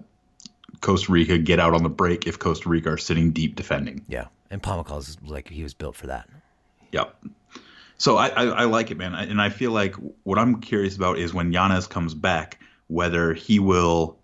Costa 0.81 1.13
Rica 1.13 1.39
get 1.39 1.61
out 1.61 1.75
on 1.75 1.83
the 1.83 1.91
break 1.91 2.27
if 2.27 2.39
Costa 2.39 2.69
Rica 2.69 2.93
are 2.93 2.99
sitting 2.99 3.33
deep 3.33 3.57
defending. 3.57 4.05
Yeah, 4.09 4.27
and 4.51 4.63
Pomykal's 4.63 5.17
like 5.23 5.49
he 5.49 5.63
was 5.63 5.75
built 5.75 5.97
for 5.97 6.07
that. 6.09 6.29
Yep. 6.93 7.17
So 7.99 8.17
I, 8.19 8.29
I, 8.29 8.45
I 8.45 8.65
like 8.65 8.91
it, 8.91 8.99
man, 8.99 9.15
and 9.15 9.41
I 9.41 9.49
feel 9.49 9.71
like 9.71 9.95
what 10.25 10.39
I'm 10.39 10.61
curious 10.61 10.97
about 10.97 11.19
is 11.19 11.33
when 11.33 11.51
Llanez 11.53 11.89
comes 11.89 12.13
back, 12.13 12.61
whether 12.89 13.33
he 13.33 13.59
will, 13.59 14.19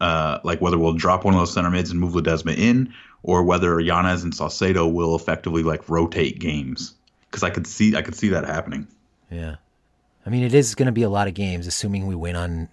uh, 0.00 0.38
like 0.44 0.62
whether 0.62 0.78
we'll 0.78 0.94
drop 0.94 1.24
one 1.24 1.34
of 1.34 1.40
those 1.40 1.52
center 1.52 1.70
mids 1.70 1.90
and 1.90 2.00
move 2.00 2.14
Ledezma 2.14 2.56
in, 2.56 2.94
or 3.22 3.42
whether 3.42 3.76
Llanez 3.76 4.22
and 4.22 4.32
Saucedo 4.32 4.90
will 4.90 5.14
effectively 5.14 5.62
like 5.62 5.88
rotate 5.90 6.38
games, 6.38 6.94
because 7.30 7.42
I 7.42 7.50
could 7.50 7.66
see 7.66 7.94
I 7.94 8.02
could 8.02 8.14
see 8.14 8.30
that 8.30 8.46
happening. 8.46 8.88
Yeah, 9.30 9.56
I 10.24 10.30
mean 10.30 10.42
it 10.42 10.54
is 10.54 10.74
going 10.74 10.86
to 10.86 10.92
be 10.92 11.02
a 11.02 11.10
lot 11.10 11.28
of 11.28 11.34
games, 11.34 11.66
assuming 11.66 12.06
we 12.06 12.14
win 12.14 12.34
on 12.34 12.68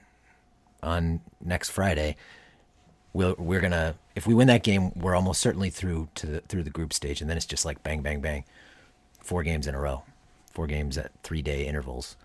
on 0.81 1.19
next 1.43 1.71
Friday. 1.71 2.15
We'll, 3.11 3.35
we're 3.37 3.61
gonna 3.61 3.95
if 4.15 4.25
we 4.25 4.33
win 4.33 4.47
that 4.47 4.63
game, 4.63 4.91
we're 4.95 5.15
almost 5.15 5.41
certainly 5.41 5.69
through 5.69 6.07
to 6.15 6.27
the, 6.27 6.39
through 6.41 6.63
the 6.63 6.69
group 6.69 6.93
stage, 6.93 7.19
and 7.19 7.29
then 7.29 7.35
it's 7.35 7.45
just 7.45 7.65
like 7.65 7.83
bang, 7.83 8.01
bang, 8.01 8.21
bang, 8.21 8.45
four 9.21 9.43
games 9.43 9.67
in 9.67 9.75
a 9.75 9.79
row 9.79 10.03
four 10.55 10.65
games 10.67 10.97
at 10.97 11.11
three 11.21 11.41
day 11.41 11.67
intervals. 11.67 12.15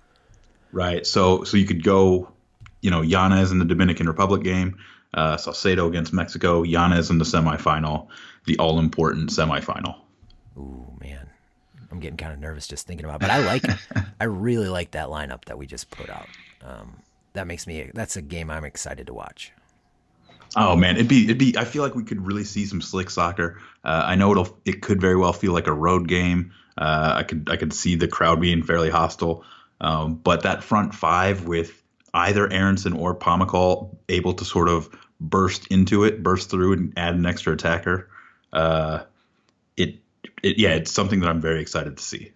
Right. 0.72 1.06
So 1.06 1.44
so 1.44 1.56
you 1.56 1.66
could 1.66 1.82
go, 1.84 2.32
you 2.80 2.90
know, 2.90 3.02
Llanez 3.02 3.50
in 3.50 3.58
the 3.58 3.64
Dominican 3.64 4.06
Republic 4.06 4.42
game, 4.42 4.78
uh, 5.12 5.36
Saucedo 5.36 5.88
against 5.88 6.12
Mexico, 6.12 6.64
Llanez 6.64 7.10
in 7.10 7.18
the 7.18 7.24
semifinal, 7.24 8.06
the 8.46 8.56
all 8.58 8.78
important 8.78 9.30
semifinal. 9.30 9.96
Ooh 10.56 10.86
man, 11.00 11.28
I'm 11.90 12.00
getting 12.00 12.16
kind 12.16 12.32
of 12.32 12.38
nervous 12.38 12.66
just 12.66 12.86
thinking 12.86 13.04
about. 13.04 13.16
it. 13.16 13.20
But 13.20 13.30
I 13.30 13.38
like, 13.44 13.64
I 14.20 14.24
really 14.24 14.68
like 14.68 14.92
that 14.92 15.08
lineup 15.08 15.44
that 15.46 15.58
we 15.58 15.66
just 15.66 15.90
put 15.90 16.08
out. 16.08 16.28
Um, 16.64 16.96
that 17.32 17.46
makes 17.46 17.66
me. 17.66 17.90
That's 17.94 18.16
a 18.16 18.22
game 18.22 18.50
I'm 18.50 18.64
excited 18.64 19.06
to 19.08 19.14
watch. 19.14 19.52
Oh 20.56 20.74
man, 20.74 20.96
it'd 20.96 21.08
be 21.08 21.24
it'd 21.24 21.38
be. 21.38 21.56
I 21.56 21.64
feel 21.64 21.82
like 21.82 21.94
we 21.94 22.02
could 22.02 22.26
really 22.26 22.44
see 22.44 22.66
some 22.66 22.80
slick 22.80 23.10
soccer. 23.10 23.60
Uh, 23.84 24.02
I 24.04 24.16
know 24.16 24.32
it'll 24.32 24.58
it 24.64 24.82
could 24.82 25.00
very 25.00 25.16
well 25.16 25.32
feel 25.32 25.52
like 25.52 25.68
a 25.68 25.72
road 25.72 26.08
game. 26.08 26.52
Uh, 26.80 27.12
I 27.16 27.22
could 27.24 27.48
I 27.50 27.56
could 27.56 27.74
see 27.74 27.94
the 27.94 28.08
crowd 28.08 28.40
being 28.40 28.62
fairly 28.62 28.88
hostile, 28.88 29.44
um, 29.82 30.14
but 30.14 30.42
that 30.44 30.64
front 30.64 30.94
five 30.94 31.44
with 31.44 31.82
either 32.14 32.50
Aaronson 32.50 32.94
or 32.94 33.14
Pomykal 33.14 33.94
able 34.08 34.32
to 34.34 34.44
sort 34.44 34.68
of 34.68 34.88
burst 35.20 35.66
into 35.66 36.04
it, 36.04 36.22
burst 36.22 36.50
through, 36.50 36.72
and 36.72 36.92
add 36.96 37.14
an 37.14 37.26
extra 37.26 37.52
attacker. 37.52 38.08
Uh, 38.52 39.00
it, 39.76 39.96
it 40.42 40.58
yeah, 40.58 40.70
it's 40.70 40.90
something 40.90 41.20
that 41.20 41.28
I'm 41.28 41.40
very 41.40 41.60
excited 41.60 41.98
to 41.98 42.02
see. 42.02 42.32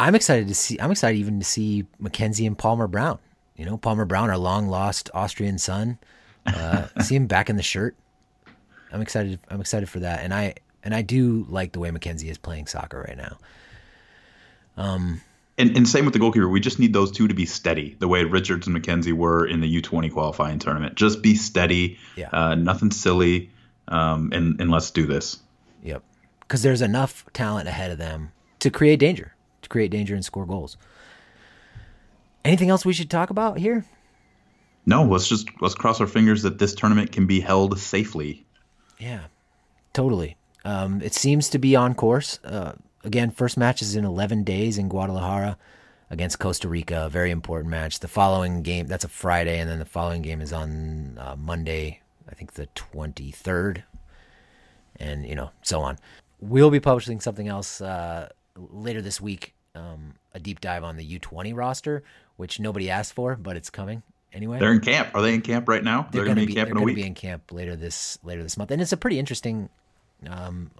I'm 0.00 0.14
excited 0.14 0.48
to 0.48 0.54
see. 0.54 0.80
I'm 0.80 0.90
excited 0.90 1.18
even 1.18 1.38
to 1.38 1.44
see 1.44 1.84
McKenzie 2.00 2.46
and 2.46 2.56
Palmer 2.56 2.86
Brown. 2.86 3.18
You 3.54 3.66
know, 3.66 3.76
Palmer 3.76 4.06
Brown, 4.06 4.30
our 4.30 4.38
long 4.38 4.68
lost 4.68 5.10
Austrian 5.12 5.58
son. 5.58 5.98
Uh, 6.46 6.86
see 7.02 7.16
him 7.16 7.26
back 7.26 7.50
in 7.50 7.56
the 7.56 7.62
shirt. 7.62 7.96
I'm 8.90 9.02
excited. 9.02 9.40
I'm 9.50 9.60
excited 9.60 9.90
for 9.90 10.00
that, 10.00 10.20
and 10.22 10.32
I 10.32 10.54
and 10.88 10.94
I 10.94 11.02
do 11.02 11.44
like 11.50 11.72
the 11.72 11.80
way 11.80 11.90
McKenzie 11.90 12.30
is 12.30 12.38
playing 12.38 12.66
soccer 12.66 13.04
right 13.06 13.18
now. 13.18 13.36
Um, 14.78 15.20
and, 15.58 15.76
and 15.76 15.86
same 15.86 16.06
with 16.06 16.14
the 16.14 16.18
goalkeeper. 16.18 16.48
We 16.48 16.60
just 16.60 16.78
need 16.78 16.94
those 16.94 17.12
two 17.12 17.28
to 17.28 17.34
be 17.34 17.44
steady, 17.44 17.94
the 17.98 18.08
way 18.08 18.24
Richards 18.24 18.66
and 18.66 18.74
McKenzie 18.74 19.12
were 19.12 19.46
in 19.46 19.60
the 19.60 19.82
U20 19.82 20.10
qualifying 20.10 20.58
tournament. 20.58 20.94
Just 20.94 21.20
be 21.20 21.34
steady. 21.34 21.98
Yeah. 22.16 22.30
Uh, 22.32 22.54
nothing 22.54 22.90
silly. 22.90 23.50
Um, 23.86 24.32
and 24.32 24.58
and 24.62 24.70
let's 24.70 24.90
do 24.90 25.04
this. 25.04 25.38
Yep. 25.82 26.02
Because 26.40 26.62
there's 26.62 26.80
enough 26.80 27.26
talent 27.34 27.68
ahead 27.68 27.90
of 27.90 27.98
them 27.98 28.32
to 28.60 28.70
create 28.70 28.98
danger, 28.98 29.34
to 29.60 29.68
create 29.68 29.90
danger 29.90 30.14
and 30.14 30.24
score 30.24 30.46
goals. 30.46 30.78
Anything 32.46 32.70
else 32.70 32.86
we 32.86 32.94
should 32.94 33.10
talk 33.10 33.28
about 33.28 33.58
here? 33.58 33.84
No, 34.86 35.04
let's 35.04 35.28
just 35.28 35.50
let's 35.60 35.74
cross 35.74 36.00
our 36.00 36.06
fingers 36.06 36.44
that 36.44 36.58
this 36.58 36.74
tournament 36.74 37.12
can 37.12 37.26
be 37.26 37.40
held 37.40 37.78
safely. 37.78 38.46
Yeah, 38.98 39.24
totally. 39.92 40.38
Um, 40.64 41.00
it 41.02 41.14
seems 41.14 41.48
to 41.50 41.58
be 41.58 41.76
on 41.76 41.94
course. 41.94 42.38
Uh, 42.44 42.72
again, 43.04 43.30
first 43.30 43.56
match 43.56 43.82
is 43.82 43.96
in 43.96 44.04
11 44.04 44.44
days 44.44 44.78
in 44.78 44.88
Guadalajara 44.88 45.56
against 46.10 46.38
Costa 46.38 46.68
Rica. 46.68 47.06
A 47.06 47.08
very 47.08 47.30
important 47.30 47.70
match. 47.70 48.00
The 48.00 48.08
following 48.08 48.62
game, 48.62 48.86
that's 48.86 49.04
a 49.04 49.08
Friday, 49.08 49.58
and 49.58 49.68
then 49.68 49.78
the 49.78 49.84
following 49.84 50.22
game 50.22 50.40
is 50.40 50.52
on 50.52 51.18
uh, 51.18 51.36
Monday, 51.38 52.00
I 52.28 52.34
think 52.34 52.54
the 52.54 52.68
23rd, 52.74 53.82
and, 54.96 55.26
you 55.26 55.34
know, 55.34 55.50
so 55.62 55.80
on. 55.80 55.98
We'll 56.40 56.70
be 56.70 56.80
publishing 56.80 57.20
something 57.20 57.48
else 57.48 57.80
uh, 57.80 58.28
later 58.56 59.02
this 59.02 59.20
week, 59.20 59.54
um, 59.74 60.14
a 60.34 60.40
deep 60.40 60.60
dive 60.60 60.84
on 60.84 60.96
the 60.96 61.18
U20 61.18 61.54
roster, 61.56 62.02
which 62.36 62.60
nobody 62.60 62.90
asked 62.90 63.12
for, 63.12 63.36
but 63.36 63.56
it's 63.56 63.70
coming 63.70 64.02
anyway. 64.32 64.58
They're 64.58 64.72
in 64.72 64.80
camp. 64.80 65.10
Are 65.14 65.22
they 65.22 65.34
in 65.34 65.42
camp 65.42 65.68
right 65.68 65.82
now? 65.82 66.02
They're, 66.02 66.24
they're 66.24 66.34
going 66.34 66.46
to 66.46 66.46
be 66.46 66.52
in 66.52 66.56
camp 66.56 66.70
in 66.70 66.76
a 66.76 66.82
week. 66.82 66.96
Be 66.96 67.06
in 67.06 67.14
camp 67.14 67.52
later 67.52 67.76
this 67.76 68.18
later 68.22 68.42
this 68.42 68.56
month, 68.56 68.70
and 68.70 68.80
it's 68.80 68.92
a 68.92 68.96
pretty 68.96 69.18
interesting 69.18 69.68
um, 70.26 70.70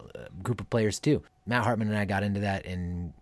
group 0.42 0.60
of 0.60 0.68
players 0.70 0.98
too. 0.98 1.22
Matt 1.46 1.64
Hartman 1.64 1.88
and 1.88 1.96
I 1.96 2.04
got 2.04 2.22
into 2.22 2.40
that, 2.40 2.66
and 2.66 3.12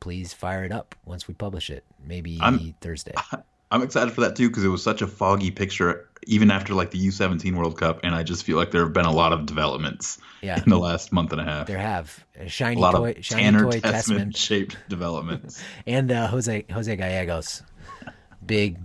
please 0.00 0.32
fire 0.32 0.64
it 0.64 0.72
up 0.72 0.94
once 1.04 1.28
we 1.28 1.34
publish 1.34 1.70
it, 1.70 1.84
maybe 2.04 2.38
I'm, 2.40 2.74
Thursday. 2.80 3.14
I'm 3.70 3.82
excited 3.82 4.14
for 4.14 4.22
that 4.22 4.36
too 4.36 4.48
because 4.48 4.64
it 4.64 4.68
was 4.68 4.82
such 4.82 5.02
a 5.02 5.06
foggy 5.06 5.50
picture, 5.50 6.08
even 6.26 6.50
after 6.50 6.74
like 6.74 6.90
the 6.90 7.06
U17 7.06 7.54
World 7.54 7.78
Cup, 7.78 8.00
and 8.02 8.14
I 8.14 8.22
just 8.22 8.44
feel 8.44 8.56
like 8.56 8.70
there 8.70 8.82
have 8.82 8.94
been 8.94 9.04
a 9.04 9.12
lot 9.12 9.32
of 9.32 9.44
developments 9.44 10.18
yeah. 10.40 10.62
in 10.62 10.70
the 10.70 10.78
last 10.78 11.12
month 11.12 11.32
and 11.32 11.40
a 11.40 11.44
half. 11.44 11.66
There 11.66 11.78
have 11.78 12.24
a 12.36 12.48
shiny 12.48 12.76
a 12.76 12.78
lot 12.78 12.92
toy, 12.92 13.10
of 13.10 13.24
shiny 13.24 13.42
Tanner 13.42 13.64
toy 13.64 13.80
Tessmann 13.80 14.34
shaped 14.36 14.76
developments, 14.88 15.62
and 15.86 16.10
uh, 16.10 16.28
Jose 16.28 16.64
Jose 16.72 16.96
Gallegos, 16.96 17.62
big 18.44 18.78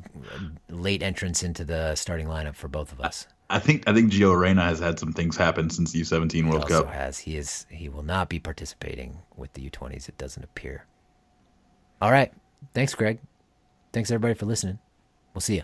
late 0.69 1.01
entrance 1.01 1.43
into 1.43 1.63
the 1.63 1.95
starting 1.95 2.27
lineup 2.27 2.55
for 2.55 2.67
both 2.67 2.91
of 2.91 2.99
us. 2.99 3.27
I 3.53 3.59
think 3.59 3.87
I 3.87 3.93
think 3.93 4.11
Gio 4.11 4.35
Reyna 4.35 4.63
has 4.63 4.79
had 4.79 4.97
some 4.97 5.13
things 5.13 5.37
happen 5.37 5.69
since 5.69 5.91
the 5.91 6.01
U17 6.01 6.49
World 6.49 6.67
Cup. 6.67 6.87
Has 6.87 7.19
he 7.19 7.37
is 7.37 7.67
he 7.69 7.87
will 7.87 8.01
not 8.01 8.27
be 8.27 8.39
participating 8.39 9.19
with 9.35 9.53
the 9.53 9.69
U20s. 9.69 10.09
It 10.09 10.17
doesn't 10.17 10.43
appear. 10.43 10.87
All 12.01 12.11
right, 12.11 12.33
thanks, 12.73 12.95
Greg. 12.95 13.19
Thanks 13.93 14.09
everybody 14.09 14.33
for 14.33 14.47
listening. 14.47 14.79
We'll 15.35 15.41
see 15.41 15.57
you. 15.57 15.63